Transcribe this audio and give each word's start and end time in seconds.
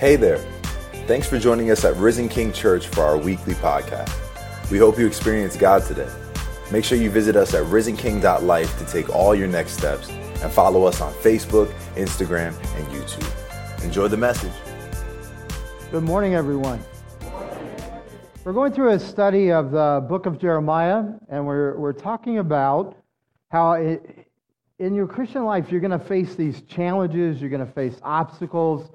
Hey 0.00 0.16
there. 0.16 0.38
Thanks 1.06 1.28
for 1.28 1.38
joining 1.38 1.70
us 1.70 1.84
at 1.84 1.94
Risen 1.96 2.30
King 2.30 2.54
Church 2.54 2.86
for 2.86 3.02
our 3.02 3.18
weekly 3.18 3.52
podcast. 3.52 4.10
We 4.70 4.78
hope 4.78 4.98
you 4.98 5.06
experience 5.06 5.56
God 5.58 5.84
today. 5.84 6.08
Make 6.72 6.86
sure 6.86 6.96
you 6.96 7.10
visit 7.10 7.36
us 7.36 7.52
at 7.52 7.64
risenking.life 7.66 8.78
to 8.78 8.86
take 8.86 9.14
all 9.14 9.34
your 9.34 9.46
next 9.46 9.72
steps 9.72 10.08
and 10.08 10.50
follow 10.50 10.84
us 10.84 11.02
on 11.02 11.12
Facebook, 11.12 11.70
Instagram, 11.96 12.56
and 12.76 12.86
YouTube. 12.86 13.84
Enjoy 13.84 14.08
the 14.08 14.16
message. 14.16 14.54
Good 15.90 16.04
morning, 16.04 16.34
everyone. 16.34 16.82
We're 18.42 18.54
going 18.54 18.72
through 18.72 18.92
a 18.92 18.98
study 18.98 19.52
of 19.52 19.70
the 19.70 20.02
book 20.08 20.24
of 20.24 20.38
Jeremiah, 20.38 21.04
and 21.28 21.44
we're, 21.44 21.78
we're 21.78 21.92
talking 21.92 22.38
about 22.38 22.96
how 23.50 23.72
it, 23.72 24.30
in 24.78 24.94
your 24.94 25.06
Christian 25.06 25.44
life 25.44 25.70
you're 25.70 25.82
going 25.82 25.90
to 25.90 26.06
face 26.06 26.36
these 26.36 26.62
challenges, 26.62 27.38
you're 27.38 27.50
going 27.50 27.66
to 27.66 27.72
face 27.74 28.00
obstacles, 28.02 28.88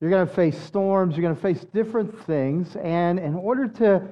you're 0.00 0.10
going 0.10 0.26
to 0.26 0.34
face 0.34 0.58
storms, 0.58 1.16
you're 1.16 1.22
going 1.22 1.36
to 1.36 1.42
face 1.42 1.64
different 1.72 2.18
things. 2.24 2.74
And 2.76 3.18
in 3.18 3.34
order 3.34 3.68
to 3.68 4.08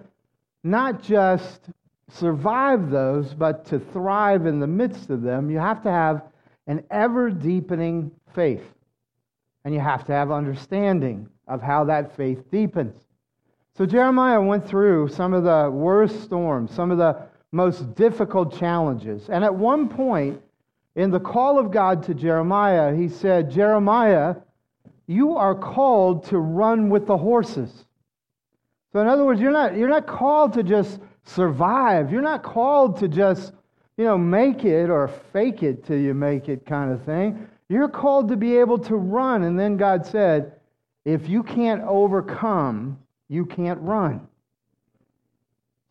not 0.63 1.03
just 1.03 1.71
survive 2.11 2.91
those, 2.91 3.33
but 3.35 3.65
to 3.67 3.79
thrive 3.79 4.47
in 4.47 4.61
the 4.61 4.67
midst 4.67 5.11
of 5.11 5.23
them, 5.23 5.51
you 5.51 5.59
have 5.59 5.83
to 5.85 5.91
have 5.91 6.23
an 6.67 6.85
ever 6.91 7.31
deepening 7.31 8.11
faith. 8.35 8.65
And 9.65 9.75
you 9.75 9.81
have 9.81 10.05
to 10.07 10.13
have 10.13 10.31
understanding 10.31 11.29
of 11.47 11.63
how 11.63 11.85
that 11.85 12.17
faith 12.17 12.51
deepens. 12.51 12.97
So 13.77 13.87
Jeremiah 13.87 14.41
went 14.41 14.67
through 14.67 15.09
some 15.09 15.33
of 15.33 15.45
the 15.45 15.71
worst 15.71 16.23
storms, 16.23 16.75
some 16.75 16.91
of 16.91 16.99
the 16.99 17.17
most 17.53 17.95
difficult 17.95 18.59
challenges. 18.59 19.29
And 19.31 19.45
at 19.45 19.55
one 19.55 19.89
point, 19.89 20.43
in 20.97 21.11
the 21.11 21.21
call 21.21 21.59
of 21.59 21.71
God 21.71 22.03
to 22.05 22.15
Jeremiah, 22.15 22.95
he 22.95 23.09
said, 23.09 23.51
Jeremiah, 23.51 24.37
you 25.09 25.37
are 25.37 25.55
called 25.55 26.27
to 26.27 26.39
run 26.39 26.91
with 26.91 27.07
the 27.07 27.17
horses. 27.17 27.73
So, 28.93 29.01
in 29.01 29.09
other 29.09 29.25
words, 29.25 29.41
you're 29.41 29.51
not, 29.51 29.75
you're 29.77 29.89
not 29.89 30.07
called 30.07 30.53
to 30.53 30.63
just 30.63 31.01
survive. 31.25 32.13
You're 32.13 32.23
not 32.23 32.43
called 32.43 32.99
to 32.99 33.09
just, 33.09 33.53
you 33.97 34.05
know, 34.05 34.19
make 34.19 34.65
it 34.65 34.91
or 34.91 35.09
fake 35.33 35.63
it 35.63 35.85
till 35.87 35.99
you 35.99 36.15
make 36.15 36.49
it 36.49 36.67
kind 36.67 36.93
of 36.93 37.03
thing. 37.05 37.49
You're 37.69 37.89
called 37.89 38.29
to 38.29 38.37
be 38.37 38.59
able 38.59 38.79
to 38.81 38.97
run. 38.97 39.43
And 39.43 39.59
then 39.59 39.77
God 39.77 40.07
said, 40.07 40.53
if 41.05 41.29
you 41.29 41.43
can't 41.43 41.83
overcome, 41.83 42.99
you 43.29 43.47
can't 43.47 43.81
run. 43.81 44.27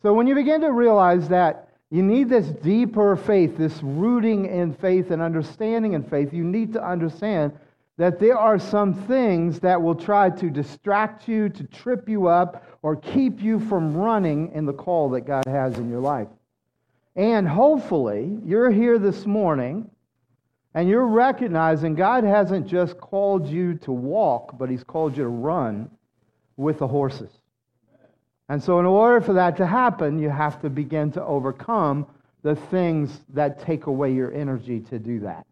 So, 0.02 0.12
when 0.12 0.28
you 0.28 0.36
begin 0.36 0.60
to 0.60 0.70
realize 0.70 1.28
that 1.28 1.70
you 1.90 2.04
need 2.04 2.28
this 2.28 2.46
deeper 2.46 3.16
faith, 3.16 3.56
this 3.56 3.82
rooting 3.82 4.46
in 4.46 4.74
faith 4.74 5.10
and 5.10 5.20
understanding 5.20 5.94
in 5.94 6.04
faith, 6.04 6.32
you 6.32 6.44
need 6.44 6.72
to 6.74 6.84
understand 6.84 7.52
that 7.98 8.20
there 8.20 8.38
are 8.38 8.60
some 8.60 8.94
things 8.94 9.58
that 9.58 9.82
will 9.82 9.94
try 9.94 10.30
to 10.30 10.48
distract 10.48 11.28
you, 11.28 11.48
to 11.48 11.64
trip 11.64 12.08
you 12.08 12.28
up, 12.28 12.64
or 12.82 12.94
keep 12.94 13.42
you 13.42 13.58
from 13.58 13.94
running 13.94 14.52
in 14.52 14.64
the 14.64 14.72
call 14.72 15.10
that 15.10 15.22
God 15.22 15.44
has 15.46 15.76
in 15.78 15.90
your 15.90 16.00
life. 16.00 16.28
And 17.16 17.46
hopefully, 17.46 18.38
you're 18.44 18.70
here 18.70 19.00
this 19.00 19.26
morning 19.26 19.90
and 20.74 20.88
you're 20.88 21.06
recognizing 21.06 21.96
God 21.96 22.22
hasn't 22.22 22.68
just 22.68 22.96
called 22.98 23.48
you 23.48 23.74
to 23.78 23.90
walk, 23.90 24.56
but 24.56 24.70
He's 24.70 24.84
called 24.84 25.16
you 25.16 25.24
to 25.24 25.28
run 25.28 25.90
with 26.56 26.78
the 26.78 26.86
horses. 26.86 27.32
And 28.48 28.62
so, 28.62 28.78
in 28.78 28.86
order 28.86 29.20
for 29.20 29.32
that 29.32 29.56
to 29.56 29.66
happen, 29.66 30.20
you 30.20 30.30
have 30.30 30.60
to 30.62 30.70
begin 30.70 31.10
to 31.12 31.24
overcome 31.24 32.06
the 32.42 32.54
things 32.54 33.22
that 33.30 33.58
take 33.60 33.86
away 33.86 34.12
your 34.12 34.32
energy 34.32 34.78
to 34.82 35.00
do 35.00 35.18
that. 35.20 35.47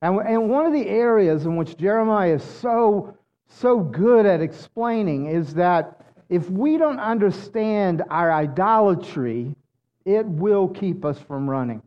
And, 0.00 0.18
and 0.20 0.48
one 0.48 0.66
of 0.66 0.72
the 0.72 0.86
areas 0.86 1.44
in 1.44 1.56
which 1.56 1.76
Jeremiah 1.76 2.34
is 2.34 2.42
so, 2.42 3.16
so 3.48 3.80
good 3.80 4.26
at 4.26 4.40
explaining 4.40 5.26
is 5.26 5.54
that 5.54 6.00
if 6.28 6.48
we 6.50 6.76
don't 6.76 7.00
understand 7.00 8.02
our 8.10 8.32
idolatry, 8.32 9.56
it 10.04 10.26
will 10.26 10.68
keep 10.68 11.04
us 11.04 11.18
from 11.18 11.48
running. 11.48 11.82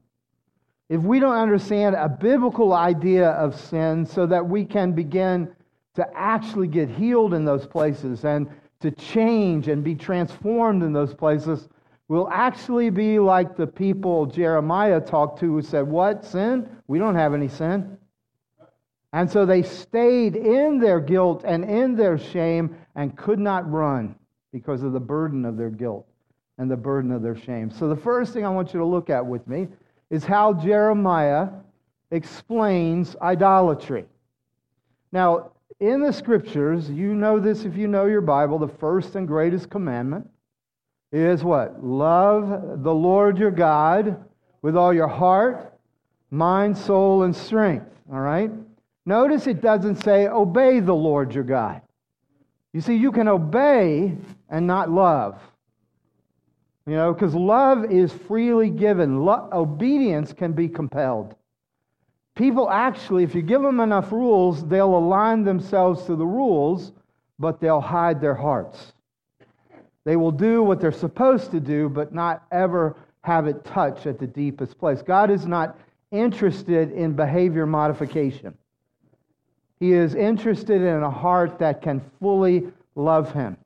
If 0.89 1.01
we 1.03 1.19
don't 1.19 1.37
understand 1.37 1.95
a 1.95 2.09
biblical 2.09 2.73
idea 2.73 3.29
of 3.29 3.57
sin 3.57 4.05
so 4.05 4.25
that 4.25 4.45
we 4.45 4.65
can 4.65 4.91
begin 4.91 5.49
to 5.95 6.05
actually 6.15 6.67
get 6.67 6.89
healed 6.89 7.33
in 7.33 7.45
those 7.45 7.65
places 7.65 8.25
and 8.25 8.49
to 8.81 8.91
change 8.91 9.67
and 9.67 9.83
be 9.83 9.95
transformed 9.95 10.83
in 10.83 10.91
those 10.91 11.13
places, 11.13 11.69
we'll 12.09 12.29
actually 12.29 12.89
be 12.89 13.19
like 13.19 13.55
the 13.55 13.67
people 13.67 14.25
Jeremiah 14.25 14.99
talked 14.99 15.39
to 15.39 15.45
who 15.45 15.61
said, 15.61 15.87
What? 15.87 16.25
Sin? 16.25 16.67
We 16.87 16.99
don't 16.99 17.15
have 17.15 17.33
any 17.33 17.47
sin. 17.47 17.97
And 19.13 19.29
so 19.29 19.45
they 19.45 19.61
stayed 19.61 20.35
in 20.35 20.79
their 20.79 20.99
guilt 20.99 21.43
and 21.45 21.65
in 21.65 21.95
their 21.95 22.17
shame 22.17 22.75
and 22.95 23.15
could 23.17 23.39
not 23.39 23.69
run 23.69 24.15
because 24.53 24.83
of 24.83 24.93
the 24.93 24.99
burden 24.99 25.45
of 25.45 25.57
their 25.57 25.69
guilt 25.69 26.07
and 26.57 26.69
the 26.69 26.77
burden 26.77 27.11
of 27.11 27.21
their 27.21 27.35
shame. 27.35 27.69
So, 27.71 27.89
the 27.89 27.95
first 27.95 28.33
thing 28.33 28.45
I 28.45 28.49
want 28.49 28.73
you 28.73 28.79
to 28.79 28.85
look 28.85 29.09
at 29.09 29.25
with 29.25 29.47
me 29.47 29.67
is 30.09 30.23
how 30.23 30.53
Jeremiah 30.53 31.49
explains 32.11 33.15
idolatry. 33.21 34.05
Now, 35.11 35.51
in 35.79 36.01
the 36.01 36.13
scriptures, 36.13 36.89
you 36.89 37.15
know 37.15 37.39
this 37.39 37.65
if 37.65 37.75
you 37.75 37.87
know 37.87 38.05
your 38.05 38.21
Bible, 38.21 38.59
the 38.59 38.67
first 38.67 39.15
and 39.15 39.27
greatest 39.27 39.69
commandment 39.69 40.29
is 41.11 41.43
what? 41.43 41.83
Love 41.83 42.83
the 42.83 42.93
Lord 42.93 43.37
your 43.37 43.51
God 43.51 44.23
with 44.61 44.77
all 44.77 44.93
your 44.93 45.07
heart, 45.07 45.73
mind, 46.29 46.77
soul, 46.77 47.23
and 47.23 47.35
strength. 47.35 47.89
All 48.11 48.19
right? 48.19 48.51
Notice 49.05 49.47
it 49.47 49.61
doesn't 49.61 50.03
say, 50.03 50.27
obey 50.27 50.79
the 50.79 50.93
Lord 50.93 51.33
your 51.33 51.43
God. 51.43 51.81
You 52.73 52.81
see, 52.81 52.95
you 52.95 53.11
can 53.11 53.27
obey 53.27 54.15
and 54.49 54.67
not 54.67 54.89
love. 54.89 55.41
You 56.85 56.95
know, 56.95 57.13
because 57.13 57.35
love 57.35 57.91
is 57.91 58.11
freely 58.11 58.69
given, 58.69 59.23
Lo- 59.23 59.49
obedience 59.51 60.33
can 60.33 60.53
be 60.53 60.67
compelled. 60.67 61.35
People 62.35 62.69
actually, 62.69 63.23
if 63.23 63.35
you 63.35 63.41
give 63.41 63.61
them 63.61 63.79
enough 63.79 64.11
rules, 64.11 64.65
they'll 64.67 64.95
align 64.95 65.43
themselves 65.43 66.05
to 66.05 66.15
the 66.15 66.25
rules, 66.25 66.91
but 67.37 67.59
they'll 67.59 67.81
hide 67.81 68.21
their 68.21 68.35
hearts. 68.35 68.93
They 70.05 70.15
will 70.15 70.31
do 70.31 70.63
what 70.63 70.79
they're 70.79 70.91
supposed 70.91 71.51
to 71.51 71.59
do, 71.59 71.89
but 71.89 72.13
not 72.13 72.43
ever 72.51 72.95
have 73.21 73.47
it 73.47 73.63
touch 73.63 74.07
at 74.07 74.17
the 74.17 74.25
deepest 74.25 74.79
place. 74.79 75.01
God 75.01 75.29
is 75.29 75.45
not 75.45 75.77
interested 76.11 76.91
in 76.91 77.13
behavior 77.13 77.65
modification. 77.65 78.57
He 79.81 79.93
is 79.93 80.13
interested 80.13 80.83
in 80.83 81.01
a 81.01 81.09
heart 81.09 81.57
that 81.57 81.81
can 81.81 82.03
fully 82.19 82.71
love 82.93 83.33
Him. 83.33 83.57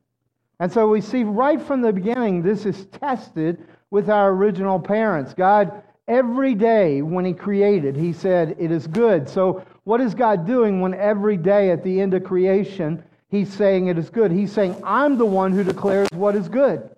And 0.58 0.72
so 0.72 0.88
we 0.88 1.02
see 1.02 1.24
right 1.24 1.60
from 1.60 1.82
the 1.82 1.92
beginning, 1.92 2.40
this 2.40 2.64
is 2.64 2.86
tested 2.86 3.62
with 3.90 4.08
our 4.08 4.30
original 4.30 4.80
parents. 4.80 5.34
God, 5.34 5.82
every 6.08 6.54
day 6.54 7.02
when 7.02 7.26
He 7.26 7.34
created, 7.34 7.94
He 7.94 8.14
said, 8.14 8.56
It 8.58 8.70
is 8.70 8.86
good. 8.86 9.28
So, 9.28 9.62
what 9.84 10.00
is 10.00 10.14
God 10.14 10.46
doing 10.46 10.80
when 10.80 10.94
every 10.94 11.36
day 11.36 11.70
at 11.70 11.84
the 11.84 12.00
end 12.00 12.14
of 12.14 12.24
creation, 12.24 13.04
He's 13.28 13.52
saying 13.52 13.88
it 13.88 13.98
is 13.98 14.08
good? 14.08 14.32
He's 14.32 14.52
saying, 14.52 14.74
I'm 14.82 15.18
the 15.18 15.26
one 15.26 15.52
who 15.52 15.64
declares 15.64 16.08
what 16.12 16.34
is 16.34 16.48
good. 16.48 16.88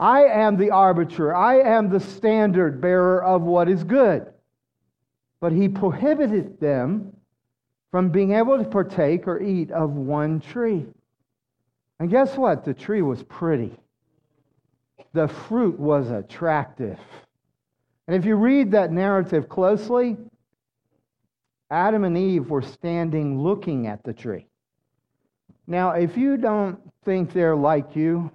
I 0.00 0.24
am 0.24 0.56
the 0.56 0.72
arbiter, 0.72 1.32
I 1.36 1.60
am 1.60 1.88
the 1.88 2.00
standard 2.00 2.80
bearer 2.80 3.22
of 3.22 3.42
what 3.42 3.68
is 3.68 3.84
good. 3.84 4.26
But 5.38 5.52
He 5.52 5.68
prohibited 5.68 6.58
them 6.58 7.12
from 7.94 8.08
being 8.08 8.32
able 8.32 8.58
to 8.58 8.64
partake 8.64 9.28
or 9.28 9.40
eat 9.40 9.70
of 9.70 9.92
one 9.92 10.40
tree. 10.40 10.84
And 12.00 12.10
guess 12.10 12.36
what? 12.36 12.64
The 12.64 12.74
tree 12.74 13.02
was 13.02 13.22
pretty, 13.22 13.78
the 15.12 15.28
fruit 15.28 15.78
was 15.78 16.10
attractive. 16.10 16.98
And 18.08 18.16
if 18.16 18.24
you 18.24 18.34
read 18.34 18.72
that 18.72 18.90
narrative 18.90 19.48
closely, 19.48 20.16
Adam 21.70 22.02
and 22.02 22.18
Eve 22.18 22.50
were 22.50 22.62
standing 22.62 23.40
looking 23.40 23.86
at 23.86 24.02
the 24.02 24.12
tree. 24.12 24.48
Now, 25.68 25.90
if 25.90 26.16
you 26.16 26.36
don't 26.36 26.80
think 27.04 27.32
they're 27.32 27.54
like 27.54 27.94
you, 27.94 28.28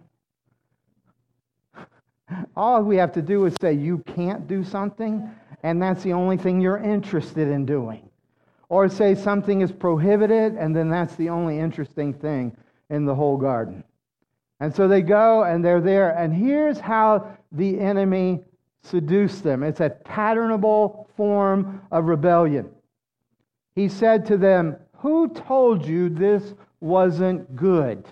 all 2.56 2.82
we 2.82 2.96
have 2.96 3.12
to 3.12 3.22
do 3.22 3.44
is 3.44 3.58
say 3.60 3.74
you 3.74 3.98
can't 4.16 4.48
do 4.48 4.64
something, 4.64 5.30
and 5.64 5.82
that's 5.82 6.02
the 6.02 6.14
only 6.14 6.38
thing 6.38 6.62
you're 6.62 6.78
interested 6.78 7.50
in 7.50 7.66
doing. 7.66 8.09
Or 8.70 8.88
say 8.88 9.16
something 9.16 9.62
is 9.62 9.72
prohibited, 9.72 10.56
and 10.56 10.76
then 10.76 10.90
that's 10.90 11.16
the 11.16 11.30
only 11.30 11.60
interesting 11.60 12.14
thing 12.14 12.56
in 12.90 13.06
the 13.06 13.16
whole 13.16 13.38
garden. 13.38 13.84
And 14.60 14.76
so 14.76 14.88
they 14.88 15.02
go 15.02 15.44
and 15.44 15.64
they're 15.64 15.82
there, 15.82 16.12
and 16.18 16.34
here's 16.34 16.80
how 16.80 17.38
the 17.52 17.80
enemy 17.80 18.44
seduced 18.84 19.44
them 19.44 19.64
it's 19.64 19.80
a 19.80 19.90
patternable 19.90 21.08
form 21.16 21.82
of 21.92 22.06
rebellion. 22.06 22.70
He 23.76 23.88
said 23.88 24.26
to 24.28 24.38
them, 24.38 24.78
Who 24.98 25.30
told 25.30 25.86
you 25.86 26.10
this 26.10 26.54
wasn't 26.80 27.56
good? 27.56 28.06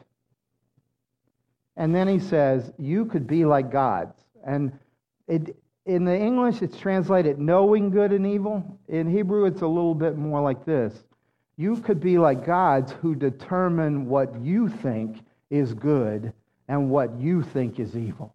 And 1.75 1.93
then 1.93 2.07
he 2.07 2.19
says, 2.19 2.71
You 2.77 3.05
could 3.05 3.27
be 3.27 3.45
like 3.45 3.71
gods. 3.71 4.15
And 4.45 4.77
it, 5.27 5.55
in 5.87 6.03
the 6.03 6.15
English, 6.15 6.61
it's 6.61 6.77
translated 6.77 7.39
knowing 7.39 7.89
good 7.89 8.11
and 8.11 8.27
evil. 8.27 8.79
In 8.89 9.09
Hebrew, 9.09 9.45
it's 9.45 9.61
a 9.61 9.67
little 9.67 9.95
bit 9.95 10.17
more 10.17 10.41
like 10.41 10.65
this 10.65 10.93
You 11.55 11.77
could 11.77 11.99
be 11.99 12.17
like 12.17 12.45
gods 12.45 12.91
who 13.01 13.15
determine 13.15 14.05
what 14.05 14.39
you 14.41 14.67
think 14.67 15.23
is 15.49 15.73
good 15.73 16.33
and 16.67 16.89
what 16.89 17.17
you 17.19 17.41
think 17.41 17.79
is 17.79 17.95
evil. 17.95 18.33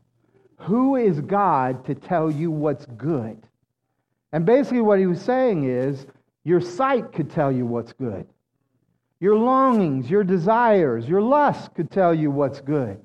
Who 0.56 0.96
is 0.96 1.20
God 1.20 1.84
to 1.84 1.94
tell 1.94 2.30
you 2.30 2.50
what's 2.50 2.86
good? 2.86 3.36
And 4.32 4.46
basically, 4.46 4.80
what 4.80 4.98
he 4.98 5.06
was 5.06 5.20
saying 5.20 5.68
is 5.68 6.06
your 6.44 6.60
sight 6.60 7.12
could 7.12 7.30
tell 7.30 7.52
you 7.52 7.66
what's 7.66 7.92
good. 7.92 8.26
Your 9.20 9.36
longings, 9.36 10.10
your 10.10 10.24
desires, 10.24 11.06
your 11.06 11.20
lusts 11.20 11.68
could 11.74 11.90
tell 11.90 12.14
you 12.14 12.30
what's 12.30 12.60
good. 12.60 12.98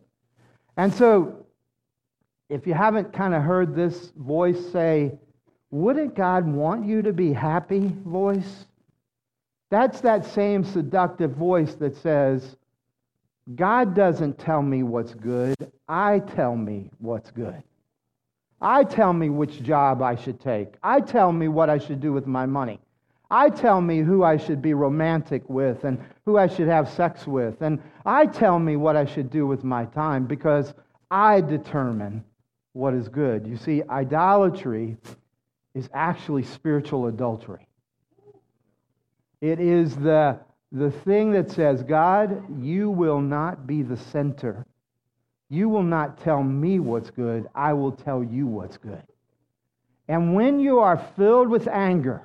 And 0.78 0.94
so, 0.94 1.46
if 2.50 2.66
you 2.66 2.74
haven't 2.74 3.14
kind 3.14 3.34
of 3.34 3.44
heard 3.44 3.76
this 3.76 4.12
voice 4.18 4.72
say, 4.72 5.18
Wouldn't 5.72 6.16
God 6.16 6.48
want 6.48 6.86
you 6.86 7.02
to 7.02 7.14
be 7.14 7.34
happy? 7.34 7.94
voice? 8.06 8.66
That's 9.70 10.00
that 10.02 10.26
same 10.26 10.64
seductive 10.64 11.32
voice 11.32 11.76
that 11.76 11.98
says, 11.98 12.56
God 13.56 13.96
doesn't 13.96 14.40
tell 14.40 14.62
me 14.62 14.84
what's 14.84 15.14
good, 15.14 15.56
I 15.88 16.20
tell 16.20 16.56
me 16.56 16.90
what's 17.00 17.32
good. 17.32 17.64
I 18.62 18.84
tell 18.84 19.14
me 19.14 19.30
which 19.30 19.62
job 19.62 20.02
I 20.02 20.16
should 20.16 20.40
take. 20.40 20.76
I 20.82 21.00
tell 21.00 21.32
me 21.32 21.48
what 21.48 21.70
I 21.70 21.78
should 21.78 22.00
do 22.00 22.12
with 22.12 22.26
my 22.26 22.46
money. 22.46 22.80
I 23.30 23.50
tell 23.50 23.82
me 23.82 24.00
who 24.00 24.24
I 24.24 24.38
should 24.38 24.62
be 24.62 24.74
romantic 24.74 25.48
with 25.50 25.84
and 25.84 26.00
who 26.26 26.38
I 26.38 26.48
should 26.48 26.68
have 26.68 26.90
sex 26.90 27.28
with. 27.28 27.62
And 27.62 27.80
I 28.06 28.26
tell 28.26 28.58
me 28.58 28.76
what 28.76 28.96
I 28.96 29.06
should 29.06 29.30
do 29.30 29.46
with 29.46 29.64
my 29.64 29.86
time 29.86 30.26
because 30.26 30.74
I 31.12 31.42
determine 31.42 32.24
what 32.78 32.94
is 32.94 33.10
good. 33.10 33.48
You 33.48 33.58
see, 33.58 33.84
idolatry 33.90 34.98
is 35.74 35.90
actually 35.94 36.44
spiritual 36.44 37.08
adultery. 37.08 37.68
It 39.42 39.60
is 39.60 39.96
the, 39.96 40.40
the 40.72 40.92
thing 40.92 41.32
that 41.34 41.52
says, 41.52 41.84
God, 41.84 42.62
you 42.64 42.90
will 42.90 43.22
not 43.22 43.68
be 43.68 43.84
the 43.84 43.98
center 43.98 44.66
you 45.50 45.70
will 45.70 45.84
not 45.84 46.22
tell 46.22 46.44
me 46.44 46.80
what's 46.80 47.10
good, 47.10 47.48
I 47.56 47.74
will 47.74 47.92
tell 47.92 48.24
you 48.24 48.46
what's 48.48 48.78
good. 48.78 49.04
And 50.08 50.36
when 50.36 50.60
you 50.60 50.80
are 50.80 50.98
filled 51.16 51.50
with 51.50 51.68
anger, 51.68 52.24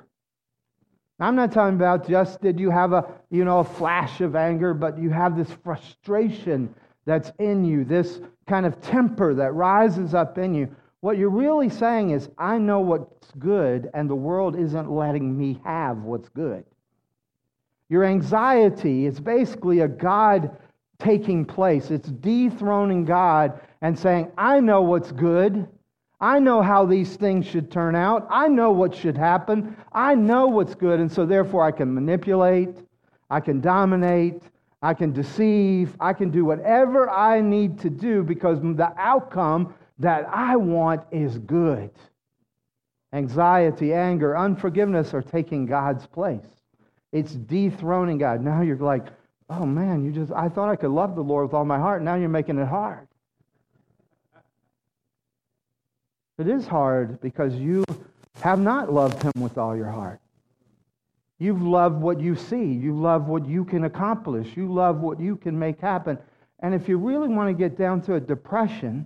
I'm 1.19 1.35
not 1.35 1.51
talking 1.51 1.75
about 1.75 2.07
just 2.07 2.41
did 2.41 2.59
you 2.59 2.69
have 2.69 2.91
a, 2.91 3.05
you 3.29 3.45
know, 3.45 3.59
a 3.59 3.63
flash 3.63 4.19
of 4.19 4.35
anger, 4.35 4.73
but 4.73 4.97
you 4.97 5.09
have 5.09 5.37
this 5.37 5.51
frustration 5.63 6.73
that's 7.05 7.31
in 7.39 7.63
you, 7.63 7.85
this 7.85 8.19
kind 8.47 8.65
of 8.65 8.81
temper 8.81 9.33
that 9.35 9.53
rises 9.53 10.13
up 10.13 10.37
in 10.37 10.53
you. 10.53 10.75
What 11.01 11.17
you're 11.17 11.29
really 11.29 11.69
saying 11.69 12.11
is, 12.11 12.29
I 12.37 12.57
know 12.57 12.79
what's 12.79 13.31
good, 13.39 13.89
and 13.93 14.09
the 14.09 14.15
world 14.15 14.57
isn't 14.57 14.89
letting 14.89 15.37
me 15.37 15.59
have 15.65 15.97
what's 15.97 16.29
good. 16.29 16.63
Your 17.89 18.05
anxiety 18.05 19.05
is 19.05 19.19
basically 19.19 19.81
a 19.81 19.87
God 19.87 20.57
taking 20.99 21.45
place. 21.45 21.91
It's 21.91 22.09
dethroning 22.09 23.05
God 23.05 23.59
and 23.81 23.97
saying, 23.97 24.31
I 24.37 24.59
know 24.61 24.81
what's 24.81 25.11
good. 25.11 25.67
I 26.21 26.39
know 26.39 26.61
how 26.61 26.85
these 26.85 27.17
things 27.17 27.45
should 27.45 27.69
turn 27.69 27.95
out. 27.95 28.25
I 28.29 28.47
know 28.47 28.71
what 28.71 28.95
should 28.95 29.17
happen. 29.17 29.75
I 29.91 30.15
know 30.15 30.47
what's 30.47 30.73
good. 30.73 31.01
And 31.01 31.11
so, 31.11 31.25
therefore, 31.25 31.65
I 31.65 31.71
can 31.71 31.93
manipulate, 31.93 32.77
I 33.29 33.41
can 33.41 33.59
dominate, 33.59 34.41
I 34.83 34.93
can 34.93 35.13
deceive, 35.13 35.95
I 36.01 36.11
can 36.11 36.29
do 36.29 36.43
whatever 36.43 37.09
I 37.09 37.39
need 37.39 37.79
to 37.79 37.89
do 37.89 38.21
because 38.21 38.59
the 38.59 38.93
outcome 38.97 39.73
that 39.99 40.27
I 40.29 40.57
want 40.57 41.03
is 41.09 41.37
good. 41.37 41.89
Anxiety, 43.13 43.93
anger, 43.93 44.35
unforgiveness 44.35 45.13
are 45.13 45.21
taking 45.21 45.65
God's 45.65 46.05
place. 46.05 46.45
It's 47.13 47.31
dethroning 47.31 48.17
God. 48.17 48.41
Now 48.43 48.61
you're 48.61 48.75
like, 48.75 49.07
oh 49.49 49.65
man, 49.65 50.03
you 50.03 50.11
just, 50.11 50.33
I 50.33 50.49
thought 50.49 50.69
I 50.69 50.75
could 50.75 50.91
love 50.91 51.15
the 51.15 51.21
Lord 51.21 51.45
with 51.45 51.53
all 51.53 51.63
my 51.63 51.79
heart. 51.79 52.01
Now 52.01 52.15
you're 52.15 52.27
making 52.27 52.57
it 52.57 52.67
hard. 52.67 53.07
It 56.37 56.49
is 56.49 56.67
hard 56.67 57.21
because 57.21 57.55
you 57.55 57.85
have 58.41 58.59
not 58.59 58.91
loved 58.91 59.23
him 59.23 59.31
with 59.37 59.57
all 59.57 59.77
your 59.77 59.91
heart. 59.91 60.19
You've 61.43 61.61
loved 61.61 62.01
what 62.01 62.21
you 62.21 62.37
see. 62.37 62.63
You 62.63 62.97
love 62.97 63.27
what 63.27 63.45
you 63.45 63.65
can 63.65 63.83
accomplish. 63.83 64.55
You 64.55 64.73
love 64.73 65.01
what 65.01 65.19
you 65.19 65.35
can 65.35 65.59
make 65.59 65.77
happen. 65.81 66.17
And 66.59 66.73
if 66.73 66.87
you 66.87 66.97
really 66.97 67.27
want 67.27 67.49
to 67.49 67.53
get 67.53 67.77
down 67.77 68.01
to 68.03 68.15
a 68.15 68.19
depression, 68.21 69.05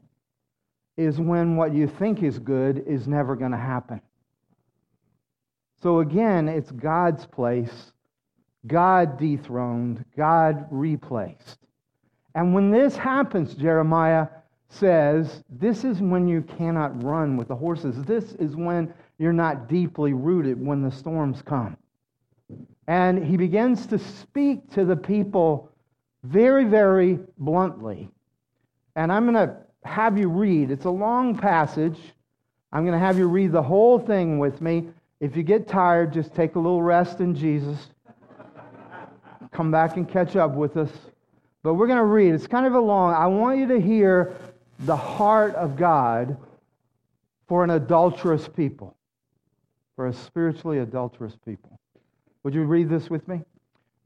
is 0.98 1.20
when 1.20 1.56
what 1.56 1.74
you 1.74 1.88
think 1.88 2.22
is 2.22 2.38
good 2.38 2.84
is 2.86 3.08
never 3.08 3.36
going 3.36 3.54
to 3.54 3.58
happen. 3.58 4.00
So 5.82 6.02
again, 6.02 6.48
it's 6.48 6.70
God's 6.70 7.26
place 7.26 7.92
God 8.68 9.18
dethroned, 9.18 10.06
God 10.16 10.68
replaced. 10.70 11.58
And 12.36 12.54
when 12.54 12.70
this 12.70 12.96
happens, 12.96 13.56
Jeremiah 13.56 14.28
says, 14.70 15.44
this 15.50 15.84
is 15.84 16.02
when 16.02 16.28
you 16.28 16.44
cannot 16.44 17.04
run 17.04 17.36
with 17.36 17.48
the 17.48 17.56
horses. 17.56 18.04
This 18.04 18.34
is 18.34 18.56
when 18.56 18.94
you're 19.18 19.34
not 19.34 19.68
deeply 19.68 20.14
rooted 20.14 20.64
when 20.64 20.84
the 20.84 20.92
storms 20.92 21.42
come. 21.42 21.78
And 22.88 23.26
he 23.26 23.38
begins 23.38 23.86
to 23.88 24.00
speak 24.00 24.72
to 24.74 24.86
the 24.86 24.96
people 24.96 25.70
very, 26.24 26.66
very 26.66 27.20
bluntly. 27.38 28.10
And 28.96 29.12
I'm 29.12 29.32
going 29.32 29.48
to 29.48 29.58
have 29.84 30.18
you 30.18 30.30
read. 30.30 30.72
It's 30.72 30.86
a 30.86 30.90
long 30.90 31.38
passage. 31.38 32.00
I'm 32.72 32.84
going 32.84 32.94
to 32.94 33.06
have 33.06 33.18
you 33.18 33.28
read 33.28 33.52
the 33.52 33.64
whole 33.64 34.00
thing 34.00 34.40
with 34.40 34.62
me. 34.62 34.88
If 35.20 35.36
you 35.36 35.44
get 35.44 35.68
tired, 35.68 36.14
just 36.14 36.34
take 36.34 36.56
a 36.56 36.60
little 36.60 36.82
rest 36.82 37.20
in 37.20 37.36
Jesus 37.36 37.78
come 39.52 39.72
back 39.72 39.98
and 39.98 40.08
catch 40.08 40.36
up 40.36 40.54
with 40.54 40.78
us. 40.78 40.92
But 41.64 41.74
we're 41.74 41.88
going 41.88 41.98
to 41.98 42.06
read. 42.06 42.34
It's 42.34 42.48
kind 42.48 42.66
of 42.66 42.76
a 42.76 42.80
long. 42.80 43.14
I 43.14 43.26
want 43.28 43.58
you 43.58 43.68
to 43.70 43.82
hear 43.82 44.36
the 44.82 44.96
heart 44.96 45.56
of 45.56 45.76
God 45.76 46.38
for 47.48 47.64
an 47.64 47.72
adulterous 47.72 48.48
people, 48.48 48.96
for 49.96 50.08
a 50.08 50.14
spiritually 50.14 50.80
adulterous 50.80 51.36
people. 51.44 51.77
Would 52.48 52.56
you 52.56 52.64
read 52.64 52.88
this 52.88 53.10
with 53.10 53.28
me? 53.28 53.42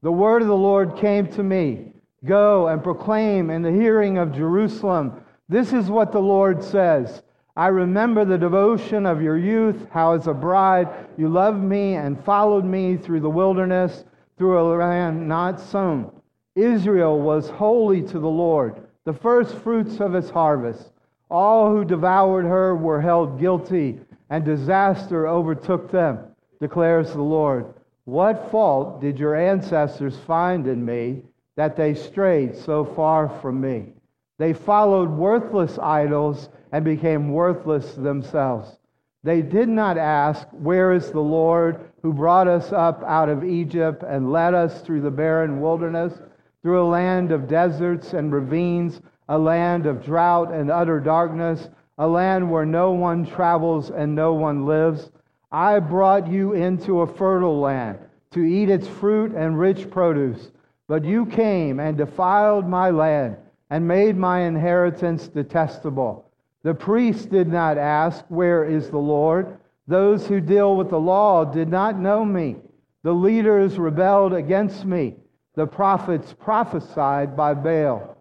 The 0.02 0.10
word 0.10 0.42
of 0.42 0.48
the 0.48 0.56
Lord 0.56 0.96
came 0.96 1.28
to 1.28 1.44
me 1.44 1.92
Go 2.24 2.66
and 2.66 2.82
proclaim 2.82 3.50
in 3.50 3.62
the 3.62 3.70
hearing 3.70 4.18
of 4.18 4.34
Jerusalem. 4.34 5.22
This 5.48 5.72
is 5.72 5.88
what 5.88 6.10
the 6.10 6.18
Lord 6.18 6.60
says. 6.60 7.22
I 7.56 7.68
remember 7.68 8.24
the 8.24 8.36
devotion 8.36 9.06
of 9.06 9.22
your 9.22 9.38
youth, 9.38 9.86
how 9.92 10.14
as 10.14 10.26
a 10.26 10.34
bride 10.34 10.88
you 11.16 11.28
loved 11.28 11.62
me 11.62 11.94
and 11.94 12.24
followed 12.24 12.64
me 12.64 12.96
through 12.96 13.20
the 13.20 13.30
wilderness 13.30 14.02
through 14.36 14.58
a 14.58 14.66
land 14.76 15.28
not 15.28 15.60
sown. 15.60 16.10
Israel 16.56 17.20
was 17.20 17.48
holy 17.48 18.02
to 18.02 18.18
the 18.18 18.26
Lord, 18.26 18.88
the 19.04 19.12
first 19.12 19.54
fruits 19.58 20.00
of 20.00 20.14
his 20.14 20.30
harvest. 20.30 20.90
All 21.30 21.70
who 21.70 21.84
devoured 21.84 22.46
her 22.46 22.74
were 22.74 23.00
held 23.00 23.38
guilty, 23.38 24.00
and 24.30 24.44
disaster 24.44 25.28
overtook 25.28 25.92
them, 25.92 26.18
declares 26.58 27.12
the 27.12 27.22
Lord. 27.22 27.72
What 28.04 28.50
fault 28.50 29.00
did 29.00 29.20
your 29.20 29.36
ancestors 29.36 30.18
find 30.18 30.66
in 30.66 30.84
me 30.84 31.22
that 31.56 31.76
they 31.76 31.94
strayed 31.94 32.56
so 32.56 32.84
far 32.84 33.28
from 33.28 33.60
me? 33.60 33.92
They 34.38 34.52
followed 34.52 35.10
worthless 35.10 35.78
idols 35.78 36.48
and 36.72 36.84
became 36.84 37.32
worthless 37.32 37.94
themselves. 37.94 38.76
They 39.22 39.40
did 39.40 39.68
not 39.68 39.98
ask, 39.98 40.48
Where 40.50 40.92
is 40.92 41.12
the 41.12 41.20
Lord 41.20 41.92
who 42.02 42.12
brought 42.12 42.48
us 42.48 42.72
up 42.72 43.04
out 43.04 43.28
of 43.28 43.44
Egypt 43.44 44.02
and 44.02 44.32
led 44.32 44.52
us 44.52 44.80
through 44.80 45.02
the 45.02 45.10
barren 45.12 45.60
wilderness, 45.60 46.20
through 46.60 46.82
a 46.82 46.90
land 46.90 47.30
of 47.30 47.46
deserts 47.46 48.14
and 48.14 48.32
ravines, 48.32 49.00
a 49.28 49.38
land 49.38 49.86
of 49.86 50.04
drought 50.04 50.52
and 50.52 50.72
utter 50.72 50.98
darkness, 50.98 51.68
a 51.98 52.08
land 52.08 52.50
where 52.50 52.66
no 52.66 52.90
one 52.90 53.24
travels 53.24 53.90
and 53.90 54.12
no 54.12 54.34
one 54.34 54.66
lives? 54.66 55.12
I 55.52 55.78
brought 55.80 56.28
you 56.28 56.54
into 56.54 57.02
a 57.02 57.06
fertile 57.06 57.60
land 57.60 57.98
to 58.30 58.42
eat 58.42 58.70
its 58.70 58.88
fruit 58.88 59.32
and 59.32 59.58
rich 59.58 59.90
produce. 59.90 60.50
But 60.88 61.04
you 61.04 61.26
came 61.26 61.78
and 61.78 61.96
defiled 61.96 62.66
my 62.66 62.90
land 62.90 63.36
and 63.68 63.86
made 63.86 64.16
my 64.16 64.40
inheritance 64.40 65.28
detestable. 65.28 66.30
The 66.62 66.74
priests 66.74 67.26
did 67.26 67.48
not 67.48 67.76
ask, 67.76 68.24
Where 68.28 68.64
is 68.64 68.88
the 68.88 68.98
Lord? 68.98 69.58
Those 69.86 70.26
who 70.26 70.40
deal 70.40 70.76
with 70.76 70.90
the 70.90 71.00
law 71.00 71.44
did 71.44 71.68
not 71.68 71.98
know 71.98 72.24
me. 72.24 72.56
The 73.02 73.12
leaders 73.12 73.78
rebelled 73.78 74.32
against 74.32 74.84
me. 74.84 75.16
The 75.54 75.66
prophets 75.66 76.32
prophesied 76.32 77.36
by 77.36 77.52
Baal. 77.54 78.16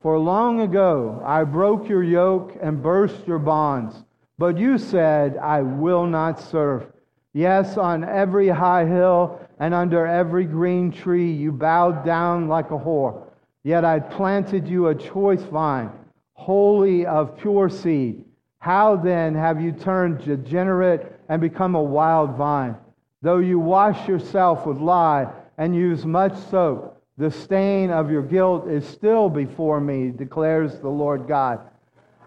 For 0.00 0.18
long 0.18 0.60
ago 0.60 1.22
I 1.24 1.42
broke 1.44 1.88
your 1.88 2.04
yoke 2.04 2.56
and 2.60 2.82
burst 2.82 3.26
your 3.26 3.38
bonds. 3.38 4.04
But 4.38 4.58
you 4.58 4.78
said, 4.78 5.36
I 5.36 5.62
will 5.62 6.06
not 6.06 6.40
serve. 6.40 6.86
Yes, 7.32 7.76
on 7.76 8.04
every 8.04 8.48
high 8.48 8.86
hill 8.86 9.40
and 9.58 9.74
under 9.74 10.06
every 10.06 10.44
green 10.44 10.90
tree 10.92 11.32
you 11.32 11.52
bowed 11.52 12.04
down 12.04 12.48
like 12.48 12.70
a 12.70 12.78
whore. 12.78 13.24
Yet 13.62 13.84
I 13.84 14.00
planted 14.00 14.68
you 14.68 14.88
a 14.88 14.94
choice 14.94 15.42
vine 15.42 15.90
holy 16.34 17.06
of 17.06 17.38
pure 17.38 17.68
seed. 17.68 18.24
How 18.58 18.96
then 18.96 19.34
have 19.34 19.60
you 19.60 19.72
turned 19.72 20.24
degenerate 20.24 21.20
and 21.28 21.40
become 21.40 21.74
a 21.74 21.82
wild 21.82 22.36
vine? 22.36 22.76
Though 23.22 23.38
you 23.38 23.58
wash 23.58 24.06
yourself 24.06 24.66
with 24.66 24.78
lye 24.78 25.32
and 25.56 25.74
use 25.74 26.04
much 26.04 26.36
soap. 26.50 27.02
The 27.16 27.30
stain 27.30 27.90
of 27.90 28.10
your 28.10 28.22
guilt 28.22 28.68
is 28.68 28.86
still 28.86 29.30
before 29.30 29.80
me, 29.80 30.10
declares 30.10 30.78
the 30.80 30.88
Lord 30.88 31.28
God. 31.28 31.60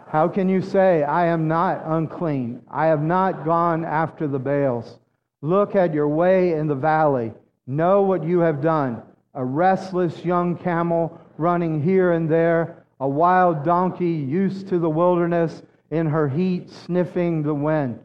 How 0.09 0.29
can 0.29 0.47
you 0.47 0.61
say, 0.61 1.03
I 1.03 1.25
am 1.25 1.49
not 1.49 1.81
unclean? 1.85 2.61
I 2.71 2.85
have 2.85 3.01
not 3.01 3.43
gone 3.43 3.83
after 3.83 4.25
the 4.25 4.39
Baals. 4.39 4.99
Look 5.41 5.75
at 5.75 5.93
your 5.93 6.07
way 6.07 6.53
in 6.53 6.67
the 6.67 6.75
valley. 6.75 7.33
Know 7.67 8.03
what 8.03 8.23
you 8.23 8.39
have 8.39 8.61
done. 8.61 9.01
A 9.33 9.43
restless 9.43 10.23
young 10.23 10.55
camel 10.55 11.19
running 11.37 11.83
here 11.83 12.13
and 12.13 12.29
there, 12.29 12.85
a 13.01 13.07
wild 13.07 13.65
donkey 13.65 14.13
used 14.13 14.69
to 14.69 14.79
the 14.79 14.89
wilderness 14.89 15.61
in 15.91 16.07
her 16.07 16.29
heat, 16.29 16.69
sniffing 16.69 17.43
the 17.43 17.53
wind. 17.53 17.99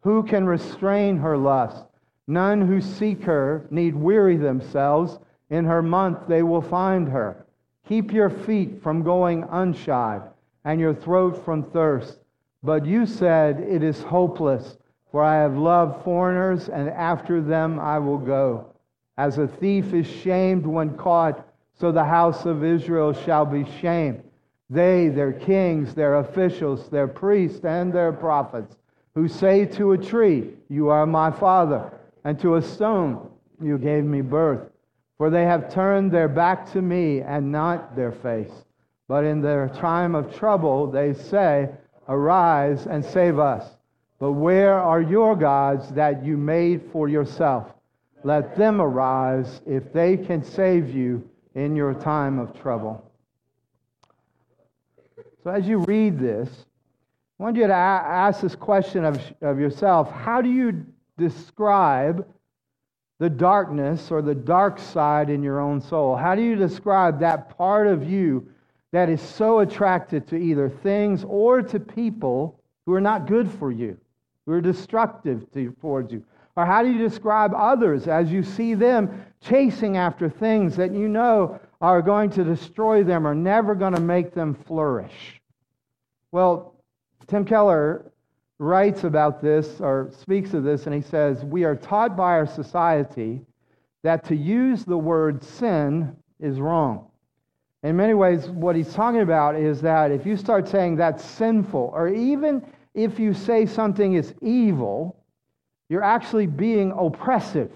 Who 0.00 0.22
can 0.22 0.46
restrain 0.46 1.18
her 1.18 1.36
lust? 1.36 1.84
None 2.26 2.66
who 2.66 2.80
seek 2.80 3.24
her 3.24 3.66
need 3.70 3.94
weary 3.94 4.38
themselves. 4.38 5.18
In 5.50 5.66
her 5.66 5.82
month 5.82 6.20
they 6.28 6.42
will 6.42 6.62
find 6.62 7.08
her. 7.08 7.44
Keep 7.86 8.10
your 8.10 8.30
feet 8.30 8.82
from 8.82 9.02
going 9.02 9.44
unshod 9.44 10.31
and 10.64 10.80
your 10.80 10.94
throat 10.94 11.44
from 11.44 11.64
thirst. 11.70 12.18
But 12.62 12.86
you 12.86 13.06
said, 13.06 13.60
It 13.60 13.82
is 13.82 14.02
hopeless, 14.02 14.76
for 15.10 15.22
I 15.22 15.36
have 15.42 15.56
loved 15.56 16.04
foreigners, 16.04 16.68
and 16.68 16.88
after 16.88 17.40
them 17.40 17.78
I 17.80 17.98
will 17.98 18.18
go. 18.18 18.66
As 19.18 19.38
a 19.38 19.46
thief 19.46 19.92
is 19.92 20.06
shamed 20.06 20.66
when 20.66 20.96
caught, 20.96 21.46
so 21.74 21.92
the 21.92 22.04
house 22.04 22.46
of 22.46 22.64
Israel 22.64 23.12
shall 23.12 23.44
be 23.44 23.64
shamed. 23.80 24.22
They, 24.70 25.08
their 25.08 25.32
kings, 25.32 25.94
their 25.94 26.16
officials, 26.16 26.88
their 26.88 27.08
priests, 27.08 27.64
and 27.64 27.92
their 27.92 28.12
prophets, 28.12 28.76
who 29.14 29.28
say 29.28 29.66
to 29.66 29.92
a 29.92 29.98
tree, 29.98 30.54
You 30.68 30.88
are 30.88 31.04
my 31.04 31.30
father, 31.30 31.92
and 32.24 32.40
to 32.40 32.54
a 32.54 32.62
stone, 32.62 33.28
You 33.60 33.76
gave 33.76 34.04
me 34.04 34.22
birth. 34.22 34.70
For 35.18 35.28
they 35.28 35.44
have 35.44 35.72
turned 35.72 36.10
their 36.10 36.28
back 36.28 36.72
to 36.72 36.80
me 36.80 37.20
and 37.20 37.52
not 37.52 37.94
their 37.94 38.12
face. 38.12 38.64
But 39.12 39.24
in 39.24 39.42
their 39.42 39.68
time 39.68 40.14
of 40.14 40.34
trouble, 40.34 40.90
they 40.90 41.12
say, 41.12 41.68
Arise 42.08 42.86
and 42.86 43.04
save 43.04 43.38
us. 43.38 43.76
But 44.18 44.32
where 44.32 44.72
are 44.72 45.02
your 45.02 45.36
gods 45.36 45.90
that 45.90 46.24
you 46.24 46.38
made 46.38 46.80
for 46.90 47.10
yourself? 47.10 47.74
Let 48.24 48.56
them 48.56 48.80
arise 48.80 49.60
if 49.66 49.92
they 49.92 50.16
can 50.16 50.42
save 50.42 50.94
you 50.94 51.28
in 51.54 51.76
your 51.76 51.92
time 51.92 52.38
of 52.38 52.58
trouble. 52.58 53.04
So, 55.44 55.50
as 55.50 55.68
you 55.68 55.80
read 55.80 56.18
this, 56.18 56.48
I 57.38 57.42
want 57.42 57.58
you 57.58 57.66
to 57.66 57.74
ask 57.74 58.40
this 58.40 58.56
question 58.56 59.04
of, 59.04 59.20
of 59.42 59.60
yourself 59.60 60.10
How 60.10 60.40
do 60.40 60.48
you 60.48 60.86
describe 61.18 62.26
the 63.18 63.28
darkness 63.28 64.10
or 64.10 64.22
the 64.22 64.34
dark 64.34 64.78
side 64.78 65.28
in 65.28 65.42
your 65.42 65.60
own 65.60 65.82
soul? 65.82 66.16
How 66.16 66.34
do 66.34 66.40
you 66.40 66.56
describe 66.56 67.20
that 67.20 67.58
part 67.58 67.86
of 67.88 68.10
you 68.10 68.48
that 68.92 69.08
is 69.08 69.20
so 69.20 69.60
attracted 69.60 70.28
to 70.28 70.36
either 70.36 70.68
things 70.68 71.24
or 71.24 71.62
to 71.62 71.80
people 71.80 72.60
who 72.86 72.92
are 72.94 73.00
not 73.00 73.26
good 73.26 73.50
for 73.50 73.72
you, 73.72 73.98
who 74.46 74.52
are 74.52 74.60
destructive 74.60 75.50
to, 75.52 75.72
towards 75.80 76.12
you? 76.12 76.22
Or 76.56 76.66
how 76.66 76.82
do 76.82 76.90
you 76.90 76.98
describe 76.98 77.52
others 77.54 78.06
as 78.06 78.30
you 78.30 78.42
see 78.42 78.74
them 78.74 79.24
chasing 79.40 79.96
after 79.96 80.28
things 80.28 80.76
that 80.76 80.92
you 80.92 81.08
know 81.08 81.58
are 81.80 82.02
going 82.02 82.30
to 82.30 82.44
destroy 82.44 83.02
them 83.02 83.26
or 83.26 83.34
never 83.34 83.74
going 83.74 83.94
to 83.94 84.00
make 84.00 84.34
them 84.34 84.54
flourish? 84.54 85.40
Well, 86.30 86.74
Tim 87.26 87.46
Keller 87.46 88.12
writes 88.58 89.04
about 89.04 89.40
this 89.40 89.80
or 89.80 90.10
speaks 90.20 90.52
of 90.52 90.64
this, 90.64 90.86
and 90.86 90.94
he 90.94 91.00
says, 91.00 91.42
We 91.44 91.64
are 91.64 91.74
taught 91.74 92.16
by 92.16 92.32
our 92.32 92.46
society 92.46 93.40
that 94.02 94.24
to 94.26 94.36
use 94.36 94.84
the 94.84 94.98
word 94.98 95.42
sin 95.42 96.16
is 96.38 96.60
wrong. 96.60 97.08
In 97.82 97.96
many 97.96 98.14
ways, 98.14 98.48
what 98.48 98.76
he's 98.76 98.92
talking 98.92 99.22
about 99.22 99.56
is 99.56 99.80
that 99.80 100.12
if 100.12 100.24
you 100.24 100.36
start 100.36 100.68
saying 100.68 100.96
that's 100.96 101.24
sinful, 101.24 101.90
or 101.92 102.08
even 102.08 102.64
if 102.94 103.18
you 103.18 103.34
say 103.34 103.66
something 103.66 104.14
is 104.14 104.34
evil, 104.40 105.16
you're 105.88 106.04
actually 106.04 106.46
being 106.46 106.92
oppressive. 106.92 107.72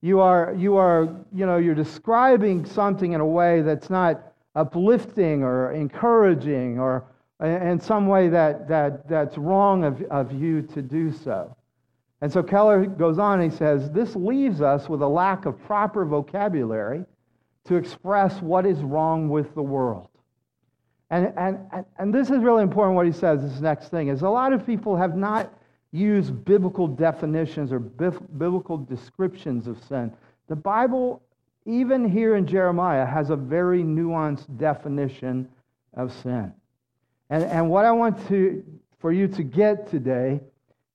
You 0.00 0.20
are, 0.20 0.54
you 0.58 0.76
are, 0.76 1.08
you 1.32 1.46
know, 1.46 1.56
you're 1.56 1.74
describing 1.74 2.66
something 2.66 3.12
in 3.12 3.20
a 3.20 3.26
way 3.26 3.62
that's 3.62 3.90
not 3.90 4.32
uplifting 4.56 5.42
or 5.42 5.72
encouraging 5.72 6.78
or 6.78 7.04
in 7.40 7.80
some 7.80 8.06
way 8.06 8.28
that, 8.28 8.68
that, 8.68 9.08
that's 9.08 9.38
wrong 9.38 9.84
of, 9.84 10.02
of 10.10 10.32
you 10.32 10.62
to 10.62 10.82
do 10.82 11.12
so. 11.12 11.56
And 12.20 12.32
so 12.32 12.42
Keller 12.42 12.86
goes 12.86 13.18
on 13.18 13.40
he 13.40 13.50
says, 13.50 13.90
This 13.90 14.16
leaves 14.16 14.60
us 14.60 14.88
with 14.88 15.02
a 15.02 15.08
lack 15.08 15.46
of 15.46 15.62
proper 15.64 16.04
vocabulary 16.04 17.04
to 17.66 17.76
express 17.76 18.40
what 18.42 18.66
is 18.66 18.78
wrong 18.80 19.28
with 19.28 19.54
the 19.54 19.62
world. 19.62 20.08
And, 21.10 21.32
and, 21.36 21.58
and 21.98 22.14
this 22.14 22.30
is 22.30 22.38
really 22.38 22.62
important 22.62 22.96
what 22.96 23.06
he 23.06 23.12
says, 23.12 23.42
this 23.42 23.60
next 23.60 23.88
thing, 23.88 24.08
is 24.08 24.22
a 24.22 24.28
lot 24.28 24.52
of 24.52 24.66
people 24.66 24.96
have 24.96 25.16
not 25.16 25.52
used 25.92 26.44
biblical 26.44 26.88
definitions 26.88 27.72
or 27.72 27.78
biblical 27.78 28.76
descriptions 28.76 29.66
of 29.66 29.82
sin. 29.84 30.12
The 30.48 30.56
Bible, 30.56 31.22
even 31.66 32.08
here 32.08 32.36
in 32.36 32.46
Jeremiah, 32.46 33.06
has 33.06 33.30
a 33.30 33.36
very 33.36 33.82
nuanced 33.82 34.58
definition 34.58 35.48
of 35.94 36.12
sin. 36.12 36.52
And, 37.30 37.44
and 37.44 37.70
what 37.70 37.84
I 37.84 37.92
want 37.92 38.26
to, 38.28 38.64
for 38.98 39.12
you 39.12 39.28
to 39.28 39.42
get 39.42 39.88
today 39.88 40.40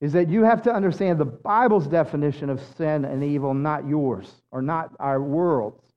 is 0.01 0.11
that 0.13 0.29
you 0.29 0.43
have 0.43 0.61
to 0.63 0.73
understand 0.73 1.19
the 1.19 1.25
Bible's 1.25 1.87
definition 1.87 2.49
of 2.49 2.61
sin 2.77 3.05
and 3.05 3.23
evil, 3.23 3.53
not 3.53 3.87
yours 3.87 4.41
or 4.51 4.61
not 4.61 4.91
our 4.99 5.21
world's 5.21 5.88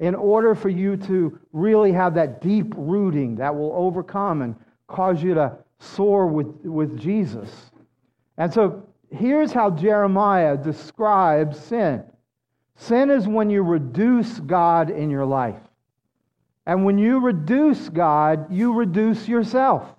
in 0.00 0.14
order 0.14 0.54
for 0.54 0.68
you 0.68 0.96
to 0.96 1.38
really 1.52 1.92
have 1.92 2.14
that 2.14 2.40
deep 2.40 2.72
rooting 2.76 3.36
that 3.36 3.54
will 3.54 3.72
overcome 3.74 4.42
and 4.42 4.56
cause 4.86 5.22
you 5.22 5.34
to 5.34 5.56
soar 5.78 6.26
with, 6.26 6.46
with 6.64 6.98
Jesus. 6.98 7.70
And 8.36 8.52
so 8.52 8.86
here's 9.10 9.52
how 9.52 9.70
Jeremiah 9.70 10.56
describes 10.56 11.58
sin 11.58 12.04
sin 12.76 13.08
is 13.08 13.28
when 13.28 13.50
you 13.50 13.62
reduce 13.62 14.40
God 14.40 14.90
in 14.90 15.08
your 15.08 15.24
life. 15.24 15.60
And 16.66 16.84
when 16.84 16.98
you 16.98 17.20
reduce 17.20 17.88
God, 17.88 18.52
you 18.52 18.72
reduce 18.72 19.28
yourself. 19.28 19.94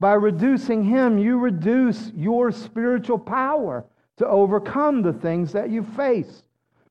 By 0.00 0.14
reducing 0.14 0.84
Him, 0.84 1.18
you 1.18 1.38
reduce 1.38 2.10
your 2.14 2.52
spiritual 2.52 3.18
power 3.18 3.84
to 4.16 4.26
overcome 4.26 5.02
the 5.02 5.12
things 5.12 5.52
that 5.52 5.70
you 5.70 5.82
face. 5.82 6.42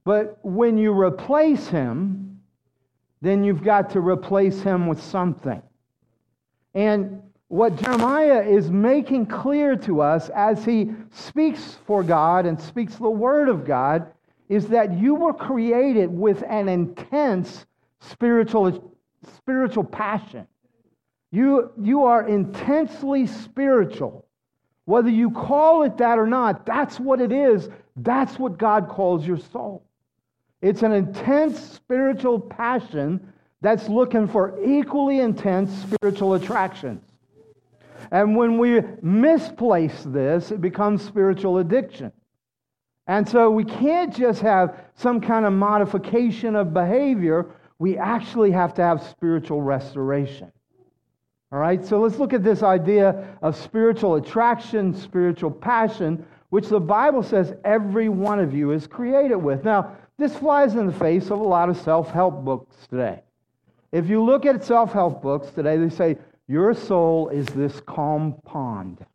But 0.03 0.39
when 0.43 0.77
you 0.77 0.91
replace 0.91 1.67
him, 1.67 2.41
then 3.21 3.43
you've 3.43 3.63
got 3.63 3.91
to 3.91 4.01
replace 4.01 4.61
him 4.61 4.87
with 4.87 5.01
something. 5.01 5.61
And 6.73 7.21
what 7.47 7.75
Jeremiah 7.75 8.41
is 8.41 8.69
making 8.69 9.27
clear 9.27 9.75
to 9.77 10.01
us 10.01 10.29
as 10.29 10.65
he 10.65 10.91
speaks 11.11 11.77
for 11.85 12.03
God 12.03 12.45
and 12.45 12.59
speaks 12.59 12.95
the 12.95 13.09
word 13.09 13.47
of 13.47 13.65
God 13.65 14.11
is 14.49 14.67
that 14.67 14.93
you 14.97 15.15
were 15.15 15.33
created 15.33 16.09
with 16.09 16.43
an 16.49 16.67
intense 16.67 17.65
spiritual, 17.99 18.93
spiritual 19.37 19.83
passion. 19.83 20.47
You, 21.31 21.71
you 21.79 22.03
are 22.03 22.27
intensely 22.27 23.25
spiritual. 23.25 24.25
Whether 24.85 25.09
you 25.09 25.31
call 25.31 25.83
it 25.83 25.97
that 25.97 26.19
or 26.19 26.27
not, 26.27 26.65
that's 26.65 26.99
what 26.99 27.21
it 27.21 27.31
is. 27.31 27.69
That's 27.95 28.37
what 28.37 28.57
God 28.57 28.89
calls 28.89 29.25
your 29.25 29.37
soul. 29.37 29.85
It's 30.63 30.81
an 30.81 30.93
intense 30.93 31.59
spiritual 31.59 32.39
passion 32.39 33.33
that's 33.59 33.89
looking 33.89 34.29
for 34.29 34.57
equally 34.63 35.19
intense 35.19 35.69
spiritual 35.81 36.35
attractions. 36.35 37.03
And 38.11 38.37
when 38.37 38.57
we 38.57 38.81
misplace 39.01 40.03
this, 40.05 40.51
it 40.51 40.61
becomes 40.61 41.03
spiritual 41.03 41.57
addiction. 41.57 42.13
And 43.07 43.27
so 43.27 43.51
we 43.51 43.65
can't 43.65 44.15
just 44.15 44.39
have 44.39 44.79
some 44.95 45.19
kind 45.19 45.45
of 45.45 45.51
modification 45.51 46.55
of 46.55 46.73
behavior, 46.73 47.47
we 47.77 47.97
actually 47.97 48.51
have 48.51 48.73
to 48.75 48.81
have 48.81 49.03
spiritual 49.03 49.61
restoration. 49.61 50.49
All 51.51 51.59
right, 51.59 51.83
so 51.83 51.99
let's 51.99 52.19
look 52.19 52.31
at 52.31 52.41
this 52.41 52.63
idea 52.63 53.37
of 53.41 53.57
spiritual 53.57 54.15
attraction, 54.15 54.93
spiritual 54.93 55.51
passion, 55.51 56.25
which 56.51 56.69
the 56.69 56.79
Bible 56.79 57.21
says 57.21 57.53
every 57.65 58.07
one 58.07 58.39
of 58.39 58.53
you 58.53 58.71
is 58.71 58.87
created 58.87 59.35
with. 59.35 59.65
Now, 59.65 59.97
this 60.17 60.35
flies 60.35 60.75
in 60.75 60.85
the 60.87 60.93
face 60.93 61.25
of 61.25 61.39
a 61.39 61.43
lot 61.43 61.69
of 61.69 61.77
self 61.77 62.11
help 62.11 62.43
books 62.43 62.75
today. 62.87 63.21
If 63.91 64.07
you 64.07 64.23
look 64.23 64.45
at 64.45 64.63
self 64.63 64.93
help 64.93 65.21
books 65.21 65.49
today, 65.51 65.77
they 65.77 65.89
say, 65.89 66.17
Your 66.47 66.73
soul 66.73 67.29
is 67.29 67.47
this 67.47 67.81
calm 67.81 68.35
pond. 68.45 69.05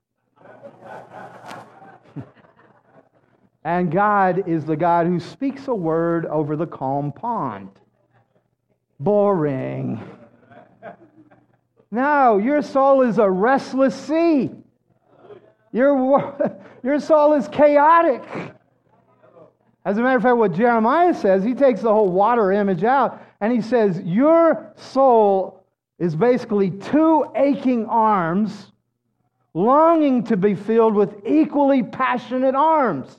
and 3.64 3.90
God 3.92 4.48
is 4.48 4.64
the 4.64 4.76
God 4.76 5.06
who 5.06 5.20
speaks 5.20 5.68
a 5.68 5.74
word 5.74 6.26
over 6.26 6.56
the 6.56 6.66
calm 6.66 7.12
pond. 7.12 7.70
Boring. 9.00 10.00
No, 11.90 12.38
your 12.38 12.60
soul 12.60 13.02
is 13.02 13.18
a 13.18 13.30
restless 13.30 13.94
sea. 13.94 14.50
Your, 15.72 16.60
your 16.82 17.00
soul 17.00 17.34
is 17.34 17.48
chaotic. 17.48 18.22
As 19.88 19.96
a 19.96 20.02
matter 20.02 20.18
of 20.18 20.22
fact, 20.22 20.36
what 20.36 20.52
Jeremiah 20.52 21.14
says, 21.14 21.42
he 21.42 21.54
takes 21.54 21.80
the 21.80 21.90
whole 21.90 22.10
water 22.10 22.52
image 22.52 22.84
out 22.84 23.22
and 23.40 23.50
he 23.50 23.62
says, 23.62 23.98
Your 24.02 24.70
soul 24.76 25.64
is 25.98 26.14
basically 26.14 26.68
two 26.72 27.24
aching 27.34 27.86
arms 27.86 28.72
longing 29.54 30.24
to 30.24 30.36
be 30.36 30.54
filled 30.54 30.94
with 30.94 31.26
equally 31.26 31.82
passionate 31.82 32.54
arms. 32.54 33.16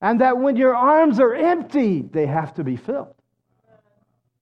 And 0.00 0.20
that 0.20 0.36
when 0.36 0.56
your 0.56 0.74
arms 0.74 1.20
are 1.20 1.32
empty, 1.32 2.02
they 2.02 2.26
have 2.26 2.52
to 2.54 2.64
be 2.64 2.74
filled. 2.74 3.14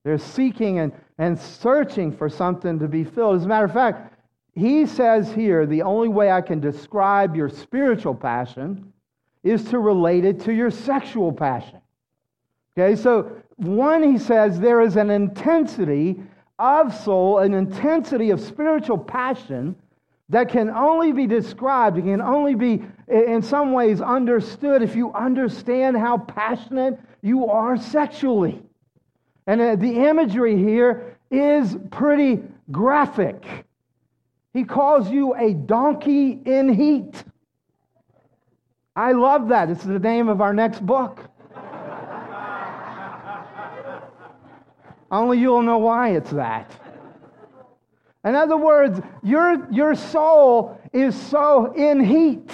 They're 0.05 0.17
seeking 0.17 0.79
and, 0.79 0.93
and 1.19 1.39
searching 1.39 2.17
for 2.17 2.31
something 2.31 2.79
to 2.79 2.89
be 2.89 3.05
filled. 3.05 3.37
As 3.37 3.45
a 3.45 3.49
matter 3.49 3.67
of 3.67 3.75
fact, 3.75 4.15
he 4.55 4.87
says 4.87 5.31
here 5.31 5.67
the 5.67 5.83
only 5.83 6.09
way 6.09 6.31
I 6.31 6.41
can 6.41 6.61
describe 6.61 7.37
your 7.37 7.51
spiritual 7.51 8.15
passion 8.15 8.95
is 9.47 9.65
to 9.65 9.79
relate 9.79 10.25
it 10.25 10.41
to 10.41 10.53
your 10.53 10.71
sexual 10.71 11.33
passion. 11.33 11.81
Okay, 12.77 12.97
so 12.97 13.43
one, 13.57 14.03
he 14.03 14.19
says 14.19 14.61
there 14.61 14.83
is 14.83 14.97
an 14.97 15.11
intensity 15.11 16.21
of 16.59 16.95
soul, 16.95 17.39
an 17.39 17.55
intensity 17.55 18.31
of 18.31 18.41
spiritual 18.41 18.99
passion 18.99 19.77
that 20.29 20.49
can 20.49 20.71
only 20.71 21.13
be 21.13 21.27
described, 21.27 21.97
can 21.97 22.21
only 22.21 22.55
be 22.55 22.83
in 23.09 23.41
some 23.43 23.73
ways 23.73 24.01
understood 24.01 24.83
if 24.83 24.97
you 24.97 25.13
understand 25.13 25.97
how 25.97 26.19
passionate 26.19 26.99
you 27.23 27.47
are 27.47 27.77
sexually. 27.77 28.63
And 29.47 29.61
uh, 29.61 29.77
the 29.77 30.07
imagery 30.09 30.57
here 30.57 31.17
is 31.31 31.77
pretty 31.91 32.43
graphic. 32.73 33.45
He 34.53 34.65
calls 34.65 35.11
you 35.11 35.35
a 35.35 35.55
donkey 35.55 36.41
in 36.45 36.73
heat. 36.73 37.25
I 38.97 39.13
love 39.13 39.49
that. 39.49 39.69
It's 39.69 39.85
the 39.85 39.99
name 39.99 40.29
of 40.29 40.41
our 40.41 40.55
next 40.55 40.85
book. 40.85 41.21
Only 45.11 45.39
you'll 45.39 45.63
know 45.63 45.79
why 45.79 46.11
it's 46.11 46.31
that. 46.31 46.71
In 48.25 48.35
other 48.35 48.57
words, 48.57 49.01
your, 49.23 49.71
your 49.71 49.95
soul 49.95 50.81
is 50.93 51.15
so 51.15 51.73
in 51.75 52.05
heat. 52.05 52.51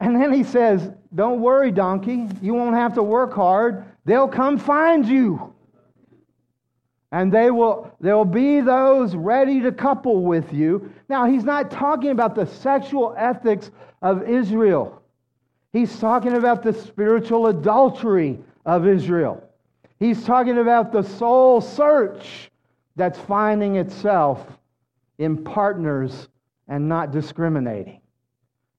And 0.00 0.20
then 0.20 0.32
he 0.32 0.42
says, 0.42 0.90
Don't 1.14 1.40
worry, 1.40 1.70
donkey. 1.70 2.26
You 2.42 2.54
won't 2.54 2.74
have 2.74 2.94
to 2.94 3.02
work 3.02 3.32
hard. 3.32 3.84
They'll 4.04 4.26
come 4.26 4.58
find 4.58 5.06
you. 5.06 5.53
And 7.14 7.30
they 7.30 7.52
will 7.52 7.94
there'll 8.00 8.24
be 8.24 8.60
those 8.60 9.14
ready 9.14 9.60
to 9.60 9.70
couple 9.70 10.24
with 10.24 10.52
you. 10.52 10.92
Now, 11.08 11.26
he's 11.26 11.44
not 11.44 11.70
talking 11.70 12.10
about 12.10 12.34
the 12.34 12.44
sexual 12.44 13.14
ethics 13.16 13.70
of 14.02 14.28
Israel. 14.28 15.00
He's 15.72 15.96
talking 16.00 16.32
about 16.32 16.64
the 16.64 16.72
spiritual 16.72 17.46
adultery 17.46 18.40
of 18.66 18.88
Israel. 18.88 19.48
He's 20.00 20.24
talking 20.24 20.58
about 20.58 20.90
the 20.90 21.04
soul 21.04 21.60
search 21.60 22.50
that's 22.96 23.20
finding 23.20 23.76
itself 23.76 24.44
in 25.18 25.44
partners 25.44 26.26
and 26.66 26.88
not 26.88 27.12
discriminating. 27.12 28.00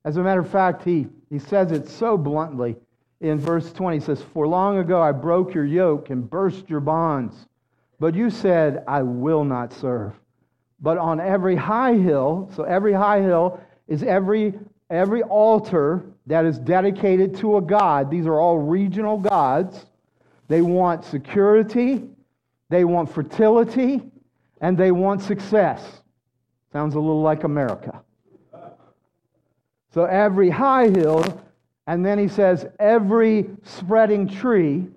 As 0.04 0.18
a 0.18 0.22
matter 0.22 0.42
of 0.42 0.50
fact, 0.50 0.84
he, 0.84 1.08
he 1.30 1.40
says 1.40 1.72
it 1.72 1.88
so 1.88 2.18
bluntly 2.18 2.76
in 3.22 3.40
verse 3.40 3.72
20. 3.72 4.00
He 4.00 4.04
says, 4.04 4.22
For 4.34 4.46
long 4.46 4.80
ago 4.80 5.02
I 5.02 5.14
broke 5.14 5.54
your 5.54 5.64
yoke 5.64 6.10
and 6.10 6.30
burst 6.30 6.70
your 6.70 6.82
bonds, 6.82 7.48
but 8.00 8.16
you 8.16 8.30
said, 8.30 8.84
I 8.88 9.02
will 9.02 9.44
not 9.44 9.74
serve. 9.74 10.14
But 10.82 10.98
on 10.98 11.20
every 11.20 11.56
high 11.56 11.94
hill, 11.96 12.50
so 12.56 12.64
every 12.64 12.94
high 12.94 13.22
hill 13.22 13.60
is 13.88 14.04
every, 14.04 14.54
every 14.90 15.24
altar 15.24 16.04
that 16.28 16.46
is 16.46 16.60
dedicated 16.60 17.36
to 17.38 17.58
a 17.58 17.62
god. 17.62 18.12
These 18.12 18.26
are 18.26 18.40
all 18.40 18.58
regional 18.58 19.18
gods. 19.18 19.86
They 20.48 20.62
want 20.62 21.06
security, 21.06 22.04
they 22.70 22.84
want 22.84 23.12
fertility, 23.12 24.02
and 24.62 24.78
they 24.78 24.92
want 24.92 25.22
success. 25.22 26.02
Sounds 26.72 26.96
a 26.96 27.00
little 27.00 27.22
like 27.22 27.44
America. 27.44 28.02
So 29.94 30.04
every 30.04 30.50
high 30.50 30.90
hill, 30.90 31.24
and 31.88 32.06
then 32.06 32.20
he 32.20 32.28
says 32.28 32.68
every 32.80 33.50
spreading 33.64 34.28
tree. 34.28 34.88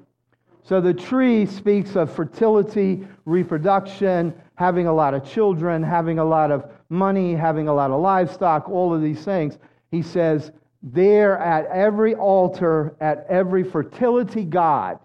So 0.68 0.82
the 0.82 0.92
tree 0.92 1.46
speaks 1.46 1.96
of 1.96 2.12
fertility, 2.12 3.08
reproduction, 3.24 4.34
having 4.56 4.86
a 4.86 4.92
lot 4.92 5.14
of 5.14 5.24
children, 5.24 5.82
having 5.82 6.18
a 6.18 6.24
lot 6.24 6.50
of 6.50 6.70
money, 6.90 7.34
having 7.34 7.68
a 7.68 7.72
lot 7.72 7.90
of 7.90 8.02
livestock, 8.02 8.68
all 8.68 8.94
of 8.94 9.00
these 9.00 9.24
things. 9.24 9.56
He 9.90 10.02
says, 10.02 10.52
there 10.82 11.38
at 11.38 11.64
every 11.68 12.14
altar, 12.14 12.94
at 13.00 13.24
every 13.30 13.64
fertility 13.64 14.44
god, 14.44 14.98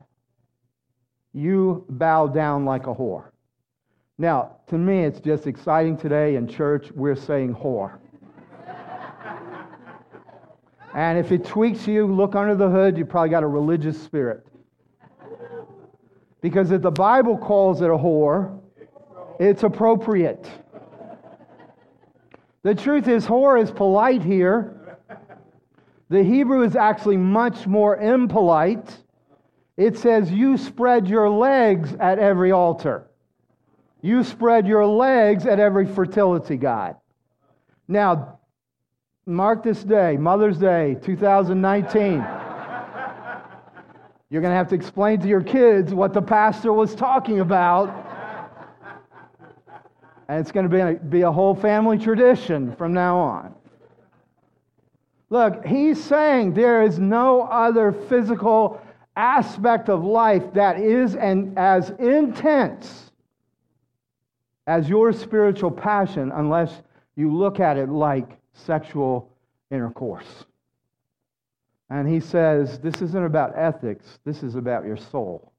you 1.32 1.86
bow 1.88 2.28
down 2.28 2.66
like 2.66 2.88
a 2.88 2.94
whore. 2.94 3.30
Now, 4.18 4.58
to 4.68 4.78
me, 4.78 5.06
it's 5.06 5.22
just 5.22 5.48
exciting 5.48 5.96
today 5.96 6.36
in 6.36 6.46
church, 6.46 6.92
we're 6.92 7.16
saying 7.16 7.56
whore. 7.56 8.00
and 10.94 11.18
if 11.18 11.32
it 11.32 11.46
tweaks 11.46 11.88
you, 11.88 12.06
look 12.06 12.36
under 12.36 12.54
the 12.54 12.70
hood, 12.70 12.98
you 12.98 13.06
probably 13.06 13.30
got 13.30 13.44
a 13.44 13.48
religious 13.48 13.98
spirit. 14.04 14.46
Because 16.44 16.72
if 16.72 16.82
the 16.82 16.92
Bible 16.92 17.38
calls 17.38 17.82
it 17.82 17.90
a 17.90 17.98
whore, 17.98 18.60
it's 19.40 19.64
appropriate. 19.64 20.46
The 22.64 22.76
truth 22.76 23.08
is, 23.08 23.26
whore 23.26 23.62
is 23.64 23.72
polite 23.72 24.22
here. 24.22 24.98
The 26.10 26.22
Hebrew 26.22 26.64
is 26.64 26.76
actually 26.76 27.16
much 27.16 27.66
more 27.66 27.96
impolite. 27.96 28.98
It 29.78 29.98
says, 29.98 30.30
You 30.32 30.58
spread 30.58 31.08
your 31.08 31.30
legs 31.30 31.96
at 32.02 32.20
every 32.20 32.52
altar. 32.52 33.08
You 34.02 34.22
spread 34.22 34.68
your 34.68 34.86
legs 34.86 35.46
at 35.46 35.62
every 35.62 35.88
fertility 35.88 36.58
god. 36.58 36.98
Now, 37.88 38.40
mark 39.26 39.64
this 39.64 39.82
day, 39.82 40.18
Mother's 40.18 40.58
Day 40.58 40.98
2019. 41.02 42.43
You're 44.34 44.42
going 44.42 44.52
to 44.52 44.58
have 44.58 44.70
to 44.70 44.76
explain 44.76 45.20
to 45.20 45.28
your 45.28 45.44
kids 45.44 45.94
what 45.94 46.12
the 46.12 46.22
pastor 46.22 46.74
was 46.74 46.96
talking 46.96 47.40
about. 47.40 47.94
And 50.28 50.40
it's 50.40 50.52
going 50.52 50.68
to 50.68 50.76
be 50.76 50.80
a, 50.80 50.94
be 50.96 51.22
a 51.22 51.32
whole 51.32 51.54
family 51.54 52.00
tradition 52.00 52.76
from 52.76 52.94
now 52.94 53.16
on. 53.16 53.54
Look, 55.30 55.64
he's 55.64 56.04
saying 56.04 56.56
there 56.56 56.82
is 56.82 56.98
no 56.98 57.44
other 57.44 57.92
physical 57.92 58.82
aspect 59.16 59.88
of 59.88 60.04
life 60.04 60.52
that 60.56 60.80
is 60.80 61.14
and 61.14 61.56
as 61.56 61.92
intense 62.00 63.12
as 64.66 64.90
your 64.90 65.14
spiritual 65.14 65.70
passion 65.70 66.32
unless 66.34 66.82
you 67.16 67.32
look 67.32 67.60
at 67.60 67.78
it 67.78 67.88
like 67.88 68.40
sexual 68.54 69.30
intercourse. 69.70 70.46
And 71.94 72.10
he 72.10 72.20
says, 72.22 72.80
This 72.80 73.04
isn't 73.04 73.24
about 73.24 73.56
ethics, 73.56 74.18
this 74.26 74.42
is 74.42 74.56
about 74.56 74.84
your 74.84 74.98
soul. 74.98 75.54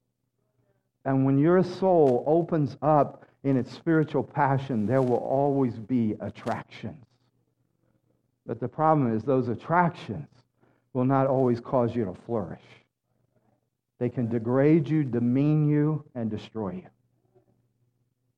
And 1.05 1.25
when 1.25 1.37
your 1.37 1.63
soul 1.63 2.25
opens 2.27 2.75
up 2.81 3.23
in 3.45 3.55
its 3.55 3.71
spiritual 3.71 4.23
passion, 4.23 4.85
there 4.85 5.01
will 5.01 5.15
always 5.15 5.75
be 5.75 6.17
attractions. 6.19 7.05
But 8.45 8.59
the 8.59 8.67
problem 8.67 9.15
is, 9.15 9.23
those 9.23 9.47
attractions 9.47 10.27
will 10.91 11.05
not 11.05 11.25
always 11.25 11.61
cause 11.61 11.95
you 11.95 12.03
to 12.03 12.13
flourish. 12.25 12.65
They 13.99 14.09
can 14.09 14.27
degrade 14.27 14.89
you, 14.89 15.05
demean 15.05 15.69
you, 15.69 16.03
and 16.15 16.29
destroy 16.29 16.71
you. 16.71 16.87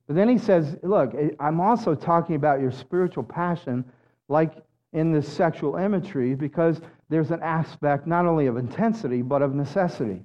But 0.06 0.16
then 0.16 0.30
he 0.30 0.38
says, 0.38 0.78
Look, 0.84 1.16
eh, 1.16 1.30
I'm 1.40 1.60
also 1.60 1.96
talking 1.96 2.36
about 2.36 2.62
your 2.62 2.72
spiritual 2.72 3.24
passion, 3.24 3.84
like 4.28 4.54
in 4.94 5.12
this 5.12 5.28
sexual 5.28 5.78
imagery, 5.78 6.36
because 6.36 6.80
there's 7.10 7.32
an 7.32 7.42
aspect 7.42 8.08
not 8.08 8.26
only 8.26 8.48
of 8.48 8.58
intensity, 8.58 9.22
but 9.22 9.42
of 9.42 9.56
necessity. 9.56 10.24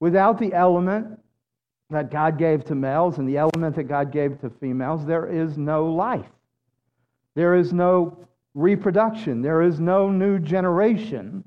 Without 0.00 0.38
the 0.38 0.52
element 0.52 1.18
that 1.90 2.10
God 2.10 2.38
gave 2.38 2.64
to 2.64 2.74
males 2.74 3.18
and 3.18 3.28
the 3.28 3.36
element 3.36 3.76
that 3.76 3.84
God 3.84 4.10
gave 4.10 4.40
to 4.40 4.50
females, 4.50 5.06
there 5.06 5.26
is 5.26 5.56
no 5.56 5.86
life. 5.86 6.26
There 7.34 7.54
is 7.54 7.72
no 7.72 8.26
reproduction. 8.54 9.42
There 9.42 9.62
is 9.62 9.78
no 9.78 10.10
new 10.10 10.38
generation 10.38 11.44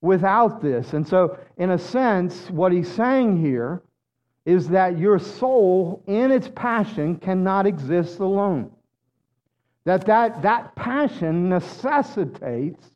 without 0.00 0.60
this. 0.60 0.92
And 0.92 1.06
so, 1.06 1.38
in 1.56 1.70
a 1.70 1.78
sense, 1.78 2.50
what 2.50 2.72
he's 2.72 2.90
saying 2.92 3.40
here 3.40 3.82
is 4.44 4.68
that 4.68 4.98
your 4.98 5.18
soul 5.18 6.02
in 6.06 6.30
its 6.30 6.48
passion 6.54 7.16
cannot 7.16 7.66
exist 7.66 8.18
alone. 8.18 8.70
That 9.84 10.04
that, 10.06 10.42
that 10.42 10.74
passion 10.76 11.48
necessitates 11.48 12.93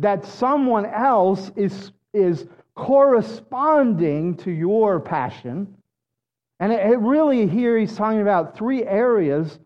that 0.00 0.24
someone 0.24 0.86
else 0.86 1.50
is, 1.56 1.92
is 2.12 2.46
corresponding 2.74 4.36
to 4.38 4.50
your 4.50 4.98
passion. 4.98 5.76
And 6.58 6.72
it, 6.72 6.80
it 6.80 6.98
really 6.98 7.46
here 7.46 7.78
he's 7.78 7.94
talking 7.94 8.22
about 8.22 8.56
three 8.56 8.84
areas 8.84 9.58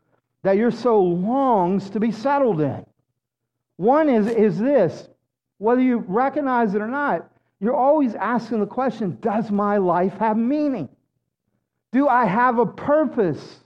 that 0.42 0.56
your 0.56 0.70
soul 0.70 1.16
longs 1.16 1.88
to 1.90 2.00
be 2.00 2.10
settled 2.12 2.60
in. 2.60 2.84
One 3.76 4.08
is, 4.08 4.26
is 4.26 4.58
this 4.58 5.08
Whether 5.58 5.80
you 5.80 5.98
recognize 6.06 6.74
it 6.74 6.82
or 6.82 6.88
not, 6.88 7.30
you're 7.60 7.76
always 7.76 8.14
asking 8.14 8.60
the 8.60 8.66
question 8.66 9.16
Does 9.20 9.50
my 9.50 9.78
life 9.78 10.14
have 10.14 10.36
meaning? 10.36 10.88
Do 11.92 12.08
I 12.08 12.26
have 12.26 12.58
a 12.58 12.66
purpose? 12.66 13.60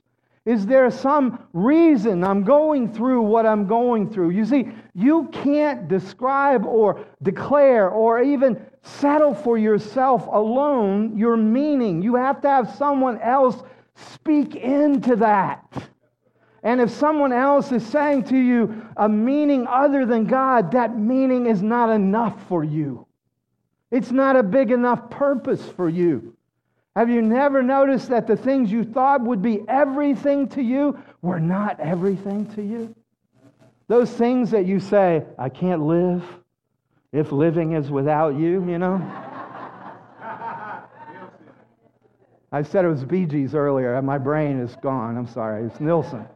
Is 0.49 0.65
there 0.65 0.91
some 0.91 1.47
reason 1.53 2.25
I'm 2.25 2.43
going 2.43 2.91
through 2.91 3.21
what 3.21 3.45
I'm 3.45 3.67
going 3.67 4.09
through? 4.09 4.31
You 4.31 4.47
see, 4.47 4.71
you 4.95 5.29
can't 5.31 5.89
describe 5.89 6.65
or 6.65 7.05
declare 7.23 7.91
or 7.91 8.23
even 8.23 8.59
settle 8.83 9.35
for 9.35 9.59
yourself 9.59 10.27
alone 10.27 11.19
your 11.19 11.37
meaning. 11.37 12.01
You 12.01 12.15
have 12.15 12.41
to 12.41 12.49
have 12.49 12.75
someone 12.77 13.21
else 13.21 13.63
speak 13.95 14.57
into 14.57 15.17
that. 15.17 15.91
And 16.63 16.81
if 16.81 16.93
someone 16.93 17.35
else 17.35 17.71
is 17.71 17.85
saying 17.87 18.25
to 18.25 18.37
you 18.39 18.87
a 18.97 19.07
meaning 19.07 19.67
other 19.67 20.07
than 20.07 20.25
God, 20.25 20.73
that 20.73 20.97
meaning 20.97 21.45
is 21.45 21.61
not 21.61 21.91
enough 21.91 22.43
for 22.49 22.65
you. 22.65 23.07
It's 23.91 24.13
not 24.13 24.35
a 24.35 24.43
big 24.43 24.71
enough 24.71 25.11
purpose 25.11 25.69
for 25.77 25.91
you. 25.91 26.38
Have 26.99 27.09
you 27.09 27.23
never 27.23 27.63
noticed 27.63 28.09
that 28.09 28.27
the 28.27 28.35
things 28.35 28.73
you 28.73 28.83
thought 28.83 29.21
would 29.21 29.41
be 29.41 29.61
everything 29.69 30.49
to 30.49 30.61
you 30.61 30.99
were 31.23 31.39
not 31.39 31.79
everything 31.79 32.45
to 32.57 32.61
you? 32.61 32.93
Those 33.87 34.11
things 34.11 34.51
that 34.51 34.67
you 34.67 34.81
say, 34.81 35.23
I 35.39 35.49
can't 35.49 35.87
live 35.87 36.25
if 37.13 37.31
living 37.31 37.75
is 37.75 37.89
without 37.89 38.31
you, 38.31 38.69
you 38.69 38.79
know? 38.79 38.97
I 42.51 42.63
said 42.63 42.85
it 42.85 42.89
was 42.89 43.05
Bee 43.05 43.27
Gees 43.27 43.55
earlier. 43.55 44.03
My 44.03 44.19
brain 44.19 44.59
is 44.59 44.75
gone. 44.83 45.17
I'm 45.17 45.29
sorry. 45.29 45.67
It's 45.67 45.79
Nilsson. 45.79 46.27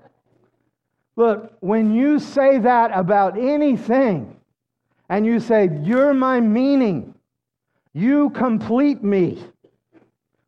Look, 1.17 1.57
when 1.59 1.93
you 1.93 2.21
say 2.21 2.59
that 2.59 2.93
about 2.95 3.37
anything, 3.37 4.37
and 5.09 5.27
you 5.27 5.41
say, 5.41 5.69
You're 5.83 6.15
my 6.15 6.39
meaning, 6.39 7.17
you 7.95 8.31
complete 8.31 9.03
me. 9.03 9.43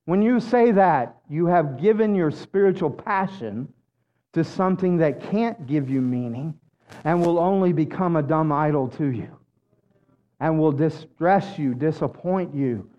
When 0.07 0.21
you 0.21 0.41
say 0.41 0.71
that, 0.73 1.17
you 1.29 1.47
have 1.47 1.81
given 1.81 2.15
your 2.15 2.31
spiritual 2.31 2.91
passion 2.91 3.73
to 4.35 4.45
something 4.45 4.99
that 4.99 5.31
can't 5.31 5.67
give 5.67 5.89
you 5.89 6.01
meaning 6.01 6.55
and 7.05 7.25
will 7.25 7.39
only 7.39 7.73
become 7.73 8.17
a 8.17 8.23
dumb 8.23 8.53
idol 8.53 8.89
to 8.89 9.07
you 9.07 9.31
and 10.41 10.59
will 10.59 10.73
distress 10.73 11.59
you, 11.59 11.75
disappoint 11.75 12.55
you, 12.55 12.91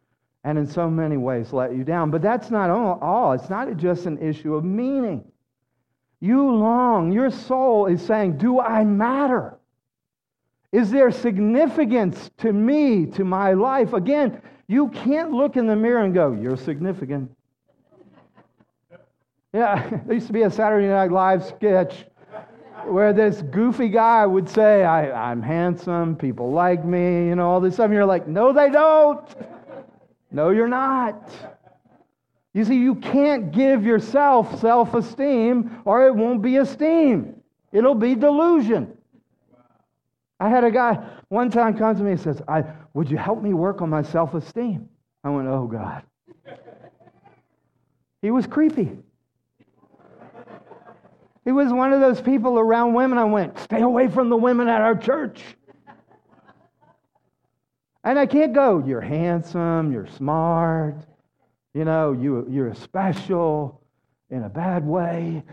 and 0.43 0.57
in 0.57 0.65
so 0.65 0.89
many 0.89 1.17
ways 1.17 1.53
let 1.53 1.75
you 1.75 1.83
down. 1.83 2.09
But 2.09 2.21
that's 2.21 2.49
not 2.49 2.69
all. 2.69 3.33
It's 3.33 3.49
not 3.49 3.75
just 3.77 4.05
an 4.05 4.17
issue 4.17 4.55
of 4.55 4.63
meaning. 4.63 5.23
You 6.19 6.51
long, 6.51 7.11
your 7.11 7.29
soul 7.29 7.87
is 7.87 8.01
saying, 8.03 8.37
Do 8.37 8.59
I 8.59 8.83
matter? 8.83 9.54
Is 10.75 10.91
there 10.91 11.09
significance 11.09 12.31
to 12.39 12.51
me, 12.51 13.05
to 13.05 13.23
my 13.23 13.53
life? 13.53 13.93
Again, 13.93 14.41
you 14.67 14.89
can't 14.89 15.31
look 15.31 15.55
in 15.55 15.67
the 15.67 15.75
mirror 15.75 16.03
and 16.03 16.13
go, 16.13 16.33
You're 16.33 16.57
significant. 16.57 17.31
Yeah, 19.53 19.87
there 20.05 20.15
used 20.15 20.27
to 20.27 20.33
be 20.33 20.41
a 20.41 20.51
Saturday 20.51 20.89
Night 20.89 21.13
Live 21.13 21.45
sketch 21.45 22.03
where 22.87 23.13
this 23.13 23.41
goofy 23.41 23.87
guy 23.87 24.25
would 24.25 24.49
say, 24.49 24.83
I, 24.83 25.31
am 25.31 25.41
handsome, 25.41 26.17
people 26.17 26.51
like 26.51 26.83
me, 26.83 27.27
you 27.29 27.35
know, 27.35 27.49
all 27.49 27.61
this 27.61 27.75
stuff. 27.75 27.85
And 27.85 27.93
you're 27.93 28.05
like, 28.05 28.27
No, 28.27 28.51
they 28.51 28.69
don't. 28.69 29.25
No, 30.29 30.49
you're 30.49 30.67
not. 30.67 31.31
You 32.53 32.65
see, 32.65 32.75
you 32.75 32.95
can't 32.95 33.53
give 33.53 33.85
yourself 33.85 34.59
self 34.59 34.93
esteem 34.93 35.79
or 35.85 36.05
it 36.05 36.13
won't 36.13 36.41
be 36.41 36.57
esteem. 36.57 37.41
It'll 37.71 37.95
be 37.95 38.13
delusion. 38.13 38.97
I 40.39 40.49
had 40.49 40.63
a 40.63 40.71
guy 40.71 40.95
one 41.29 41.49
time 41.49 41.77
come 41.77 41.95
to 41.95 42.03
me 42.03 42.11
and 42.11 42.19
says, 42.19 42.41
I, 42.47 42.63
Would 42.93 43.09
you 43.09 43.17
help 43.17 43.41
me 43.41 43.53
work 43.53 43.81
on 43.81 43.89
my 43.89 44.01
self 44.01 44.33
esteem? 44.33 44.89
I 45.23 45.29
went, 45.29 45.47
Oh, 45.47 45.67
God. 45.67 46.03
He 48.21 48.31
was 48.31 48.47
creepy. 48.47 48.91
He 51.45 51.51
was 51.51 51.71
one 51.71 51.93
of 51.93 52.01
those 52.01 52.21
people 52.21 52.57
around 52.57 52.93
women. 52.93 53.17
I 53.17 53.23
went, 53.25 53.57
Stay 53.59 53.81
away 53.81 54.07
from 54.07 54.29
the 54.29 54.35
women 54.35 54.67
at 54.67 54.81
our 54.81 54.95
church. 54.95 55.41
And 58.03 58.19
I 58.19 58.25
can't 58.25 58.53
go, 58.53 58.83
You're 58.85 59.01
handsome, 59.01 59.91
you're 59.91 60.07
smart, 60.07 60.97
you 61.73 61.85
know, 61.85 62.11
you, 62.11 62.45
you're 62.49 62.73
special 62.75 63.81
in 64.29 64.43
a 64.43 64.49
bad 64.49 64.85
way. 64.85 65.43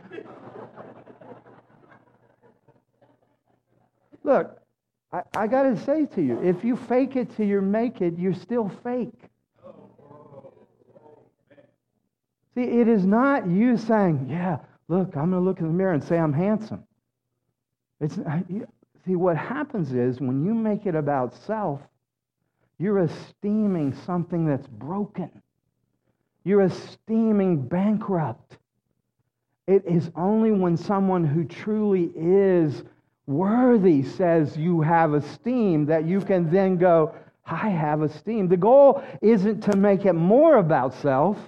Look, 4.25 4.62
I, 5.13 5.23
I 5.35 5.47
got 5.47 5.65
to 5.65 5.77
say 5.85 6.07
to 6.07 6.23
you, 6.23 6.43
if 6.43 6.65
you 6.65 6.77
fake 6.77 7.17
it 7.17 7.37
till 7.37 7.47
you 7.47 7.61
make 7.61 8.01
it, 8.01 8.19
you're 8.19 8.35
still 8.35 8.71
fake. 8.83 9.19
See, 12.55 12.63
it 12.63 12.89
is 12.89 13.07
not 13.07 13.49
you 13.49 13.77
saying, 13.77 14.27
yeah, 14.29 14.59
look, 14.89 15.17
I'm 15.17 15.31
going 15.31 15.43
to 15.43 15.49
look 15.49 15.61
in 15.61 15.67
the 15.67 15.73
mirror 15.73 15.95
and 15.95 16.05
say 16.05 16.19
I'm 16.19 16.35
handsome. 16.35 16.85
It's, 18.01 18.19
see, 19.07 19.17
what 19.17 19.37
happens 19.37 19.93
is 19.93 20.21
when 20.21 20.45
you 20.45 20.53
make 20.53 20.87
it 20.87 20.95
about 20.95 21.35
self, 21.35 21.81
you're 22.79 22.99
esteeming 22.99 23.95
something 23.95 24.45
that's 24.47 24.67
broken. 24.67 25.31
You're 26.45 26.63
esteeming 26.63 27.69
bankrupt. 27.69 28.59
It 29.67 29.85
is 29.87 30.11
only 30.17 30.51
when 30.51 30.77
someone 30.77 31.25
who 31.25 31.45
truly 31.45 32.11
is 32.17 32.83
worthy 33.27 34.03
says 34.03 34.57
you 34.57 34.81
have 34.81 35.15
esteem 35.15 35.87
that 35.87 36.07
you 36.07 36.21
can 36.21 36.51
then 36.51 36.77
go, 36.77 37.15
I 37.47 37.69
have 37.69 38.03
esteem. 38.03 38.49
The 38.49 38.57
goal 38.57 39.03
isn't 39.21 39.61
to 39.63 39.77
make 39.77 40.05
it 40.05 40.15
more 40.15 40.57
about 40.57 40.95
self, 40.95 41.39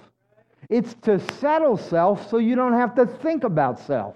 it's 0.69 0.93
to 1.03 1.19
settle 1.19 1.77
self 1.77 2.29
so 2.29 2.37
you 2.37 2.55
don't 2.55 2.73
have 2.73 2.95
to 2.95 3.05
think 3.05 3.43
about 3.43 3.79
self. 3.79 4.15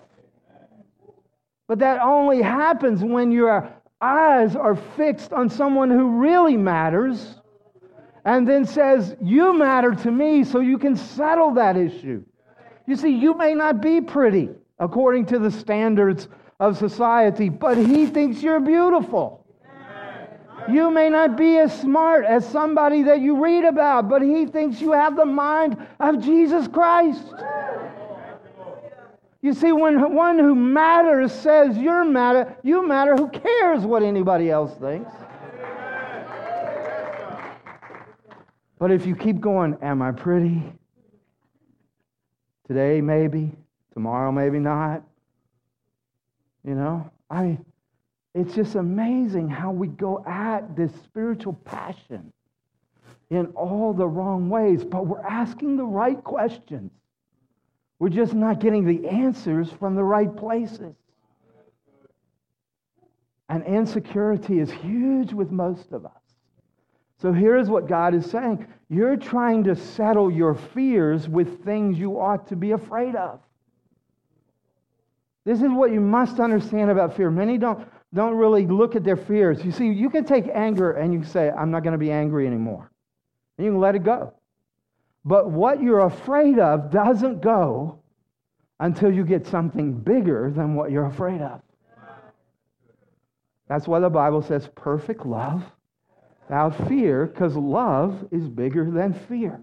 But 1.67 1.79
that 1.79 2.01
only 2.01 2.41
happens 2.41 3.03
when 3.03 3.31
your 3.31 3.69
eyes 4.01 4.55
are 4.55 4.75
fixed 4.75 5.33
on 5.33 5.49
someone 5.49 5.91
who 5.91 6.19
really 6.19 6.57
matters 6.57 7.35
and 8.25 8.47
then 8.47 8.65
says, 8.65 9.15
You 9.21 9.53
matter 9.53 9.93
to 9.93 10.11
me, 10.11 10.43
so 10.43 10.59
you 10.59 10.77
can 10.77 10.95
settle 10.95 11.53
that 11.53 11.77
issue. 11.77 12.23
You 12.87 12.95
see, 12.95 13.09
you 13.09 13.37
may 13.37 13.53
not 13.53 13.81
be 13.81 14.01
pretty 14.01 14.49
according 14.79 15.27
to 15.27 15.39
the 15.39 15.51
standards 15.51 16.27
of 16.59 16.77
society, 16.77 17.49
but 17.49 17.77
he 17.77 18.05
thinks 18.05 18.41
you're 18.41 18.59
beautiful. 18.59 19.45
You 20.69 20.91
may 20.91 21.09
not 21.09 21.37
be 21.37 21.57
as 21.57 21.77
smart 21.79 22.25
as 22.25 22.47
somebody 22.47 23.03
that 23.03 23.21
you 23.21 23.43
read 23.43 23.63
about, 23.63 24.09
but 24.09 24.21
he 24.21 24.45
thinks 24.45 24.81
you 24.81 24.91
have 24.91 25.15
the 25.15 25.25
mind 25.25 25.77
of 25.99 26.21
Jesus 26.21 26.67
Christ. 26.67 27.33
You 29.41 29.53
see, 29.53 29.71
when 29.71 30.13
one 30.13 30.37
who 30.37 30.53
matters 30.53 31.31
says 31.31 31.77
you're 31.77 32.03
matter, 32.03 32.57
you 32.61 32.85
matter, 32.85 33.15
who 33.15 33.29
cares 33.29 33.83
what 33.83 34.03
anybody 34.03 34.51
else 34.51 34.75
thinks? 34.79 35.11
But 38.77 38.91
if 38.91 39.05
you 39.05 39.15
keep 39.15 39.39
going, 39.39 39.77
am 39.81 40.01
I 40.01 40.11
pretty? 40.11 40.61
Today, 42.67 43.01
maybe. 43.01 43.51
Tomorrow, 43.93 44.31
maybe 44.31 44.59
not. 44.59 45.03
You 46.63 46.75
know, 46.75 47.09
I 47.29 47.43
mean, 47.43 47.65
it's 48.35 48.53
just 48.53 48.75
amazing 48.75 49.49
how 49.49 49.71
we 49.71 49.87
go 49.87 50.23
at 50.27 50.75
this 50.75 50.91
spiritual 51.03 51.53
passion 51.53 52.31
in 53.29 53.47
all 53.47 53.93
the 53.93 54.07
wrong 54.07 54.49
ways, 54.49 54.83
but 54.83 55.05
we're 55.05 55.25
asking 55.25 55.77
the 55.77 55.85
right 55.85 56.23
questions. 56.23 56.91
We're 57.99 58.09
just 58.09 58.33
not 58.33 58.59
getting 58.59 58.85
the 58.85 59.07
answers 59.07 59.71
from 59.71 59.95
the 59.95 60.03
right 60.03 60.33
places. 60.35 60.95
And 63.49 63.63
insecurity 63.65 64.59
is 64.59 64.71
huge 64.71 65.33
with 65.33 65.51
most 65.51 65.91
of 65.91 66.05
us. 66.05 66.11
So 67.17 67.33
here's 67.33 67.67
what 67.67 67.87
God 67.87 68.13
is 68.13 68.29
saying 68.29 68.65
You're 68.89 69.17
trying 69.17 69.63
to 69.65 69.75
settle 69.75 70.31
your 70.31 70.55
fears 70.55 71.27
with 71.27 71.65
things 71.65 71.97
you 71.97 72.19
ought 72.19 72.47
to 72.47 72.55
be 72.55 72.71
afraid 72.71 73.15
of. 73.15 73.39
This 75.45 75.61
is 75.61 75.69
what 75.69 75.91
you 75.91 75.99
must 75.99 76.39
understand 76.39 76.91
about 76.91 77.15
fear. 77.15 77.31
Many 77.31 77.57
don't, 77.57 77.87
don't 78.13 78.35
really 78.35 78.67
look 78.67 78.95
at 78.95 79.03
their 79.03 79.17
fears. 79.17 79.63
You 79.63 79.71
see, 79.71 79.87
you 79.87 80.09
can 80.09 80.25
take 80.25 80.47
anger 80.53 80.91
and 80.91 81.13
you 81.13 81.19
can 81.19 81.29
say, 81.29 81.49
I'm 81.49 81.71
not 81.71 81.83
going 81.83 81.93
to 81.93 81.99
be 81.99 82.11
angry 82.11 82.45
anymore. 82.45 82.91
And 83.57 83.65
you 83.65 83.71
can 83.71 83.79
let 83.79 83.95
it 83.95 84.03
go. 84.03 84.33
But 85.25 85.49
what 85.49 85.81
you're 85.81 86.05
afraid 86.05 86.59
of 86.59 86.91
doesn't 86.91 87.41
go 87.41 87.99
until 88.79 89.11
you 89.11 89.25
get 89.25 89.45
something 89.47 89.93
bigger 89.93 90.51
than 90.55 90.75
what 90.75 90.91
you're 90.91 91.05
afraid 91.05 91.41
of. 91.41 91.61
That's 93.67 93.87
why 93.87 93.99
the 93.99 94.09
Bible 94.09 94.41
says 94.41 94.67
perfect 94.75 95.25
love 95.25 95.63
without 96.43 96.87
fear, 96.87 97.27
because 97.27 97.55
love 97.55 98.27
is 98.31 98.47
bigger 98.47 98.89
than 98.89 99.13
fear. 99.13 99.61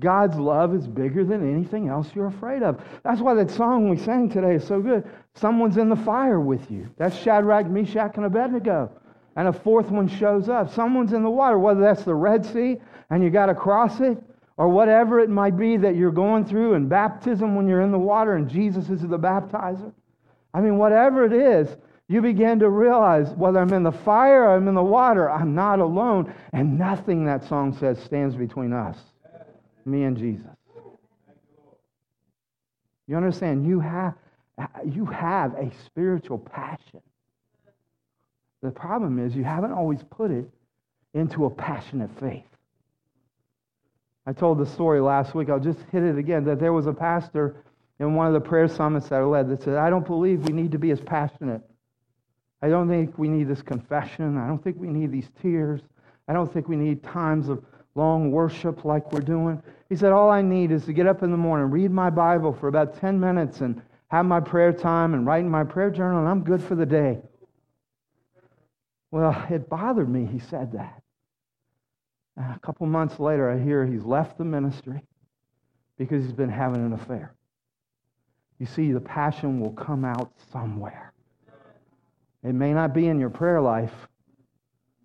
God's 0.00 0.36
love 0.36 0.74
is 0.74 0.88
bigger 0.88 1.24
than 1.24 1.48
anything 1.48 1.88
else 1.88 2.10
you're 2.14 2.26
afraid 2.26 2.62
of. 2.62 2.80
That's 3.04 3.20
why 3.20 3.34
that 3.34 3.50
song 3.50 3.88
we 3.88 3.96
sang 3.96 4.28
today 4.28 4.56
is 4.56 4.66
so 4.66 4.80
good. 4.80 5.08
Someone's 5.34 5.76
in 5.76 5.88
the 5.88 5.96
fire 5.96 6.40
with 6.40 6.70
you. 6.70 6.88
That's 6.96 7.16
Shadrach, 7.16 7.66
Meshach, 7.66 8.16
and 8.16 8.26
Abednego. 8.26 8.90
and 9.36 9.48
a 9.48 9.52
fourth 9.52 9.90
one 9.90 10.08
shows 10.08 10.48
up. 10.48 10.72
Someone's 10.72 11.12
in 11.12 11.22
the 11.22 11.30
water, 11.30 11.58
whether 11.58 11.80
that's 11.80 12.04
the 12.04 12.14
Red 12.14 12.44
Sea 12.44 12.80
and 13.10 13.22
you 13.22 13.30
got 13.30 13.46
to 13.46 13.54
cross 13.54 14.00
it, 14.00 14.18
or 14.56 14.68
whatever 14.68 15.20
it 15.20 15.28
might 15.28 15.56
be 15.56 15.76
that 15.76 15.96
you're 15.96 16.12
going 16.12 16.44
through 16.44 16.74
in 16.74 16.88
baptism 16.88 17.56
when 17.56 17.68
you're 17.68 17.80
in 17.82 17.90
the 17.90 17.98
water 17.98 18.34
and 18.34 18.48
Jesus 18.48 18.88
is 18.88 19.00
the 19.02 19.18
baptizer. 19.18 19.92
I 20.52 20.60
mean, 20.60 20.78
whatever 20.78 21.24
it 21.24 21.32
is, 21.32 21.76
you 22.06 22.20
begin 22.20 22.60
to 22.60 22.68
realize 22.68 23.30
whether 23.30 23.58
I'm 23.58 23.72
in 23.72 23.82
the 23.82 23.90
fire 23.90 24.44
or 24.44 24.56
I'm 24.56 24.68
in 24.68 24.74
the 24.74 24.82
water, 24.82 25.28
I'm 25.28 25.54
not 25.54 25.80
alone. 25.80 26.32
And 26.52 26.78
nothing 26.78 27.24
that 27.24 27.44
song 27.44 27.76
says 27.76 27.98
stands 27.98 28.36
between 28.36 28.72
us, 28.72 28.96
me 29.86 30.04
and 30.04 30.16
Jesus. 30.16 30.46
You 33.06 33.16
understand? 33.16 33.66
You 33.66 33.80
have, 33.80 34.14
you 34.86 35.04
have 35.06 35.54
a 35.54 35.70
spiritual 35.84 36.38
passion. 36.38 37.00
The 38.62 38.70
problem 38.70 39.24
is 39.24 39.36
you 39.36 39.44
haven't 39.44 39.72
always 39.72 40.02
put 40.10 40.30
it 40.30 40.48
into 41.12 41.44
a 41.44 41.50
passionate 41.50 42.10
faith. 42.18 42.44
I 44.26 44.32
told 44.32 44.58
the 44.58 44.66
story 44.66 45.00
last 45.00 45.34
week. 45.34 45.50
I'll 45.50 45.60
just 45.60 45.80
hit 45.92 46.02
it 46.02 46.16
again 46.16 46.44
that 46.44 46.58
there 46.58 46.72
was 46.72 46.86
a 46.86 46.92
pastor 46.92 47.56
in 48.00 48.14
one 48.14 48.26
of 48.26 48.32
the 48.32 48.40
prayer 48.40 48.68
summits 48.68 49.08
that 49.10 49.20
I 49.20 49.24
led 49.24 49.48
that 49.50 49.62
said, 49.62 49.76
I 49.76 49.90
don't 49.90 50.06
believe 50.06 50.46
we 50.46 50.52
need 50.54 50.72
to 50.72 50.78
be 50.78 50.90
as 50.90 51.00
passionate. 51.00 51.60
I 52.62 52.68
don't 52.68 52.88
think 52.88 53.18
we 53.18 53.28
need 53.28 53.48
this 53.48 53.60
confession. 53.60 54.38
I 54.38 54.46
don't 54.46 54.62
think 54.64 54.78
we 54.78 54.88
need 54.88 55.12
these 55.12 55.28
tears. 55.42 55.82
I 56.26 56.32
don't 56.32 56.50
think 56.50 56.68
we 56.68 56.76
need 56.76 57.02
times 57.02 57.50
of 57.50 57.62
long 57.94 58.30
worship 58.30 58.84
like 58.84 59.12
we're 59.12 59.20
doing. 59.20 59.62
He 59.88 59.96
said, 59.96 60.12
All 60.12 60.30
I 60.30 60.42
need 60.42 60.70
is 60.70 60.84
to 60.86 60.92
get 60.92 61.06
up 61.06 61.22
in 61.22 61.30
the 61.30 61.36
morning, 61.36 61.70
read 61.70 61.90
my 61.90 62.10
Bible 62.10 62.52
for 62.52 62.68
about 62.68 63.00
10 63.00 63.18
minutes, 63.18 63.60
and 63.60 63.80
have 64.08 64.26
my 64.26 64.40
prayer 64.40 64.72
time 64.72 65.14
and 65.14 65.26
write 65.26 65.44
in 65.44 65.50
my 65.50 65.64
prayer 65.64 65.90
journal, 65.90 66.20
and 66.20 66.28
I'm 66.28 66.44
good 66.44 66.62
for 66.62 66.74
the 66.74 66.86
day. 66.86 67.20
Well, 69.10 69.46
it 69.48 69.68
bothered 69.68 70.08
me 70.08 70.26
he 70.26 70.40
said 70.40 70.72
that. 70.72 71.02
And 72.36 72.54
a 72.54 72.58
couple 72.58 72.86
months 72.86 73.20
later, 73.20 73.48
I 73.48 73.62
hear 73.62 73.86
he's 73.86 74.04
left 74.04 74.38
the 74.38 74.44
ministry 74.44 75.02
because 75.96 76.24
he's 76.24 76.32
been 76.32 76.50
having 76.50 76.84
an 76.84 76.92
affair. 76.92 77.34
You 78.58 78.66
see, 78.66 78.92
the 78.92 79.00
passion 79.00 79.60
will 79.60 79.72
come 79.72 80.04
out 80.04 80.32
somewhere. 80.52 81.12
It 82.42 82.54
may 82.54 82.72
not 82.72 82.92
be 82.92 83.06
in 83.06 83.18
your 83.18 83.30
prayer 83.30 83.60
life, 83.60 83.92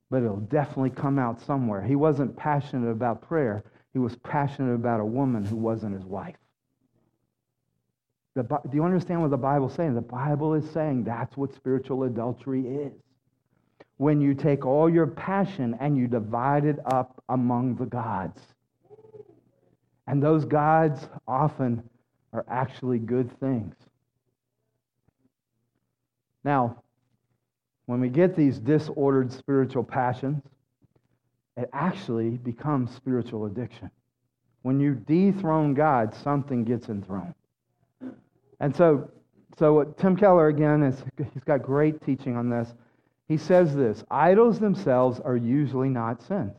but 0.09 0.23
it'll 0.23 0.37
definitely 0.37 0.89
come 0.89 1.19
out 1.19 1.39
somewhere. 1.41 1.81
He 1.81 1.95
wasn't 1.95 2.35
passionate 2.35 2.89
about 2.89 3.21
prayer, 3.21 3.63
he 3.93 3.99
was 3.99 4.15
passionate 4.17 4.73
about 4.73 4.99
a 4.99 5.05
woman 5.05 5.43
who 5.43 5.55
wasn't 5.55 5.95
his 5.95 6.05
wife. 6.05 6.35
The, 8.35 8.43
do 8.43 8.75
you 8.75 8.83
understand 8.83 9.21
what 9.21 9.31
the 9.31 9.37
Bible's 9.37 9.73
saying? 9.73 9.95
The 9.95 10.01
Bible 10.01 10.53
is 10.53 10.69
saying 10.71 11.03
that's 11.03 11.35
what 11.35 11.53
spiritual 11.53 12.03
adultery 12.03 12.61
is. 12.61 12.93
When 13.97 14.21
you 14.21 14.33
take 14.33 14.65
all 14.65 14.89
your 14.89 15.07
passion 15.07 15.75
and 15.79 15.97
you 15.97 16.07
divide 16.07 16.63
it 16.63 16.77
up 16.85 17.21
among 17.27 17.75
the 17.75 17.85
gods. 17.85 18.39
And 20.07 20.23
those 20.23 20.45
gods 20.45 21.07
often 21.27 21.83
are 22.31 22.45
actually 22.47 22.99
good 22.99 23.37
things. 23.39 23.75
Now, 26.43 26.81
when 27.89 27.99
we 27.99 28.08
get 28.08 28.36
these 28.36 28.60
disordered 28.60 29.34
spiritual 29.34 29.84
passions, 29.84 30.43
it 31.58 31.67
actually 31.73 32.38
becomes 32.38 32.93
spiritual 32.93 33.47
addiction. 33.47 33.89
When 34.62 34.80
you 34.80 34.93
dethrone 34.93 35.73
God, 35.73 36.13
something 36.13 36.63
gets 36.63 36.88
enthroned. 36.88 37.34
And 38.60 38.75
so, 38.75 39.10
so 39.58 39.86
Tim 39.97 40.15
Keller 40.15 40.49
again 40.49 40.84
is 40.84 41.04
he's 41.34 41.43
got 41.45 41.63
great 41.63 41.99
teaching 42.06 42.38
on 42.38 42.47
this. 42.47 42.75
He 43.28 43.38
says 43.38 43.75
this: 43.75 44.04
idols 44.12 44.60
themselves 44.60 45.19
are 45.21 45.36
usually 45.36 45.89
not 45.89 46.21
sins. 46.21 46.54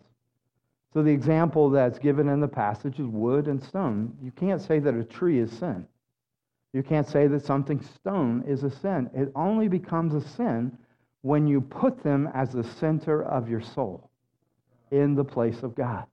So 0.93 1.01
the 1.01 1.13
example 1.13 1.71
that's 1.71 2.01
given 2.01 2.29
in 2.29 2.41
the 2.41 2.49
passage 2.49 2.99
is 2.99 3.07
wood 3.07 3.47
and 3.47 3.63
stone. 3.63 4.17
You 4.21 4.33
can't 4.33 4.61
say 4.61 4.81
that 4.81 4.95
a 4.95 5.05
tree 5.05 5.39
is 5.39 5.53
sin. 5.53 5.87
You 6.73 6.83
can't 6.83 7.07
say 7.07 7.29
that 7.29 7.47
something 7.47 7.81
stone 7.81 8.43
is 8.49 8.65
a 8.65 8.71
sin. 8.71 9.09
It 9.15 9.31
only 9.37 9.69
becomes 9.69 10.13
a 10.13 10.29
sin 10.31 10.77
when 11.23 11.47
you 11.47 11.61
put 11.61 12.03
them 12.03 12.29
as 12.35 12.53
the 12.53 12.65
center 12.65 13.23
of 13.23 13.49
your 13.49 13.61
soul 13.61 14.11
in 14.91 15.15
the 15.15 15.25
place 15.25 15.63
of 15.63 15.75
God. 15.75 16.05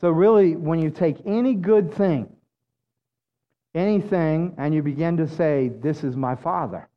So, 0.00 0.10
really, 0.10 0.56
when 0.56 0.78
you 0.78 0.90
take 0.90 1.18
any 1.26 1.54
good 1.54 1.92
thing, 1.92 2.28
anything, 3.74 4.54
and 4.56 4.74
you 4.74 4.82
begin 4.82 5.16
to 5.18 5.28
say, 5.28 5.70
This 5.80 6.04
is 6.04 6.16
my 6.16 6.34
Father, 6.34 6.88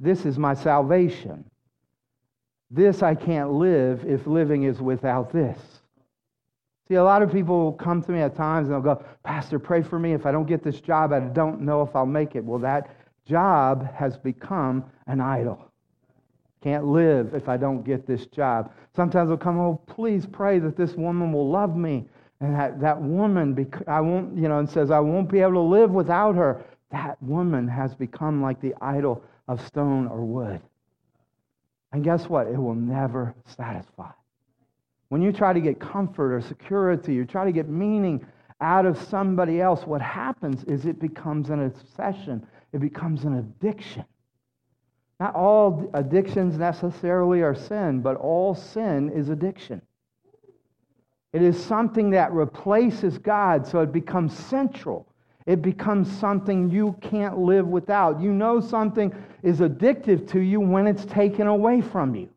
this 0.00 0.24
is 0.24 0.38
my 0.38 0.54
salvation, 0.54 1.44
this 2.70 3.02
I 3.02 3.14
can't 3.14 3.52
live 3.52 4.04
if 4.06 4.26
living 4.26 4.62
is 4.62 4.80
without 4.80 5.32
this. 5.32 5.58
See, 6.88 6.94
a 6.94 7.04
lot 7.04 7.22
of 7.22 7.32
people 7.32 7.72
come 7.72 8.00
to 8.02 8.12
me 8.12 8.20
at 8.20 8.36
times 8.36 8.68
and 8.68 8.74
they'll 8.74 8.94
go, 8.94 9.04
Pastor, 9.24 9.58
pray 9.58 9.82
for 9.82 9.98
me. 9.98 10.12
If 10.12 10.24
I 10.24 10.30
don't 10.30 10.46
get 10.46 10.62
this 10.62 10.80
job, 10.80 11.12
I 11.12 11.18
don't 11.18 11.62
know 11.62 11.82
if 11.82 11.94
I'll 11.96 12.06
make 12.06 12.36
it. 12.36 12.44
Well, 12.44 12.60
that 12.60 12.94
job 13.26 13.92
has 13.92 14.16
become 14.16 14.84
an 15.08 15.20
idol. 15.20 15.72
Can't 16.66 16.86
live 16.86 17.32
if 17.32 17.48
I 17.48 17.56
don't 17.56 17.84
get 17.84 18.08
this 18.08 18.26
job. 18.26 18.72
Sometimes 18.96 19.28
they'll 19.28 19.38
come, 19.38 19.56
oh, 19.56 19.80
please 19.86 20.26
pray 20.26 20.58
that 20.58 20.76
this 20.76 20.94
woman 20.94 21.32
will 21.32 21.48
love 21.48 21.76
me. 21.76 22.08
And 22.40 22.56
that, 22.56 22.80
that 22.80 23.00
woman, 23.00 23.70
I 23.86 24.00
won't, 24.00 24.36
you 24.36 24.48
know, 24.48 24.58
and 24.58 24.68
says, 24.68 24.90
I 24.90 24.98
won't 24.98 25.30
be 25.30 25.38
able 25.42 25.52
to 25.52 25.60
live 25.60 25.92
without 25.92 26.34
her. 26.34 26.64
That 26.90 27.22
woman 27.22 27.68
has 27.68 27.94
become 27.94 28.42
like 28.42 28.60
the 28.60 28.74
idol 28.80 29.22
of 29.46 29.64
stone 29.64 30.08
or 30.08 30.24
wood. 30.24 30.60
And 31.92 32.02
guess 32.02 32.28
what? 32.28 32.48
It 32.48 32.58
will 32.58 32.74
never 32.74 33.32
satisfy. 33.44 34.10
When 35.08 35.22
you 35.22 35.30
try 35.30 35.52
to 35.52 35.60
get 35.60 35.78
comfort 35.78 36.34
or 36.34 36.40
security, 36.40 37.14
you 37.14 37.26
try 37.26 37.44
to 37.44 37.52
get 37.52 37.68
meaning 37.68 38.26
out 38.60 38.86
of 38.86 39.00
somebody 39.00 39.60
else, 39.60 39.86
what 39.86 40.02
happens 40.02 40.64
is 40.64 40.84
it 40.84 40.98
becomes 40.98 41.48
an 41.48 41.64
obsession, 41.64 42.44
it 42.72 42.80
becomes 42.80 43.22
an 43.22 43.34
addiction. 43.34 44.04
Not 45.18 45.34
all 45.34 45.90
addictions 45.94 46.58
necessarily 46.58 47.42
are 47.42 47.54
sin, 47.54 48.00
but 48.00 48.16
all 48.16 48.54
sin 48.54 49.10
is 49.10 49.28
addiction. 49.28 49.80
It 51.32 51.42
is 51.42 51.62
something 51.62 52.10
that 52.10 52.32
replaces 52.32 53.18
God, 53.18 53.66
so 53.66 53.80
it 53.80 53.92
becomes 53.92 54.36
central. 54.36 55.06
It 55.46 55.62
becomes 55.62 56.10
something 56.18 56.70
you 56.70 56.96
can't 57.00 57.38
live 57.38 57.66
without. 57.66 58.20
You 58.20 58.32
know 58.32 58.60
something 58.60 59.14
is 59.42 59.60
addictive 59.60 60.28
to 60.32 60.40
you 60.40 60.60
when 60.60 60.86
it's 60.86 61.04
taken 61.04 61.46
away 61.46 61.80
from 61.80 62.14
you 62.14 62.28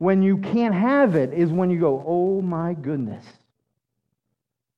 when 0.00 0.22
you 0.22 0.38
can't 0.38 0.74
have 0.74 1.14
it 1.14 1.34
is 1.34 1.50
when 1.52 1.68
you 1.68 1.78
go, 1.78 2.02
oh 2.06 2.40
my 2.40 2.72
goodness. 2.72 3.24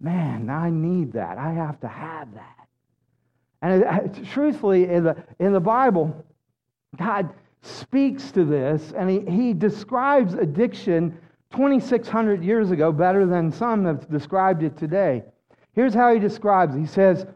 Man, 0.00 0.50
I 0.50 0.68
need 0.68 1.12
that. 1.12 1.38
I 1.38 1.52
have 1.52 1.78
to 1.80 1.88
have 1.88 2.34
that. 2.34 2.56
And 3.62 3.84
it, 3.84 4.24
truthfully, 4.32 4.90
in 4.90 5.04
the, 5.04 5.16
in 5.38 5.52
the 5.52 5.60
Bible, 5.60 6.26
God 6.96 7.30
speaks 7.62 8.32
to 8.32 8.44
this 8.44 8.92
and 8.96 9.08
he, 9.08 9.20
he 9.20 9.54
describes 9.54 10.34
addiction 10.34 11.18
2,600 11.52 12.42
years 12.42 12.70
ago 12.70 12.92
better 12.92 13.26
than 13.26 13.52
some 13.52 13.84
have 13.84 14.10
described 14.10 14.62
it 14.62 14.76
today. 14.76 15.22
Here's 15.74 15.94
how 15.94 16.12
he 16.12 16.18
describes 16.18 16.74
it. 16.74 16.80
He 16.80 16.86
says, 16.86 17.26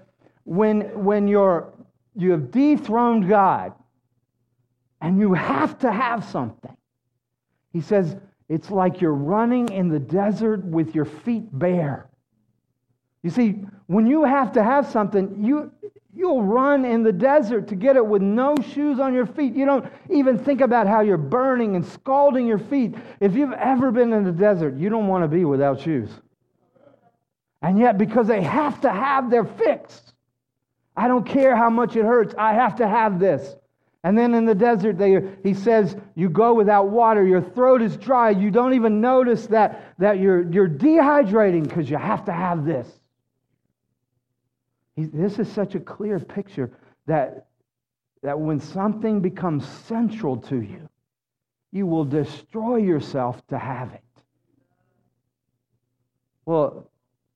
when, 0.45 1.05
when 1.05 1.29
you're, 1.29 1.73
you 2.15 2.33
have 2.33 2.51
dethroned 2.51 3.29
God 3.29 3.73
and 5.01 5.19
you 5.19 5.35
have 5.35 5.79
to 5.81 5.93
have 5.93 6.25
something, 6.25 6.77
he 7.73 7.81
says, 7.81 8.17
it's 8.49 8.71
like 8.71 9.01
you're 9.01 9.13
running 9.13 9.69
in 9.71 9.89
the 9.89 9.99
desert 9.99 10.65
with 10.65 10.95
your 10.95 11.05
feet 11.05 11.47
bare. 11.53 12.09
You 13.23 13.31
see, 13.31 13.65
when 13.87 14.07
you 14.07 14.25
have 14.25 14.53
to 14.53 14.63
have 14.63 14.87
something, 14.89 15.43
you, 15.45 15.73
you'll 16.17 16.43
run 16.43 16.85
in 16.85 17.03
the 17.03 17.13
desert 17.13 17.69
to 17.69 17.75
get 17.75 17.97
it 17.97 18.05
with 18.05 18.23
no 18.23 18.55
shoes 18.73 18.99
on 18.99 19.13
your 19.13 19.27
feet. 19.27 19.55
You 19.55 19.67
don't 19.67 19.87
even 20.11 20.39
think 20.39 20.63
about 20.63 20.87
how 20.87 21.01
you're 21.01 21.19
burning 21.19 21.77
and 21.77 21.85
scalding 21.85 22.47
your 22.47 22.59
feet. 22.59 22.95
If 23.21 23.35
you've 23.35 23.53
ever 23.53 23.91
been 23.91 24.13
in 24.13 24.25
the 24.25 24.33
desert, 24.33 24.77
you 24.77 24.89
don't 24.89 25.09
want 25.09 25.25
to 25.25 25.29
be 25.29 25.45
without 25.45 25.81
shoes. 25.81 26.09
And 27.61 27.79
yet, 27.79 27.99
because 27.99 28.27
they 28.27 28.43
have 28.43 28.81
to 28.81 28.91
have 28.91 29.31
their 29.31 29.45
fix, 29.45 30.13
I 30.97 31.09
don't 31.09 31.27
care 31.27 31.55
how 31.55 31.69
much 31.69 31.97
it 31.97 32.05
hurts, 32.05 32.35
I 32.39 32.55
have 32.55 32.77
to 32.77 32.89
have 32.89 33.19
this. 33.19 33.57
And 34.03 34.17
then 34.17 34.35
in 34.35 34.45
the 34.45 34.55
desert, 34.55 34.99
they, 34.99 35.21
he 35.43 35.53
says, 35.53 35.97
you 36.15 36.31
go 36.31 36.55
without 36.55 36.89
water, 36.89 37.27
your 37.27 37.43
throat 37.43 37.83
is 37.83 37.97
dry, 37.97 38.31
you 38.31 38.51
don't 38.51 38.73
even 38.73 39.01
notice 39.01 39.47
that, 39.49 39.95
that 39.99 40.21
you're, 40.21 40.51
you're 40.51 40.69
dehydrating 40.69 41.65
because 41.65 41.91
you 41.91 41.97
have 41.97 42.25
to 42.27 42.33
have 42.33 42.65
this. 42.65 42.89
This 44.97 45.39
is 45.39 45.51
such 45.53 45.75
a 45.75 45.81
clear 45.81 46.19
picture 46.19 46.71
that, 47.07 47.47
that 48.23 48.39
when 48.39 48.61
something 48.61 49.21
becomes 49.21 49.67
central 49.87 50.37
to 50.39 50.61
you, 50.61 50.89
you 51.73 51.87
will 51.87 52.05
destroy 52.05 52.77
yourself 52.77 53.47
to 53.49 53.59
have 53.59 53.93
it. 53.93 54.03
Well, 56.47 56.91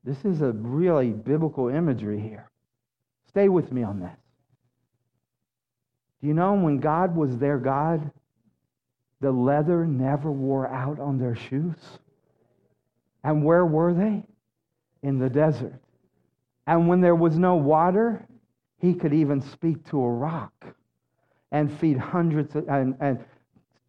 this 0.04 0.24
is 0.24 0.40
a 0.40 0.52
really 0.52 1.10
biblical 1.10 1.68
imagery 1.68 2.20
here. 2.20 2.50
Stay 3.28 3.48
with 3.48 3.70
me 3.70 3.82
on 3.82 4.00
this. 4.00 4.16
Do 6.20 6.28
you 6.28 6.34
know 6.34 6.54
when 6.54 6.78
God 6.78 7.14
was 7.14 7.36
their 7.36 7.58
God, 7.58 8.10
the 9.20 9.30
leather 9.30 9.86
never 9.86 10.32
wore 10.32 10.66
out 10.68 10.98
on 10.98 11.18
their 11.18 11.36
shoes. 11.36 11.76
And 13.22 13.44
where 13.44 13.66
were 13.66 13.92
they? 13.92 14.24
In 15.02 15.18
the 15.18 15.28
desert. 15.28 15.80
And 16.70 16.86
when 16.86 17.00
there 17.00 17.16
was 17.16 17.36
no 17.36 17.56
water, 17.56 18.24
he 18.78 18.94
could 18.94 19.12
even 19.12 19.40
speak 19.40 19.84
to 19.90 20.00
a 20.00 20.08
rock 20.08 20.52
and 21.50 21.68
feed 21.80 21.98
hundreds 21.98 22.54
of, 22.54 22.68
and, 22.68 22.94
and, 23.00 23.18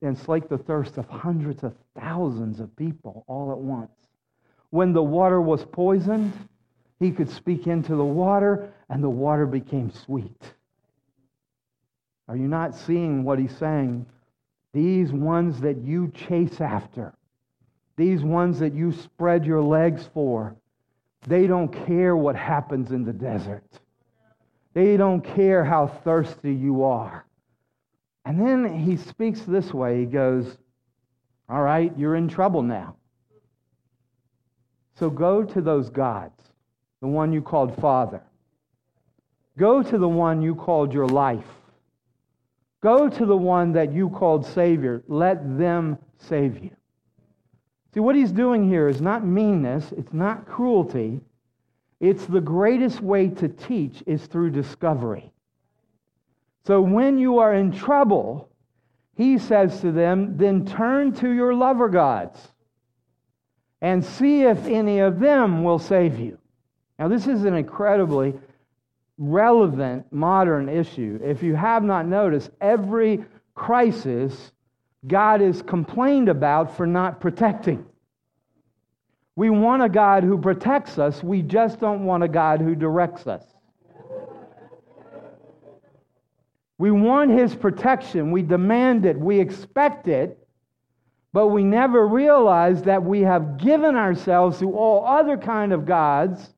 and 0.01 0.17
slake 0.17 0.49
the 0.49 0.57
thirst 0.57 0.97
of 0.97 1.07
hundreds 1.07 1.63
of 1.63 1.75
thousands 1.95 2.59
of 2.59 2.75
people 2.75 3.23
all 3.27 3.51
at 3.51 3.59
once. 3.59 3.91
When 4.71 4.93
the 4.93 5.03
water 5.03 5.39
was 5.39 5.63
poisoned, 5.63 6.33
he 6.99 7.11
could 7.11 7.29
speak 7.29 7.67
into 7.67 7.95
the 7.95 8.03
water 8.03 8.73
and 8.89 9.03
the 9.03 9.11
water 9.11 9.45
became 9.45 9.91
sweet. 9.91 10.41
Are 12.27 12.35
you 12.35 12.47
not 12.47 12.73
seeing 12.73 13.23
what 13.23 13.37
he's 13.37 13.55
saying? 13.57 14.07
These 14.73 15.11
ones 15.11 15.61
that 15.61 15.83
you 15.83 16.11
chase 16.15 16.59
after, 16.59 17.13
these 17.95 18.23
ones 18.23 18.57
that 18.57 18.73
you 18.73 18.91
spread 18.91 19.45
your 19.45 19.61
legs 19.61 20.09
for, 20.15 20.55
they 21.27 21.47
don't 21.47 21.69
care 21.85 22.15
what 22.15 22.35
happens 22.35 22.91
in 22.91 23.03
the 23.03 23.13
desert. 23.13 23.63
They 24.73 24.97
don't 24.97 25.21
care 25.21 25.63
how 25.63 25.87
thirsty 25.87 26.53
you 26.53 26.83
are. 26.83 27.25
And 28.25 28.39
then 28.39 28.79
he 28.79 28.97
speaks 28.97 29.41
this 29.41 29.73
way. 29.73 29.99
He 29.99 30.05
goes, 30.05 30.57
All 31.49 31.61
right, 31.61 31.91
you're 31.97 32.15
in 32.15 32.27
trouble 32.27 32.61
now. 32.61 32.95
So 34.95 35.09
go 35.09 35.43
to 35.43 35.61
those 35.61 35.89
gods, 35.89 36.39
the 37.01 37.07
one 37.07 37.33
you 37.33 37.41
called 37.41 37.75
Father. 37.77 38.21
Go 39.57 39.83
to 39.83 39.97
the 39.97 40.07
one 40.07 40.41
you 40.41 40.55
called 40.55 40.93
your 40.93 41.07
life. 41.07 41.47
Go 42.81 43.09
to 43.09 43.25
the 43.25 43.37
one 43.37 43.73
that 43.73 43.93
you 43.93 44.09
called 44.09 44.45
Savior. 44.45 45.03
Let 45.07 45.57
them 45.57 45.97
save 46.17 46.63
you. 46.63 46.71
See, 47.93 47.99
what 47.99 48.15
he's 48.15 48.31
doing 48.31 48.67
here 48.67 48.87
is 48.87 49.01
not 49.01 49.25
meanness, 49.25 49.91
it's 49.91 50.13
not 50.13 50.47
cruelty. 50.47 51.19
It's 51.99 52.25
the 52.25 52.41
greatest 52.41 53.01
way 53.01 53.27
to 53.27 53.47
teach 53.47 54.01
is 54.07 54.25
through 54.25 54.51
discovery. 54.51 55.31
So 56.65 56.81
when 56.81 57.17
you 57.17 57.39
are 57.39 57.53
in 57.53 57.71
trouble, 57.71 58.49
he 59.15 59.37
says 59.37 59.81
to 59.81 59.91
them, 59.91 60.37
then 60.37 60.65
turn 60.65 61.13
to 61.15 61.29
your 61.29 61.53
lover 61.53 61.89
gods 61.89 62.39
and 63.81 64.03
see 64.03 64.43
if 64.43 64.65
any 64.65 64.99
of 64.99 65.19
them 65.19 65.63
will 65.63 65.79
save 65.79 66.19
you. 66.19 66.37
Now, 66.97 67.07
this 67.07 67.27
is 67.27 67.45
an 67.45 67.55
incredibly 67.55 68.33
relevant 69.17 70.11
modern 70.11 70.69
issue. 70.69 71.19
If 71.23 71.43
you 71.43 71.55
have 71.55 71.83
not 71.83 72.07
noticed, 72.07 72.51
every 72.61 73.25
crisis 73.53 74.51
God 75.07 75.41
is 75.41 75.61
complained 75.61 76.29
about 76.29 76.75
for 76.77 76.85
not 76.85 77.19
protecting. 77.19 77.85
We 79.35 79.49
want 79.49 79.81
a 79.81 79.89
God 79.89 80.23
who 80.23 80.37
protects 80.37 80.99
us, 80.99 81.23
we 81.23 81.41
just 81.41 81.79
don't 81.79 82.05
want 82.05 82.23
a 82.23 82.27
God 82.27 82.61
who 82.61 82.75
directs 82.75 83.25
us. 83.27 83.43
We 86.77 86.91
want 86.91 87.31
his 87.31 87.55
protection, 87.55 88.31
we 88.31 88.41
demand 88.41 89.05
it, 89.05 89.19
we 89.19 89.39
expect 89.39 90.07
it, 90.07 90.47
but 91.33 91.47
we 91.47 91.63
never 91.63 92.07
realize 92.07 92.83
that 92.83 93.03
we 93.03 93.21
have 93.21 93.57
given 93.57 93.95
ourselves 93.95 94.59
to 94.59 94.71
all 94.75 95.05
other 95.05 95.37
kind 95.37 95.73
of 95.73 95.85
gods 95.85 96.49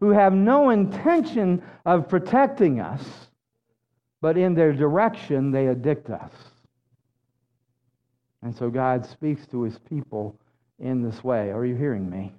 who 0.00 0.10
have 0.10 0.32
no 0.32 0.70
intention 0.70 1.62
of 1.86 2.08
protecting 2.08 2.80
us, 2.80 3.04
but 4.20 4.36
in 4.36 4.54
their 4.54 4.72
direction 4.72 5.50
they 5.50 5.68
addict 5.68 6.10
us. 6.10 6.32
And 8.42 8.54
so 8.56 8.70
God 8.70 9.06
speaks 9.06 9.46
to 9.48 9.62
his 9.62 9.78
people 9.78 10.36
in 10.78 11.02
this 11.02 11.22
way. 11.22 11.50
Are 11.50 11.64
you 11.64 11.76
hearing 11.76 12.10
me? 12.10 12.32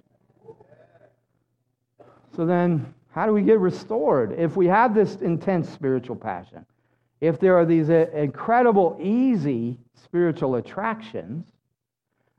So 2.36 2.44
then, 2.44 2.92
how 3.10 3.26
do 3.26 3.32
we 3.32 3.42
get 3.42 3.58
restored? 3.60 4.32
If 4.32 4.56
we 4.56 4.66
have 4.66 4.94
this 4.94 5.16
intense 5.16 5.68
spiritual 5.68 6.16
passion, 6.16 6.66
if 7.20 7.38
there 7.38 7.56
are 7.56 7.64
these 7.64 7.88
incredible, 7.88 8.98
easy 9.00 9.78
spiritual 9.94 10.56
attractions 10.56 11.46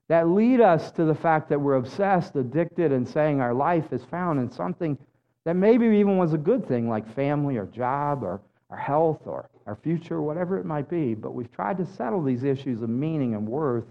that 0.08 0.28
lead 0.28 0.62
us 0.62 0.92
to 0.92 1.06
the 1.06 1.16
fact 1.16 1.50
that 1.50 1.60
we're 1.60 1.76
obsessed, 1.76 2.36
addicted, 2.36 2.92
and 2.92 3.08
saying 3.08 3.42
our 3.42 3.54
life 3.54 3.92
is 3.92 4.04
found 4.04 4.40
in 4.40 4.52
something 4.52 4.98
that 5.46 5.56
maybe 5.56 5.86
even 5.86 6.18
was 6.18 6.34
a 6.34 6.38
good 6.38 6.68
thing, 6.68 6.90
like 6.90 7.08
family 7.16 7.58
or 7.58 7.66
job 7.66 8.24
or 8.24 8.42
our 8.70 8.78
health 8.78 9.22
or 9.26 9.50
our 9.66 9.76
future, 9.76 10.22
whatever 10.22 10.58
it 10.58 10.66
might 10.66 10.90
be. 10.90 11.14
But 11.14 11.34
we've 11.34 11.52
tried 11.52 11.78
to 11.78 11.86
settle 11.86 12.24
these 12.24 12.44
issues 12.44 12.82
of 12.82 12.90
meaning 12.90 13.34
and 13.34 13.48
worth 13.48 13.86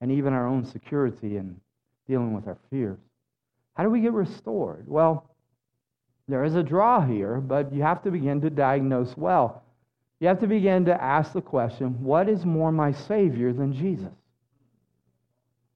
and 0.00 0.12
even 0.12 0.32
our 0.32 0.46
own 0.46 0.64
security 0.64 1.36
and 1.36 1.60
dealing 2.08 2.34
with 2.34 2.46
our 2.46 2.58
fears. 2.70 2.98
How 3.74 3.82
do 3.82 3.90
we 3.90 4.00
get 4.00 4.12
restored? 4.12 4.84
Well, 4.86 5.28
there 6.28 6.44
is 6.44 6.56
a 6.56 6.62
draw 6.62 7.00
here, 7.00 7.40
but 7.40 7.72
you 7.72 7.82
have 7.82 8.02
to 8.02 8.10
begin 8.10 8.40
to 8.40 8.50
diagnose 8.50 9.16
well. 9.16 9.62
You 10.18 10.28
have 10.28 10.40
to 10.40 10.46
begin 10.46 10.84
to 10.86 11.02
ask 11.02 11.32
the 11.32 11.42
question 11.42 12.02
what 12.02 12.28
is 12.28 12.44
more 12.44 12.72
my 12.72 12.92
Savior 12.92 13.52
than 13.52 13.72
Jesus? 13.72 14.14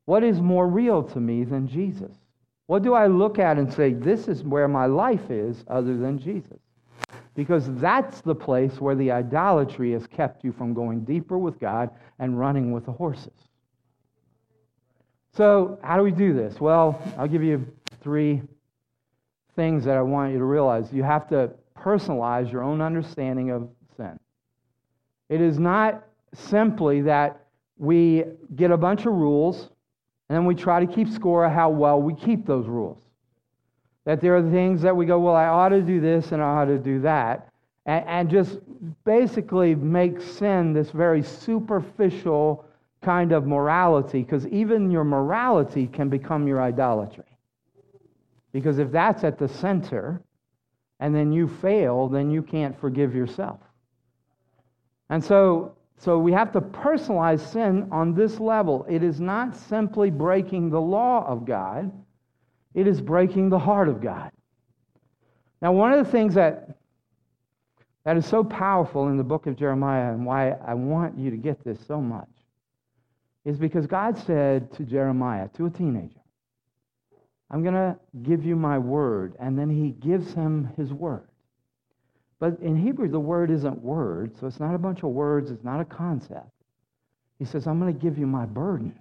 What 0.07 0.25
is 0.25 0.41
more 0.41 0.67
real 0.67 1.03
to 1.03 1.21
me 1.21 1.45
than 1.45 1.69
Jesus? 1.69 2.17
What 2.67 2.83
do 2.83 2.95
I 2.95 3.07
look 3.07 3.39
at 3.39 3.59
and 3.59 3.73
say, 3.73 3.93
this 3.93 4.29
is 4.29 4.43
where 4.43 4.69
my 4.69 4.87
life 4.87 5.31
is 5.31 5.65
other 5.69 5.97
than 5.97 6.19
Jesus? 6.19 6.59
Because 7.35 7.73
that's 7.77 8.21
the 8.21 8.35
place 8.35 8.81
where 8.81 8.95
the 8.95 9.11
idolatry 9.11 9.93
has 9.93 10.07
kept 10.07 10.45
you 10.45 10.53
from 10.53 10.75
going 10.75 11.05
deeper 11.05 11.39
with 11.39 11.59
God 11.59 11.91
and 12.19 12.39
running 12.39 12.73
with 12.73 12.85
the 12.87 12.93
horses. 12.93 13.33
So, 15.37 15.79
how 15.83 15.97
do 15.97 16.03
we 16.03 16.11
do 16.11 16.35
this? 16.35 16.61
Well, 16.61 17.01
I'll 17.17 17.29
give 17.29 17.43
you 17.43 17.67
three 18.03 18.43
things 19.55 19.85
that 19.85 19.97
I 19.97 20.03
want 20.03 20.33
you 20.33 20.39
to 20.39 20.45
realize. 20.45 20.93
You 20.93 21.03
have 21.03 21.29
to 21.29 21.53
personalize 21.79 22.51
your 22.51 22.63
own 22.63 22.81
understanding 22.81 23.51
of 23.51 23.69
sin. 23.97 24.19
It 25.29 25.41
is 25.41 25.59
not 25.59 26.05
simply 26.35 27.03
that 27.03 27.47
we 27.79 28.25
get 28.55 28.71
a 28.71 28.77
bunch 28.77 29.07
of 29.07 29.13
rules 29.13 29.71
and 30.29 30.37
then 30.37 30.45
we 30.45 30.55
try 30.55 30.85
to 30.85 30.93
keep 30.93 31.09
score 31.09 31.45
of 31.45 31.53
how 31.53 31.71
well 31.71 32.01
we 32.01 32.15
keep 32.15 32.47
those 32.47 32.67
rules. 32.67 33.03
That 34.05 34.21
there 34.21 34.37
are 34.37 34.51
things 34.51 34.83
that 34.83 34.97
we 34.97 35.07
go, 35.07 35.19
well, 35.19 35.37
I 35.37 35.47
ought 35.47 35.69
to 35.71 35.83
do 35.83 36.01
this 36.01 36.33
and 36.33 36.43
I 36.43 36.47
ought 36.47 36.67
to 36.67 36.79
do 36.79 37.01
that. 37.01 37.49
And, 37.87 38.05
and 38.07 38.31
just 38.31 38.59
basically 39.05 39.75
make 39.75 40.21
sin 40.21 40.73
this 40.73 40.91
very 40.91 41.23
superficial 41.23 42.65
kind 43.03 43.33
of 43.33 43.47
morality, 43.47 44.23
because 44.23 44.47
even 44.49 44.91
your 44.91 45.05
morality 45.05 45.87
can 45.87 46.09
become 46.11 46.47
your 46.47 46.61
idolatry. 46.61 47.25
Because 48.53 48.79
if 48.79 48.91
that's 48.91 49.25
at 49.25 49.39
the 49.39 49.49
center 49.49 50.21
and 50.99 51.15
then 51.15 51.33
you 51.33 51.49
fail, 51.49 52.09
then 52.09 52.31
you 52.31 52.43
can't 52.43 52.79
forgive 52.79 53.15
yourself. 53.15 53.61
And 55.09 55.25
so 55.25 55.75
so 56.01 56.19
we 56.19 56.33
have 56.33 56.51
to 56.53 56.63
personalize 56.63 57.41
sin 57.41 57.87
on 57.93 58.15
this 58.15 58.41
level. 58.41 58.87
It 58.89 59.03
is 59.03 59.21
not 59.21 59.55
simply 59.55 60.11
breaking 60.11 60.71
the 60.71 60.81
law 60.81 61.27
of 61.27 61.45
God, 61.45 61.93
it 62.75 62.87
is 62.87 63.01
breaking 63.01 63.49
the 63.49 63.59
heart 63.59 63.89
of 63.89 64.01
God. 64.01 64.31
Now, 65.61 65.73
one 65.73 65.93
of 65.93 66.05
the 66.05 66.11
things 66.11 66.35
that, 66.35 66.79
that 68.05 68.17
is 68.17 68.27
so 68.27 68.43
powerful 68.43 69.09
in 69.09 69.17
the 69.17 69.25
book 69.25 69.47
of 69.47 69.57
Jeremiah 69.57 70.13
and 70.13 70.25
why 70.25 70.51
I 70.51 70.75
want 70.75 71.19
you 71.19 71.31
to 71.31 71.37
get 71.37 71.63
this 71.65 71.79
so 71.87 72.01
much 72.01 72.29
is 73.45 73.59
because 73.59 73.87
God 73.87 74.17
said 74.19 74.73
to 74.75 74.85
Jeremiah, 74.85 75.49
to 75.57 75.67
a 75.67 75.71
teenager, 75.71 76.21
I'm 77.51 77.63
going 77.63 77.75
to 77.75 77.97
give 78.23 78.45
you 78.45 78.55
my 78.55 78.79
word. 78.79 79.35
And 79.41 79.59
then 79.59 79.69
he 79.69 79.91
gives 79.91 80.33
him 80.33 80.71
his 80.77 80.93
word. 80.93 81.27
But 82.39 82.59
in 82.61 82.77
Hebrew, 82.77 83.09
the 83.09 83.21
word 83.21 83.51
isn't 83.51 83.83
word, 83.83 84.39
so 84.39 84.47
it's 84.47 84.61
not 84.61 84.75
a 84.75 84.79
bunch 84.79 85.03
of 85.03 85.11
words, 85.11 85.51
it's 85.51 85.65
not 85.65 85.81
a 85.81 85.85
concept. 85.85 86.49
He 87.39 87.45
says, 87.45 87.67
I'm 87.67 87.81
going 87.81 87.93
to 87.93 88.01
give 88.01 88.19
you 88.19 88.27
my 88.27 88.47
burden. 88.47 88.99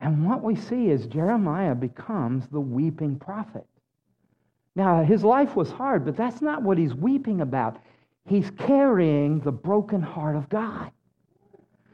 And 0.00 0.26
what 0.26 0.42
we 0.42 0.56
see 0.56 0.88
is 0.88 1.06
Jeremiah 1.06 1.74
becomes 1.74 2.46
the 2.48 2.60
weeping 2.60 3.18
prophet. 3.18 3.66
Now, 4.74 5.02
his 5.02 5.24
life 5.24 5.56
was 5.56 5.70
hard, 5.70 6.04
but 6.04 6.16
that's 6.16 6.40
not 6.40 6.62
what 6.62 6.78
he's 6.78 6.94
weeping 6.94 7.40
about. 7.40 7.78
He's 8.26 8.50
carrying 8.52 9.40
the 9.40 9.52
broken 9.52 10.00
heart 10.00 10.36
of 10.36 10.48
God. 10.48 10.90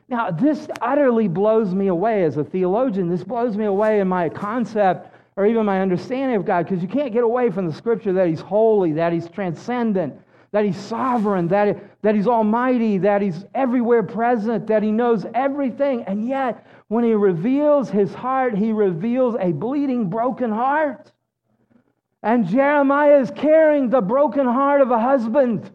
Now, 0.08 0.30
this 0.30 0.68
utterly 0.80 1.26
blows 1.26 1.74
me 1.74 1.88
away 1.88 2.22
as 2.22 2.36
a 2.36 2.44
theologian. 2.44 3.08
This 3.08 3.24
blows 3.24 3.56
me 3.56 3.64
away 3.64 4.00
in 4.00 4.06
my 4.06 4.28
concept 4.28 5.12
or 5.36 5.46
even 5.46 5.66
my 5.66 5.82
understanding 5.82 6.36
of 6.36 6.46
God, 6.46 6.64
because 6.64 6.80
you 6.80 6.88
can't 6.88 7.12
get 7.12 7.22
away 7.22 7.50
from 7.50 7.66
the 7.66 7.72
scripture 7.72 8.12
that 8.14 8.26
He's 8.26 8.40
holy, 8.40 8.92
that 8.92 9.12
He's 9.12 9.28
transcendent, 9.28 10.14
that 10.52 10.64
He's 10.64 10.76
sovereign, 10.76 11.48
that, 11.48 12.02
that 12.02 12.14
He's 12.14 12.26
almighty, 12.26 12.98
that 12.98 13.22
He's 13.22 13.44
everywhere 13.54 14.02
present, 14.02 14.66
that 14.66 14.82
He 14.82 14.92
knows 14.92 15.26
everything. 15.34 16.04
And 16.04 16.26
yet, 16.26 16.66
when 16.88 17.04
He 17.04 17.14
reveals 17.14 17.90
His 17.90 18.14
heart, 18.14 18.56
He 18.56 18.72
reveals 18.72 19.36
a 19.40 19.52
bleeding, 19.52 20.08
broken 20.08 20.50
heart. 20.50 21.12
And 22.22 22.46
Jeremiah 22.46 23.20
is 23.20 23.30
carrying 23.30 23.88
the 23.88 24.00
broken 24.00 24.46
heart 24.46 24.80
of 24.80 24.90
a 24.90 24.98
husband. 24.98 25.70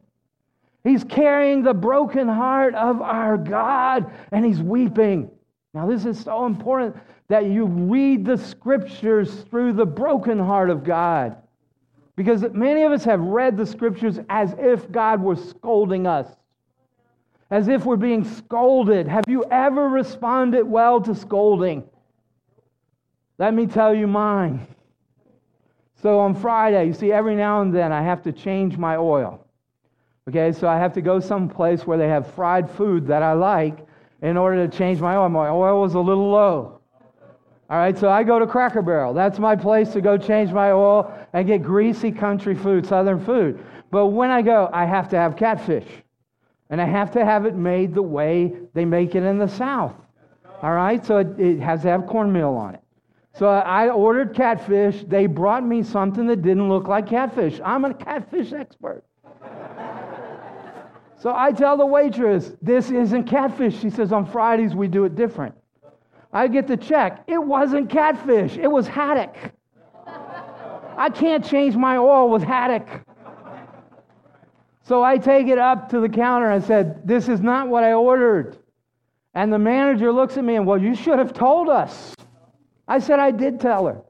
He's 0.83 1.03
carrying 1.03 1.63
the 1.63 1.73
broken 1.73 2.27
heart 2.27 2.75
of 2.75 3.01
our 3.01 3.37
God 3.37 4.11
and 4.31 4.43
he's 4.43 4.61
weeping. 4.61 5.29
Now, 5.73 5.87
this 5.87 6.05
is 6.05 6.19
so 6.19 6.45
important 6.45 6.97
that 7.29 7.45
you 7.45 7.65
read 7.65 8.25
the 8.25 8.37
scriptures 8.37 9.45
through 9.49 9.73
the 9.73 9.85
broken 9.85 10.37
heart 10.37 10.69
of 10.69 10.83
God. 10.83 11.37
Because 12.15 12.43
many 12.53 12.83
of 12.83 12.91
us 12.91 13.03
have 13.05 13.21
read 13.21 13.57
the 13.57 13.65
scriptures 13.65 14.19
as 14.29 14.53
if 14.59 14.91
God 14.91 15.21
were 15.21 15.35
scolding 15.35 16.05
us, 16.05 16.27
as 17.49 17.67
if 17.67 17.85
we're 17.85 17.95
being 17.95 18.23
scolded. 18.23 19.07
Have 19.07 19.25
you 19.27 19.45
ever 19.45 19.87
responded 19.87 20.63
well 20.63 21.01
to 21.01 21.15
scolding? 21.15 21.83
Let 23.37 23.53
me 23.53 23.65
tell 23.65 23.95
you 23.95 24.07
mine. 24.07 24.67
So 26.01 26.19
on 26.19 26.35
Friday, 26.35 26.87
you 26.87 26.93
see, 26.93 27.11
every 27.11 27.35
now 27.35 27.61
and 27.61 27.73
then 27.73 27.91
I 27.91 28.01
have 28.01 28.23
to 28.23 28.31
change 28.31 28.77
my 28.77 28.97
oil. 28.97 29.45
Okay, 30.29 30.51
so 30.51 30.67
I 30.67 30.77
have 30.77 30.93
to 30.93 31.01
go 31.01 31.19
someplace 31.19 31.87
where 31.87 31.97
they 31.97 32.07
have 32.07 32.33
fried 32.33 32.69
food 32.69 33.07
that 33.07 33.23
I 33.23 33.33
like 33.33 33.85
in 34.21 34.37
order 34.37 34.67
to 34.67 34.77
change 34.77 34.99
my 34.99 35.15
oil. 35.15 35.29
My 35.29 35.49
oil 35.49 35.81
was 35.81 35.95
a 35.95 35.99
little 35.99 36.29
low. 36.29 36.80
All 37.71 37.77
right, 37.77 37.97
so 37.97 38.09
I 38.09 38.23
go 38.23 38.37
to 38.37 38.45
Cracker 38.45 38.81
Barrel. 38.81 39.13
That's 39.13 39.39
my 39.39 39.55
place 39.55 39.93
to 39.93 40.01
go 40.01 40.17
change 40.17 40.51
my 40.51 40.71
oil 40.71 41.09
and 41.31 41.47
get 41.47 41.63
greasy 41.63 42.11
country 42.11 42.53
food, 42.53 42.85
southern 42.85 43.23
food. 43.23 43.63
But 43.91 44.07
when 44.07 44.29
I 44.29 44.41
go, 44.41 44.69
I 44.73 44.83
have 44.83 45.07
to 45.11 45.15
have 45.15 45.37
catfish. 45.37 45.87
And 46.69 46.81
I 46.81 46.85
have 46.85 47.11
to 47.11 47.23
have 47.23 47.45
it 47.45 47.55
made 47.55 47.93
the 47.93 48.01
way 48.01 48.53
they 48.73 48.83
make 48.83 49.15
it 49.15 49.23
in 49.23 49.37
the 49.37 49.47
South. 49.47 49.93
All 50.61 50.73
right, 50.73 51.05
so 51.05 51.19
it, 51.19 51.39
it 51.39 51.59
has 51.61 51.83
to 51.83 51.87
have 51.87 52.07
cornmeal 52.07 52.55
on 52.55 52.75
it. 52.75 52.81
So 53.35 53.47
I 53.47 53.87
ordered 53.87 54.35
catfish. 54.35 55.05
They 55.07 55.25
brought 55.25 55.65
me 55.65 55.81
something 55.81 56.27
that 56.27 56.41
didn't 56.41 56.67
look 56.67 56.89
like 56.89 57.07
catfish. 57.07 57.61
I'm 57.63 57.85
a 57.85 57.93
catfish 57.93 58.51
expert. 58.51 59.05
So 61.17 61.33
I 61.33 61.53
tell 61.53 61.77
the 61.77 61.85
waitress, 61.85 62.51
this 62.61 62.91
isn't 62.91 63.29
catfish. 63.29 63.79
She 63.79 63.89
says, 63.89 64.11
on 64.11 64.25
Fridays 64.25 64.75
we 64.75 64.89
do 64.89 65.05
it 65.05 65.15
different. 65.15 65.55
I 66.33 66.47
get 66.47 66.67
the 66.67 66.77
check. 66.77 67.23
It 67.27 67.41
wasn't 67.41 67.89
catfish, 67.89 68.57
it 68.57 68.67
was 68.67 68.87
haddock. 68.87 69.35
I 70.97 71.09
can't 71.09 71.43
change 71.43 71.75
my 71.75 71.97
oil 71.97 72.29
with 72.29 72.43
haddock. 72.43 72.87
So 74.83 75.03
I 75.03 75.17
take 75.17 75.47
it 75.47 75.57
up 75.57 75.89
to 75.89 75.99
the 75.99 76.09
counter 76.09 76.51
and 76.51 76.63
said, 76.63 77.07
This 77.07 77.29
is 77.29 77.41
not 77.41 77.69
what 77.69 77.83
I 77.83 77.93
ordered. 77.93 78.57
And 79.33 79.51
the 79.51 79.59
manager 79.59 80.11
looks 80.11 80.37
at 80.37 80.43
me 80.43 80.55
and, 80.55 80.67
Well, 80.67 80.81
you 80.81 80.95
should 80.95 81.17
have 81.17 81.33
told 81.33 81.69
us. 81.69 82.13
I 82.87 82.99
said, 82.99 83.19
I 83.19 83.31
did 83.31 83.59
tell 83.59 83.85
her. 83.87 84.01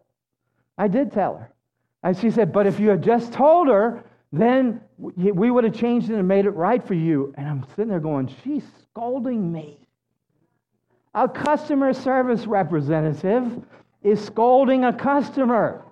I 0.78 0.88
did 0.88 1.12
tell 1.12 1.38
her. 1.38 1.52
And 2.04 2.18
she 2.18 2.32
said, 2.32 2.52
But 2.52 2.66
if 2.66 2.80
you 2.80 2.90
had 2.90 3.04
just 3.04 3.32
told 3.32 3.68
her, 3.68 4.04
then 4.34 4.82
we 4.98 5.52
would 5.52 5.64
have 5.66 5.76
changed 5.76 6.10
it 6.10 6.16
and 6.16 6.28
made 6.28 6.46
it 6.46 6.52
right 6.52 6.84
for 6.84 6.96
you. 6.96 7.34
And 7.38 7.48
I'm 7.48 7.66
sitting 7.76 7.90
there 7.90 8.00
going, 8.00 8.34
She's 8.44 8.64
scolding 8.82 9.52
me. 9.52 9.81
A 11.14 11.28
customer 11.28 11.94
service 11.94 12.46
representative 12.46 13.64
is 14.04 14.24
scolding 14.24 14.86
a 14.86 14.94
customer. 14.94 15.84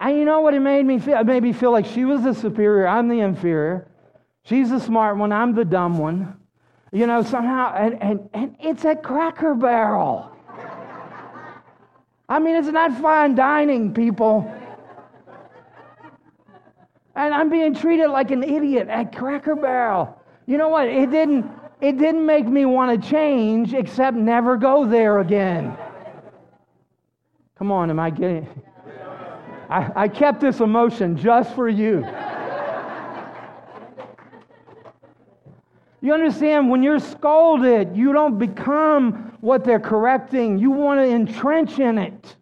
And 0.00 0.16
you 0.16 0.24
know 0.24 0.40
what 0.40 0.54
it 0.54 0.60
made 0.60 0.84
me 0.84 0.98
feel? 0.98 1.18
It 1.18 1.26
made 1.26 1.42
me 1.42 1.52
feel 1.52 1.70
like 1.70 1.86
she 1.86 2.04
was 2.04 2.22
the 2.22 2.34
superior, 2.34 2.86
I'm 2.86 3.08
the 3.08 3.20
inferior. 3.20 3.88
She's 4.44 4.70
the 4.70 4.80
smart 4.80 5.16
one, 5.16 5.32
I'm 5.32 5.54
the 5.54 5.64
dumb 5.64 5.98
one. 5.98 6.36
You 6.92 7.06
know, 7.06 7.22
somehow, 7.22 7.74
and, 7.74 8.02
and, 8.02 8.28
and 8.34 8.56
it's 8.60 8.84
a 8.84 8.94
cracker 8.94 9.54
barrel. 9.54 10.32
I 12.28 12.38
mean, 12.38 12.56
it's 12.56 12.68
not 12.68 12.98
fine 13.00 13.34
dining, 13.34 13.92
people. 13.92 14.50
And 17.14 17.34
I'm 17.34 17.50
being 17.50 17.74
treated 17.74 18.08
like 18.08 18.30
an 18.30 18.42
idiot 18.42 18.88
at 18.88 19.14
Cracker 19.14 19.54
Barrel. 19.54 20.18
You 20.46 20.56
know 20.56 20.68
what? 20.68 20.88
It 20.88 21.10
didn't, 21.10 21.50
it 21.82 21.98
didn't 21.98 22.24
make 22.24 22.46
me 22.46 22.64
want 22.64 23.02
to 23.02 23.10
change 23.10 23.74
except 23.74 24.16
never 24.16 24.56
go 24.56 24.86
there 24.86 25.18
again. 25.18 25.76
Come 27.58 27.72
on, 27.72 27.90
am 27.90 27.98
I 27.98 28.10
getting 28.10 28.48
I, 29.68 29.90
I 29.96 30.08
kept 30.08 30.40
this 30.40 30.60
emotion 30.60 31.16
just 31.16 31.54
for 31.54 31.68
you. 31.68 32.06
You 36.02 36.12
understand, 36.12 36.68
when 36.68 36.82
you're 36.82 36.98
scolded, 36.98 37.96
you 37.96 38.12
don't 38.12 38.38
become 38.38 39.36
what 39.40 39.64
they're 39.64 39.80
correcting. 39.80 40.58
You 40.58 40.70
want 40.72 41.00
to 41.00 41.08
entrench 41.08 41.78
in 41.78 41.96
it. 41.96 42.36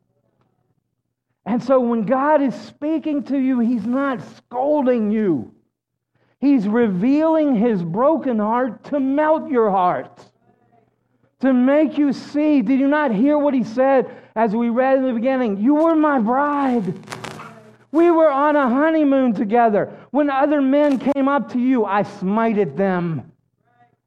And 1.46 1.62
so 1.62 1.78
when 1.78 2.04
God 2.04 2.42
is 2.42 2.54
speaking 2.54 3.22
to 3.24 3.38
you, 3.38 3.60
He's 3.60 3.86
not 3.86 4.20
scolding 4.36 5.10
you. 5.10 5.54
He's 6.40 6.66
revealing 6.66 7.54
His 7.54 7.82
broken 7.82 8.38
heart 8.38 8.84
to 8.84 8.98
melt 8.98 9.50
your 9.50 9.70
heart, 9.70 10.24
to 11.40 11.52
make 11.52 11.98
you 11.98 12.12
see. 12.12 12.62
Did 12.62 12.80
you 12.80 12.88
not 12.88 13.12
hear 13.12 13.38
what 13.38 13.52
He 13.52 13.62
said 13.62 14.10
as 14.34 14.56
we 14.56 14.70
read 14.70 14.98
in 14.98 15.06
the 15.06 15.12
beginning? 15.12 15.58
You 15.58 15.74
were 15.74 15.94
my 15.94 16.18
bride. 16.18 16.94
We 17.92 18.10
were 18.10 18.30
on 18.30 18.56
a 18.56 18.68
honeymoon 18.68 19.34
together. 19.34 19.96
When 20.12 20.30
other 20.30 20.62
men 20.62 20.98
came 20.98 21.28
up 21.28 21.50
to 21.52 21.58
you, 21.58 21.84
I 21.84 22.04
smited 22.04 22.76
them. 22.76 23.32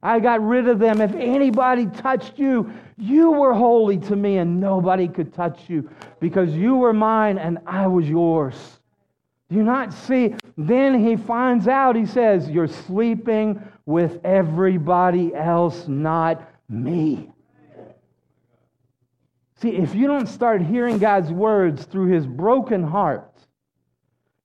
I 0.01 0.19
got 0.19 0.45
rid 0.45 0.67
of 0.67 0.79
them. 0.79 1.01
If 1.01 1.13
anybody 1.13 1.85
touched 1.87 2.37
you, 2.37 2.71
you 2.97 3.31
were 3.31 3.53
holy 3.53 3.97
to 3.99 4.15
me, 4.15 4.37
and 4.37 4.59
nobody 4.59 5.07
could 5.07 5.33
touch 5.33 5.69
you 5.69 5.89
because 6.19 6.53
you 6.53 6.75
were 6.75 6.93
mine 6.93 7.37
and 7.37 7.59
I 7.65 7.87
was 7.87 8.09
yours. 8.09 8.79
Do 9.53 9.59
you 9.59 9.65
not 9.65 9.93
see? 9.93 10.33
Then 10.57 11.05
he 11.05 11.15
finds 11.15 11.67
out, 11.67 11.95
he 11.95 12.07
says, 12.07 12.49
You're 12.49 12.67
sleeping 12.67 13.61
with 13.85 14.19
everybody 14.23 15.35
else, 15.35 15.87
not 15.87 16.49
me. 16.67 17.29
See, 19.57 19.69
if 19.69 19.93
you 19.93 20.07
don't 20.07 20.25
start 20.25 20.63
hearing 20.63 20.97
God's 20.97 21.31
words 21.31 21.85
through 21.85 22.07
his 22.07 22.25
broken 22.25 22.81
heart, 22.81 23.31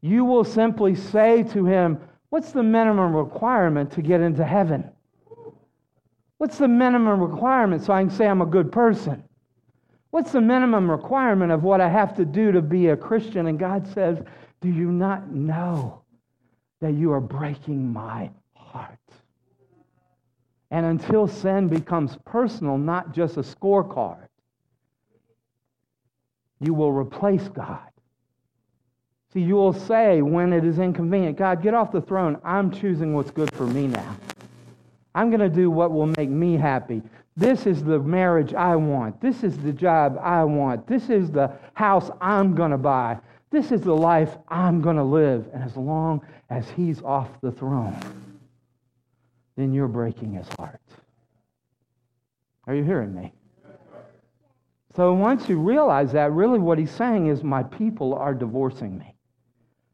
you 0.03 0.27
will 0.27 0.45
simply 0.45 0.95
say 0.95 1.43
to 1.55 1.65
him, 1.65 1.99
What's 2.29 2.53
the 2.53 2.63
minimum 2.63 3.17
requirement 3.17 3.91
to 3.93 4.03
get 4.03 4.21
into 4.21 4.45
heaven? 4.45 4.91
What's 6.37 6.59
the 6.59 6.69
minimum 6.69 7.23
requirement 7.23 7.83
so 7.83 7.95
I 7.95 8.03
can 8.03 8.11
say 8.11 8.27
I'm 8.27 8.43
a 8.43 8.47
good 8.47 8.71
person? 8.71 9.25
What's 10.11 10.33
the 10.33 10.43
minimum 10.43 10.91
requirement 10.91 11.51
of 11.51 11.63
what 11.63 11.81
I 11.81 11.89
have 11.89 12.15
to 12.17 12.27
do 12.27 12.53
to 12.53 12.61
be 12.61 12.89
a 12.89 12.97
Christian? 12.97 13.47
And 13.47 13.59
God 13.59 13.87
says, 13.95 14.19
Do 14.61 14.69
you 14.69 14.91
not 14.91 15.31
know 15.31 16.03
that 16.81 16.93
you 16.93 17.13
are 17.13 17.21
breaking 17.21 17.93
my 17.93 18.31
heart? 18.55 18.99
And 20.71 20.85
until 20.85 21.27
sin 21.27 21.69
becomes 21.69 22.19
personal, 22.25 22.77
not 22.77 23.13
just 23.15 23.37
a 23.37 23.43
scorecard, 23.43 24.29
you 26.61 26.75
will 26.75 26.93
replace 26.93 27.49
God. 27.49 27.81
See, 29.33 29.41
you 29.41 29.55
will 29.55 29.73
say 29.73 30.23
when 30.23 30.53
it 30.53 30.65
is 30.65 30.79
inconvenient, 30.79 31.37
God, 31.37 31.63
get 31.63 31.75
off 31.75 31.93
the 31.93 32.01
throne. 32.01 32.39
I'm 32.45 32.71
choosing 32.71 33.15
what's 33.15 33.31
good 33.31 33.53
for 33.55 33.67
me 33.67 33.87
now. 33.87 34.17
I'm 35.15 35.31
going 35.31 35.41
to 35.41 35.49
do 35.49 35.71
what 35.71 35.93
will 35.93 36.07
make 36.07 36.29
me 36.29 36.57
happy. 36.57 37.03
This 37.37 37.67
is 37.67 37.85
the 37.85 37.99
marriage 38.01 38.55
I 38.55 38.75
want. 38.77 39.21
This 39.21 39.45
is 39.45 39.57
the 39.59 39.73
job 39.73 40.19
I 40.23 40.45
want. 40.45 40.87
This 40.87 41.09
is 41.09 41.31
the 41.31 41.53
house 41.75 42.11
I'm 42.21 42.55
going 42.55 42.73
to 42.73 42.79
buy. 42.79 43.19
This 43.51 43.73
is 43.73 43.81
the 43.81 43.95
life 43.95 44.37
I'm 44.49 44.81
going 44.81 44.97
to 44.97 45.05
live. 45.05 45.49
And 45.53 45.63
as 45.63 45.77
long 45.77 46.21
as 46.51 46.69
he's 46.71 47.03
off 47.03 47.29
the 47.41 47.53
throne, 47.53 47.97
then 49.57 49.73
you're 49.73 49.89
breaking 49.89 50.35
his 50.35 50.49
heart. 50.59 50.81
Are 52.67 52.75
you 52.75 52.85
hearing 52.85 53.15
me? 53.15 53.33
So 54.95 55.13
once 55.15 55.49
you 55.49 55.59
realize 55.59 56.13
that, 56.13 56.33
really 56.33 56.59
what 56.59 56.79
he's 56.79 56.91
saying 56.91 57.29
is, 57.29 57.43
My 57.43 57.63
people 57.63 58.15
are 58.15 58.35
divorcing 58.35 58.99
me. 58.99 59.15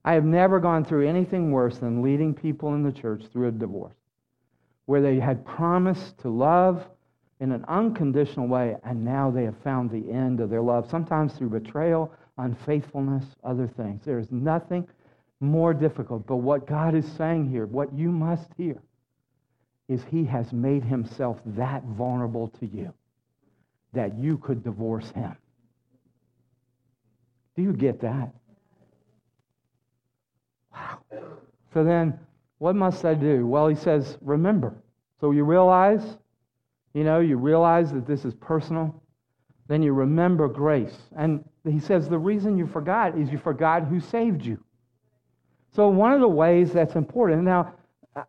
I 0.05 0.15
have 0.15 0.25
never 0.25 0.61
gone 0.61 0.85
through 0.85 1.09
anything 1.09 1.51
worse 1.51 1.79
than 1.79 2.03
leading 2.03 2.35
people 2.35 2.75
in 2.75 2.83
the 2.83 2.93
church 2.93 3.25
through 3.33 3.49
a 3.49 3.53
divorce 3.53 3.95
where 4.87 5.01
they 5.01 5.19
had 5.19 5.45
promised 5.47 6.19
to 6.19 6.29
love 6.29 6.87
in 7.41 7.53
an 7.53 7.65
unconditional 7.69 8.47
way, 8.47 8.77
and 8.85 9.05
now 9.05 9.31
they 9.31 9.45
have 9.45 9.57
found 9.59 9.91
the 9.91 10.11
end 10.11 10.41
of 10.41 10.51
their 10.51 10.61
love, 10.63 10.89
sometimes 10.89 11.33
through 11.35 11.49
betrayal, 11.49 12.13
unfaithfulness, 12.39 13.25
other 13.45 13.69
things. 13.69 14.05
There 14.05 14.19
is 14.19 14.31
nothing 14.31 14.87
more 15.41 15.75
difficult. 15.75 16.27
But 16.27 16.37
what 16.37 16.67
God 16.67 16.95
is 16.95 17.07
saying 17.17 17.51
here, 17.51 17.67
what 17.67 17.93
you 17.95 18.11
must 18.11 18.49
hear, 18.57 18.81
is 19.89 20.03
He 20.11 20.25
has 20.25 20.53
made 20.53 20.83
Himself 20.83 21.39
that 21.47 21.85
vulnerable 21.85 22.49
to 22.61 22.67
you 22.67 22.93
that 23.93 24.19
you 24.19 24.39
could 24.39 24.65
divorce 24.65 25.11
Him. 25.11 25.37
Do 27.57 27.63
you 27.63 27.73
get 27.73 28.01
that? 28.01 28.31
Wow. 30.73 30.99
So 31.73 31.85
then, 31.85 32.19
what 32.59 32.75
must 32.75 33.05
I 33.05 33.15
do? 33.15 33.47
Well, 33.47 33.69
he 33.69 33.75
says, 33.75 34.17
remember. 34.21 34.75
So 35.21 35.31
you 35.31 35.45
realize, 35.45 36.17
you 36.95 37.05
know, 37.05 37.21
you 37.21 37.37
realize 37.37 37.93
that 37.93 38.07
this 38.07 38.25
is 38.25 38.35
personal. 38.35 39.03
Then 39.67 39.83
you 39.83 39.93
remember 39.93 40.49
grace. 40.49 40.97
And 41.17 41.45
he 41.65 41.81
says 41.81 42.09
the 42.09 42.19
reason 42.19 42.59
you 42.59 42.67
forgot 42.67 43.19
is 43.19 43.31
you 43.31 43.39
forgot 43.39 43.87
who 43.87 44.01
saved 44.01 44.45
you. 44.45 44.63
So 45.75 45.89
one 45.89 46.13
of 46.13 46.21
the 46.21 46.29
ways 46.29 46.73
that's 46.73 46.95
important. 46.95 47.43
Now, 47.43 47.75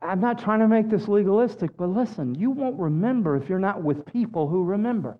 I'm 0.01 0.19
not 0.19 0.39
trying 0.39 0.59
to 0.59 0.67
make 0.67 0.89
this 0.89 1.07
legalistic, 1.07 1.77
but 1.77 1.89
listen, 1.89 2.33
you 2.33 2.49
won't 2.49 2.79
remember 2.79 3.35
if 3.35 3.49
you're 3.49 3.59
not 3.59 3.83
with 3.83 4.05
people 4.05 4.47
who 4.47 4.63
remember. 4.63 5.17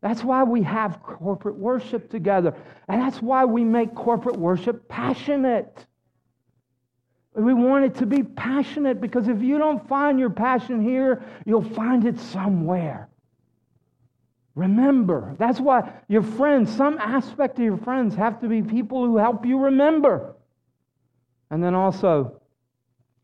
That's 0.00 0.24
why 0.24 0.42
we 0.42 0.62
have 0.62 1.00
corporate 1.02 1.56
worship 1.56 2.10
together. 2.10 2.54
And 2.88 3.00
that's 3.00 3.22
why 3.22 3.44
we 3.44 3.62
make 3.62 3.94
corporate 3.94 4.36
worship 4.36 4.88
passionate. 4.88 5.86
We 7.34 7.54
want 7.54 7.84
it 7.84 7.94
to 7.96 8.06
be 8.06 8.24
passionate 8.24 9.00
because 9.00 9.28
if 9.28 9.40
you 9.40 9.58
don't 9.58 9.86
find 9.88 10.18
your 10.18 10.28
passion 10.28 10.82
here, 10.82 11.22
you'll 11.46 11.62
find 11.62 12.04
it 12.04 12.18
somewhere. 12.18 13.08
Remember. 14.54 15.34
That's 15.38 15.60
why 15.60 15.92
your 16.08 16.22
friends, 16.22 16.74
some 16.74 16.98
aspect 16.98 17.58
of 17.58 17.64
your 17.64 17.78
friends, 17.78 18.14
have 18.16 18.40
to 18.40 18.48
be 18.48 18.62
people 18.62 19.04
who 19.04 19.16
help 19.16 19.46
you 19.46 19.58
remember. 19.58 20.34
And 21.50 21.62
then 21.62 21.74
also, 21.74 22.40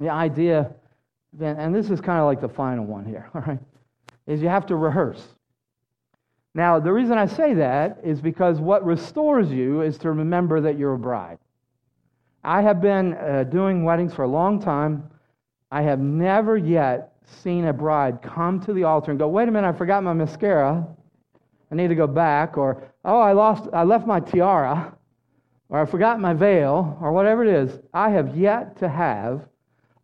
the 0.01 0.09
idea, 0.09 0.71
and 1.41 1.75
this 1.75 1.91
is 1.91 2.01
kind 2.01 2.19
of 2.19 2.27
like 2.27 2.41
the 2.41 2.49
final 2.49 2.85
one 2.85 3.05
here, 3.05 3.31
all 3.35 3.43
right, 3.43 3.59
is 4.27 4.41
you 4.41 4.49
have 4.49 4.67
to 4.67 4.77
rehearse. 4.77 5.23
Now, 6.55 6.81
the 6.81 6.93
reason 6.93 7.19
I 7.19 7.27
say 7.27 7.55
that 7.55 8.01
is 8.03 8.21
because 8.21 8.59
what 8.59 8.85
restores 8.85 9.51
you 9.51 9.83
is 9.83 9.99
to 9.99 10.11
remember 10.11 10.61
that 10.63 10.79
you're 10.79 10.95
a 10.95 10.99
bride. 10.99 11.39
I 12.43 12.63
have 12.63 12.81
been 12.81 13.15
uh, 13.15 13.45
doing 13.45 13.85
weddings 13.85 14.15
for 14.15 14.23
a 14.23 14.29
long 14.29 14.61
time. 14.61 15.11
I 15.71 15.83
have 15.83 15.99
never 15.99 16.57
yet 16.57 17.13
seen 17.43 17.67
a 17.67 17.73
bride 17.73 18.23
come 18.23 18.61
to 18.61 18.73
the 18.73 18.85
altar 18.85 19.11
and 19.11 19.21
go, 19.21 19.29
wait 19.29 19.49
a 19.49 19.51
minute, 19.51 19.69
I 19.69 19.73
forgot 19.73 20.03
my 20.03 20.15
mascara. 20.15 20.87
I 21.71 21.75
need 21.75 21.89
to 21.89 21.95
go 21.95 22.07
back. 22.07 22.57
Or, 22.57 22.89
oh, 23.05 23.21
I, 23.21 23.33
lost, 23.33 23.69
I 23.73 23.85
left 23.85 24.07
my 24.07 24.21
tiara. 24.21 24.97
Or 25.69 25.81
I 25.81 25.85
forgot 25.85 26.21
my 26.21 26.35
veil. 26.35 26.99
Or 27.01 27.13
whatever 27.13 27.45
it 27.45 27.55
is. 27.55 27.79
I 27.93 28.11
have 28.11 28.37
yet 28.37 28.79
to 28.79 28.89
have 28.89 29.43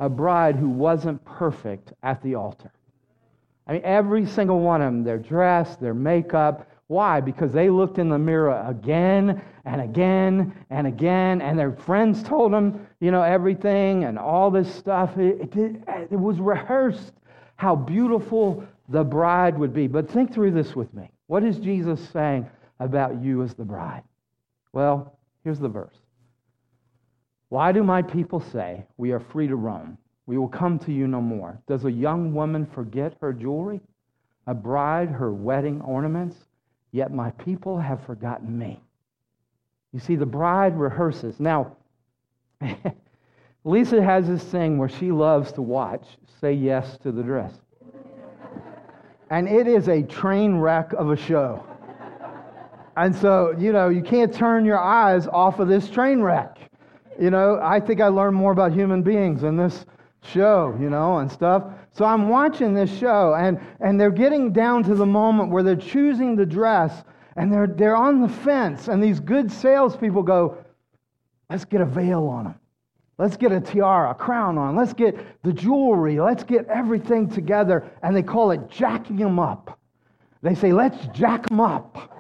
a 0.01 0.09
bride 0.09 0.57
who 0.57 0.69
wasn't 0.69 1.25
perfect 1.25 1.93
at 2.03 2.23
the 2.23 2.35
altar. 2.35 2.71
I 3.67 3.73
mean, 3.73 3.83
every 3.85 4.27
single 4.27 4.61
one 4.61 4.83
of 4.83 4.93
them, 4.93 5.05
their 5.05 5.19
dress, 5.19 5.77
their 5.77 5.95
makeup. 5.95 6.69
Why? 6.89 7.21
Because 7.21 7.53
they 7.53 7.71
looked 7.71 7.99
in 7.99 8.11
the 8.11 8.19
mirror 8.19 8.63
again 8.69 9.41
and 9.65 9.81
again 9.81 10.55
and 10.69 10.87
again, 10.87 11.41
and 11.41 11.59
their 11.59 11.73
friends 11.73 12.23
told 12.23 12.53
them, 12.53 12.87
you 13.01 13.11
know, 13.11 13.23
everything 13.23 14.05
and 14.05 14.19
all 14.19 14.51
this 14.51 14.73
stuff. 14.75 15.17
It, 15.17 15.57
it, 15.57 15.83
it 16.11 16.21
was 16.21 16.39
rehearsed 16.39 17.13
how 17.57 17.75
beautiful 17.75 18.65
the 18.91 19.03
bride 19.03 19.59
would 19.59 19.73
be. 19.73 19.87
But 19.87 20.11
think 20.11 20.35
through 20.35 20.51
this 20.51 20.77
with 20.77 20.93
me. 20.93 21.09
What 21.27 21.43
is 21.45 21.59
Jesus 21.59 22.07
saying 22.11 22.49
about 22.81 23.23
you 23.23 23.43
as 23.43 23.55
the 23.55 23.65
bride? 23.65 24.03
Well, 24.73 25.19
here's 25.43 25.59
the 25.59 25.69
verse. 25.69 25.97
Why 27.49 27.73
do 27.73 27.83
my 27.83 28.03
people 28.03 28.41
say, 28.41 28.85
We 28.97 29.13
are 29.13 29.21
free 29.21 29.47
to 29.47 29.57
roam? 29.57 29.99
We 30.27 30.39
will 30.39 30.49
come 30.49 30.79
to 30.81 30.93
you 30.93 31.07
no 31.07 31.21
more. 31.21 31.61
Does 31.67 31.85
a 31.85 31.93
young 31.93 32.35
woman 32.35 32.67
forget 32.67 33.17
her 33.21 33.33
jewelry? 33.33 33.81
A 34.47 34.55
bride 34.55 35.11
her 35.11 35.33
wedding 35.33 35.81
ornaments? 35.83 36.37
Yet 36.93 37.13
my 37.13 37.31
people 37.33 37.79
have 37.79 38.05
forgotten 38.05 38.59
me. 38.59 38.81
You 39.93 40.01
see, 40.01 40.17
the 40.17 40.27
bride 40.27 40.79
rehearses. 40.79 41.39
Now, 41.39 41.77
Lisa 43.65 44.03
has 44.03 44.27
this 44.27 44.43
thing 44.45 44.79
where 44.79 44.89
she 44.89 45.13
loves 45.13 45.53
to 45.53 45.63
watch 45.63 46.05
Say 46.41 46.53
Yes 46.53 46.99
to 46.99 47.13
the 47.13 47.23
Dress. 47.23 47.55
And 49.31 49.49
it 49.49 49.67
is 49.67 49.89
a 49.89 50.03
train 50.03 50.57
wreck 50.57 50.93
of 50.93 51.11
a 51.11 51.17
show. 51.17 51.65
And 52.97 53.15
so, 53.15 53.55
you 53.59 53.73
know, 53.73 53.89
you 53.89 54.03
can't 54.03 54.33
turn 54.33 54.65
your 54.65 54.79
eyes 54.79 55.27
off 55.27 55.59
of 55.59 55.69
this 55.69 55.91
train 55.91 56.21
wreck. 56.21 56.59
You 57.19 57.31
know, 57.31 57.59
I 57.63 57.81
think 57.81 58.01
I 58.01 58.09
learned 58.09 58.37
more 58.37 58.53
about 58.53 58.73
human 58.73 59.03
beings 59.03 59.43
in 59.43 59.57
this 59.57 59.85
show, 60.23 60.77
you 60.81 60.91
know, 60.91 61.19
and 61.19 61.31
stuff. 61.31 61.65
So 61.93 62.05
I'm 62.05 62.29
watching 62.29 62.75
this 62.75 62.93
show, 62.97 63.35
and, 63.35 63.61
and 63.81 64.01
they're 64.01 64.11
getting 64.11 64.53
down 64.53 64.83
to 64.85 64.95
the 64.95 65.07
moment 65.07 65.51
where 65.51 65.63
they're 65.63 65.77
choosing 65.77 66.35
the 66.35 66.47
dress, 66.47 67.05
and 67.37 67.53
they're, 67.53 67.67
they're 67.67 67.97
on 67.97 68.21
the 68.21 68.29
fence, 68.29 68.89
and 68.89 69.03
these 69.03 69.21
good 69.21 69.51
salespeople 69.51 70.23
go, 70.23 70.59
let's 71.51 71.65
get 71.65 71.81
a 71.81 71.85
veil 71.85 72.27
on 72.27 72.45
them. 72.45 72.55
Let's 73.19 73.37
get 73.37 73.53
a 73.53 73.61
tiara, 73.61 74.11
a 74.11 74.15
crown 74.15 74.59
on. 74.59 74.75
Let's 74.77 74.93
get 74.93 75.43
the 75.43 75.53
jewelry. 75.53 76.19
Let's 76.21 76.43
get 76.43 76.67
everything 76.67 77.31
together. 77.31 77.91
And 78.03 78.17
they 78.17 78.23
call 78.23 78.51
it 78.51 78.69
jacking 78.69 79.17
them 79.17 79.39
up. 79.39 79.79
They 80.43 80.55
say, 80.55 80.73
let's 80.73 81.07
jack 81.17 81.49
them 81.49 81.61
up. 81.61 82.11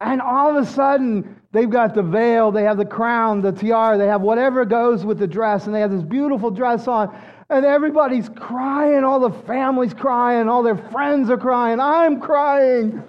and 0.00 0.20
all 0.20 0.56
of 0.56 0.62
a 0.62 0.66
sudden, 0.66 1.40
They've 1.52 1.68
got 1.70 1.94
the 1.94 2.02
veil, 2.02 2.52
they 2.52 2.62
have 2.62 2.76
the 2.76 2.84
crown, 2.84 3.42
the 3.42 3.50
tiara, 3.50 3.98
they 3.98 4.06
have 4.06 4.20
whatever 4.20 4.64
goes 4.64 5.04
with 5.04 5.18
the 5.18 5.26
dress, 5.26 5.66
and 5.66 5.74
they 5.74 5.80
have 5.80 5.90
this 5.90 6.02
beautiful 6.02 6.50
dress 6.50 6.86
on. 6.86 7.16
And 7.48 7.66
everybody's 7.66 8.28
crying, 8.28 9.02
all 9.02 9.18
the 9.18 9.36
family's 9.46 9.92
crying, 9.92 10.48
all 10.48 10.62
their 10.62 10.76
friends 10.76 11.28
are 11.28 11.36
crying. 11.36 11.80
I'm 11.80 12.20
crying. 12.20 13.02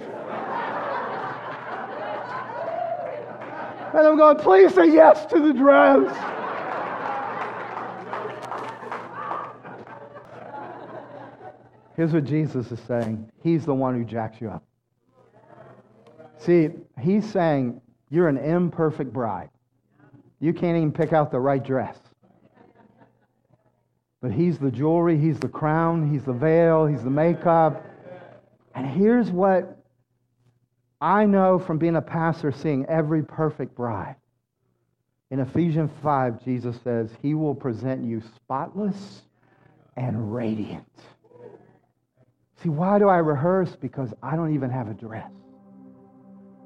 And 3.94 4.08
I'm 4.08 4.18
going, 4.18 4.38
please 4.38 4.74
say 4.74 4.92
yes 4.92 5.26
to 5.28 5.40
the 5.40 5.54
dress. 5.54 6.16
Here's 11.96 12.14
what 12.14 12.24
Jesus 12.24 12.72
is 12.72 12.80
saying 12.88 13.30
He's 13.44 13.66
the 13.66 13.74
one 13.74 13.96
who 13.96 14.04
jacks 14.04 14.42
you 14.42 14.50
up. 14.50 14.64
See, 16.38 16.70
He's 17.00 17.30
saying, 17.30 17.82
you're 18.10 18.28
an 18.28 18.38
imperfect 18.38 19.14
bride. 19.14 19.50
You 20.40 20.54
can't 20.54 20.76
even 20.78 20.92
pick 20.92 21.14
out 21.14 21.32
the 21.32 21.40
right 21.40 21.64
dress. 21.64 21.98
But 24.22 24.32
he's 24.32 24.60
the 24.60 24.70
jewelry, 24.70 25.18
he's 25.18 25.40
the 25.40 25.48
crown, 25.48 26.12
he's 26.12 26.24
the 26.24 26.34
veil, 26.34 26.86
he's 26.86 27.04
the 27.04 27.10
makeup. 27.10 27.84
And 28.76 28.86
here's 28.86 29.32
what 29.32 29.81
I 31.02 31.26
know 31.26 31.58
from 31.58 31.80
being 31.80 31.96
a 31.96 32.02
pastor, 32.02 32.52
seeing 32.52 32.86
every 32.86 33.24
perfect 33.24 33.76
bride. 33.76 34.16
In 35.32 35.40
Ephesians 35.40 35.90
5, 36.04 36.44
Jesus 36.44 36.78
says, 36.84 37.10
He 37.22 37.34
will 37.34 37.56
present 37.56 38.06
you 38.06 38.22
spotless 38.36 39.24
and 39.98 40.34
radiant. 40.34 40.86
See, 42.62 42.70
why 42.70 43.00
do 43.00 43.10
I 43.10 43.18
rehearse? 43.18 43.76
Because 43.76 44.14
I 44.22 44.36
don't 44.36 44.54
even 44.54 44.70
have 44.70 44.88
a 44.88 44.94
dress. 44.94 45.32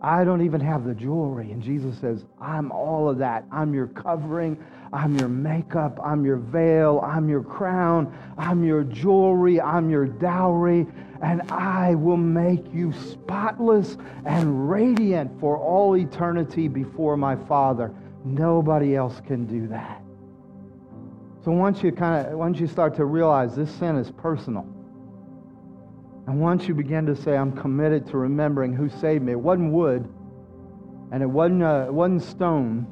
I 0.01 0.23
don't 0.23 0.43
even 0.43 0.59
have 0.61 0.83
the 0.83 0.93
jewelry. 0.93 1.51
And 1.51 1.63
Jesus 1.63 1.97
says, 1.99 2.25
I'm 2.41 2.71
all 2.71 3.09
of 3.09 3.17
that. 3.19 3.45
I'm 3.51 3.73
your 3.73 3.87
covering. 3.87 4.57
I'm 4.91 5.17
your 5.17 5.29
makeup. 5.29 5.97
I'm 6.03 6.25
your 6.25 6.37
veil. 6.37 7.01
I'm 7.03 7.29
your 7.29 7.43
crown. 7.43 8.15
I'm 8.37 8.63
your 8.63 8.83
jewelry. 8.83 9.61
I'm 9.61 9.89
your 9.89 10.05
dowry. 10.05 10.85
And 11.25 11.41
I 11.51 11.95
will 11.95 12.17
make 12.17 12.71
you 12.71 12.93
spotless 12.93 13.97
and 14.27 14.69
radiant 14.69 15.39
for 15.39 15.57
all 15.57 15.97
eternity 15.97 16.67
before 16.67 17.17
my 17.17 17.35
Father. 17.35 17.91
Nobody 18.23 18.95
else 18.95 19.19
can 19.25 19.47
do 19.47 19.67
that. 19.69 20.03
So 21.43 21.51
once 21.51 21.81
you 21.81 21.91
kind 21.91 22.27
of 22.27 22.37
once 22.37 22.59
you 22.59 22.67
start 22.67 22.93
to 22.97 23.05
realize 23.05 23.55
this 23.55 23.71
sin 23.71 23.95
is 23.95 24.11
personal, 24.11 24.67
and 26.27 26.39
once 26.39 26.67
you 26.67 26.75
begin 26.75 27.07
to 27.07 27.15
say, 27.15 27.35
I'm 27.35 27.53
committed 27.53 28.05
to 28.11 28.17
remembering 28.17 28.73
who 28.73 28.87
saved 28.87 29.23
me, 29.23 29.31
it 29.31 29.39
wasn't 29.39 29.71
wood, 29.71 30.07
and 31.11 31.23
it 31.23 31.29
wasn't, 31.29 31.63
uh, 31.63 31.85
it 31.87 31.93
wasn't 31.93 32.21
stone, 32.21 32.85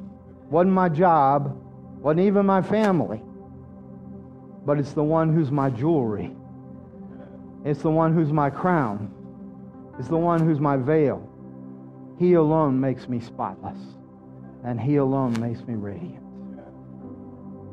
wasn't 0.49 0.73
my 0.73 0.89
job, 0.89 1.55
wasn't 1.99 2.21
even 2.21 2.47
my 2.47 2.63
family, 2.63 3.21
but 4.65 4.79
it's 4.79 4.93
the 4.93 5.03
one 5.03 5.31
who's 5.35 5.51
my 5.51 5.69
jewelry. 5.69 6.35
It's 7.65 7.81
the 7.81 7.89
one 7.89 8.13
who's 8.13 8.31
my 8.31 8.49
crown. 8.49 9.11
It's 9.97 10.09
the 10.09 10.17
one 10.17 10.45
who's 10.45 10.59
my 10.59 10.75
veil. 10.75 11.29
He 12.19 12.33
alone 12.33 12.79
makes 12.79 13.07
me 13.07 13.19
spotless, 13.19 13.77
and 14.65 14.79
He 14.79 14.97
alone 14.97 15.39
makes 15.39 15.61
me 15.67 15.75
radiant. 15.75 16.23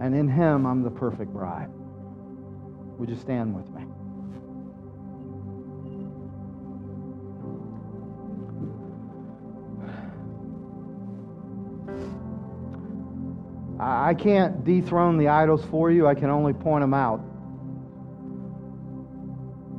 And 0.00 0.14
in 0.14 0.28
Him, 0.28 0.64
I'm 0.64 0.82
the 0.82 0.90
perfect 0.90 1.32
bride. 1.32 1.70
Would 2.98 3.08
you 3.08 3.16
stand 3.16 3.54
with 3.54 3.68
me? 3.70 3.84
I 13.80 14.12
can't 14.12 14.62
dethrone 14.62 15.16
the 15.16 15.28
idols 15.28 15.64
for 15.70 15.90
you, 15.90 16.06
I 16.06 16.14
can 16.14 16.28
only 16.28 16.52
point 16.52 16.82
them 16.82 16.92
out. 16.92 17.22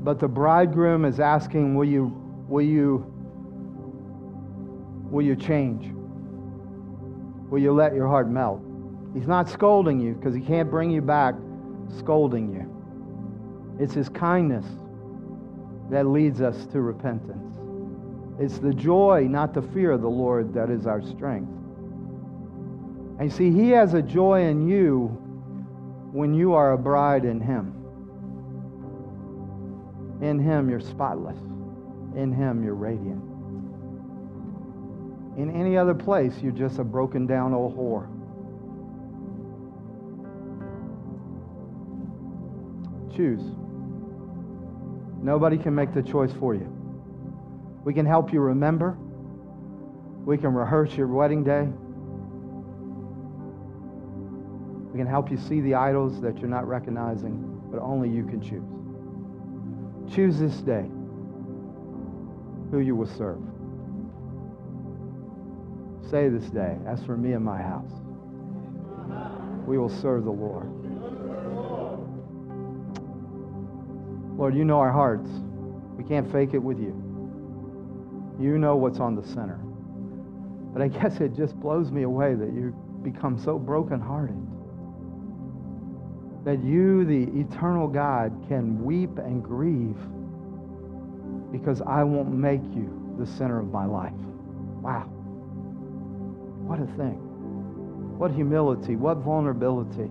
But 0.04 0.20
the 0.20 0.28
bridegroom 0.28 1.06
is 1.06 1.20
asking, 1.20 1.76
Will 1.76 1.88
you, 1.88 2.12
will 2.47 2.66
you, 2.66 3.06
will 5.10 5.24
you 5.24 5.36
change? 5.36 5.93
Will 7.49 7.60
you 7.60 7.72
let 7.72 7.93
your 7.93 8.08
heart 8.08 8.30
melt? 8.30 8.62
He's 9.14 9.28
not 9.28 9.49
scolding 9.49 9.99
you 9.99 10.14
because 10.14 10.34
he 10.34 10.41
can't 10.41 10.70
bring 10.70 10.89
you 10.89 11.02
back 11.02 11.36
scolding 11.97 12.54
you. 12.54 12.68
It's 13.84 13.93
his 13.93 14.10
kindness 14.10 14.66
that 15.89 16.08
leads 16.08 16.41
us 16.41 16.66
to 16.68 16.82
repentance. 16.82 17.58
It's 18.39 18.58
the 18.58 18.74
joy, 18.74 19.28
not 19.30 19.54
the 19.54 19.62
fear 19.62 19.91
of 19.91 20.02
the 20.02 20.10
Lord, 20.10 20.54
that 20.54 20.70
is 20.70 20.88
our 20.88 21.02
strength. 21.02 21.52
And 23.20 23.30
you 23.30 23.38
see, 23.38 23.52
He 23.52 23.70
has 23.70 23.93
a 23.93 24.02
joy 24.02 24.45
in 24.45 24.68
you 24.68 25.08
when 26.12 26.34
you 26.34 26.54
are 26.54 26.74
a 26.74 26.78
bride 26.78 27.26
in 27.26 27.39
Him. 27.39 27.80
In 30.22 30.39
Him, 30.39 30.69
you're 30.69 30.80
spotless. 30.80 31.38
In 32.15 32.32
Him, 32.32 32.63
you're 32.63 32.76
radiant. 32.76 33.22
In 35.38 35.49
any 35.49 35.78
other 35.78 35.93
place, 35.93 36.34
you're 36.41 36.51
just 36.51 36.78
a 36.78 36.84
broken 36.84 37.26
down 37.26 37.53
old 37.53 37.76
whore. 37.76 38.07
Choose. 43.15 43.41
Nobody 45.22 45.57
can 45.57 45.74
make 45.74 45.93
the 45.93 46.03
choice 46.03 46.32
for 46.34 46.53
you. 46.53 46.67
We 47.84 47.93
can 47.93 48.05
help 48.05 48.32
you 48.32 48.41
remember. 48.41 48.97
We 50.26 50.38
can 50.38 50.53
rehearse 50.53 50.95
your 50.95 51.07
wedding 51.07 51.43
day. 51.43 51.67
We 54.91 54.97
can 54.99 55.07
help 55.07 55.32
you 55.32 55.38
see 55.38 55.61
the 55.61 55.76
idols 55.76 56.22
that 56.22 56.38
you're 56.39 56.49
not 56.49 56.67
recognizing, 56.67 57.61
but 57.72 57.80
only 57.80 58.09
you 58.09 58.26
can 58.26 58.41
choose. 58.41 58.80
Choose 60.10 60.39
this 60.39 60.56
day 60.62 60.86
who 62.72 62.80
you 62.80 62.95
will 62.95 63.06
serve. 63.06 63.41
Say 66.10 66.30
this 66.30 66.49
day, 66.49 66.78
as 66.88 67.04
for 67.04 67.16
me 67.16 67.34
and 67.34 67.43
my 67.43 67.62
house, 67.62 67.91
we 69.66 69.78
will 69.78 69.89
serve 69.89 70.26
the 70.26 70.32
Lord. 70.32 70.70
Lord, 74.38 74.56
you 74.56 74.66
know 74.66 74.80
our 74.80 74.91
hearts. 74.91 75.30
We 75.97 76.04
can't 76.04 76.30
fake 76.32 76.54
it 76.54 76.60
with 76.60 76.80
you. 76.80 76.95
You 78.39 78.58
know 78.58 78.76
what's 78.76 78.99
on 78.99 79.16
the 79.16 79.24
center. 79.24 79.60
But 80.74 80.82
I 80.82 80.88
guess 80.88 81.22
it 81.22 81.36
just 81.36 81.56
blows 81.60 81.91
me 81.91 82.04
away 82.04 82.34
that 82.36 82.52
you 82.54 82.76
become 83.04 83.38
so 83.38 83.60
brokenhearted 83.60 84.36
that 86.44 86.64
you, 86.64 87.06
the 87.06 87.39
eternal 87.39 87.88
God, 87.88 88.46
can 88.48 88.84
weep 88.84 89.18
and 89.18 89.44
grieve 89.44 89.98
because 91.52 91.82
I 91.82 92.04
won't 92.04 92.32
make 92.32 92.64
you 92.74 93.16
the 93.20 93.26
center 93.26 93.60
of 93.60 93.72
my 93.72 93.86
life. 93.86 94.14
Wow. 94.82 95.04
What 96.66 96.80
a 96.80 96.86
thing. 96.98 97.20
What 98.18 98.32
humility, 98.32 98.96
what 98.96 99.18
vulnerability. 99.18 100.10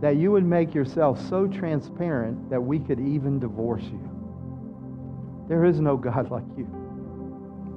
That 0.00 0.16
you 0.16 0.30
would 0.32 0.44
make 0.44 0.74
yourself 0.74 1.20
so 1.28 1.46
transparent 1.46 2.50
that 2.50 2.60
we 2.60 2.78
could 2.78 3.00
even 3.00 3.38
divorce 3.38 3.82
you. 3.84 4.08
There 5.48 5.64
is 5.64 5.80
no 5.80 5.96
God 5.96 6.30
like 6.30 6.44
you. 6.56 6.68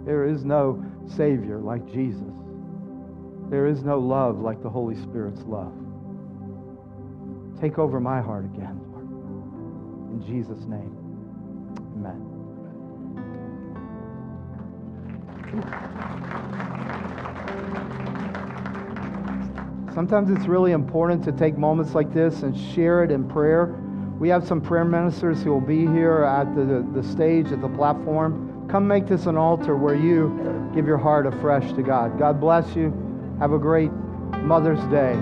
There 0.05 0.25
is 0.25 0.43
no 0.43 0.83
Savior 1.07 1.59
like 1.59 1.85
Jesus. 1.91 2.21
There 3.49 3.67
is 3.67 3.83
no 3.83 3.99
love 3.99 4.39
like 4.39 4.61
the 4.61 4.69
Holy 4.69 4.95
Spirit's 4.95 5.41
love. 5.43 5.73
Take 7.63 7.79
over 7.79 8.01
my 8.01 8.19
heart 8.19 8.43
again, 8.43 8.77
Lord. 8.91 9.07
In 10.11 10.21
Jesus' 10.27 10.65
name, 10.65 10.97
amen. 11.95 12.19
Sometimes 19.93 20.29
it's 20.29 20.45
really 20.45 20.73
important 20.73 21.23
to 21.23 21.31
take 21.31 21.57
moments 21.57 21.95
like 21.95 22.13
this 22.13 22.43
and 22.43 22.53
share 22.75 23.01
it 23.01 23.11
in 23.11 23.29
prayer. 23.29 23.73
We 24.19 24.27
have 24.27 24.45
some 24.45 24.59
prayer 24.59 24.83
ministers 24.83 25.41
who 25.41 25.53
will 25.53 25.61
be 25.61 25.85
here 25.87 26.25
at 26.25 26.53
the, 26.57 26.85
the 26.93 27.01
stage, 27.01 27.53
at 27.53 27.61
the 27.61 27.69
platform. 27.69 28.67
Come 28.69 28.85
make 28.85 29.07
this 29.07 29.25
an 29.25 29.37
altar 29.37 29.77
where 29.77 29.95
you 29.95 30.69
give 30.75 30.85
your 30.85 30.97
heart 30.97 31.25
afresh 31.25 31.71
to 31.75 31.81
God. 31.81 32.19
God 32.19 32.41
bless 32.41 32.75
you. 32.75 32.91
Have 33.39 33.53
a 33.53 33.57
great 33.57 33.93
Mother's 34.41 34.83
Day. 34.91 35.17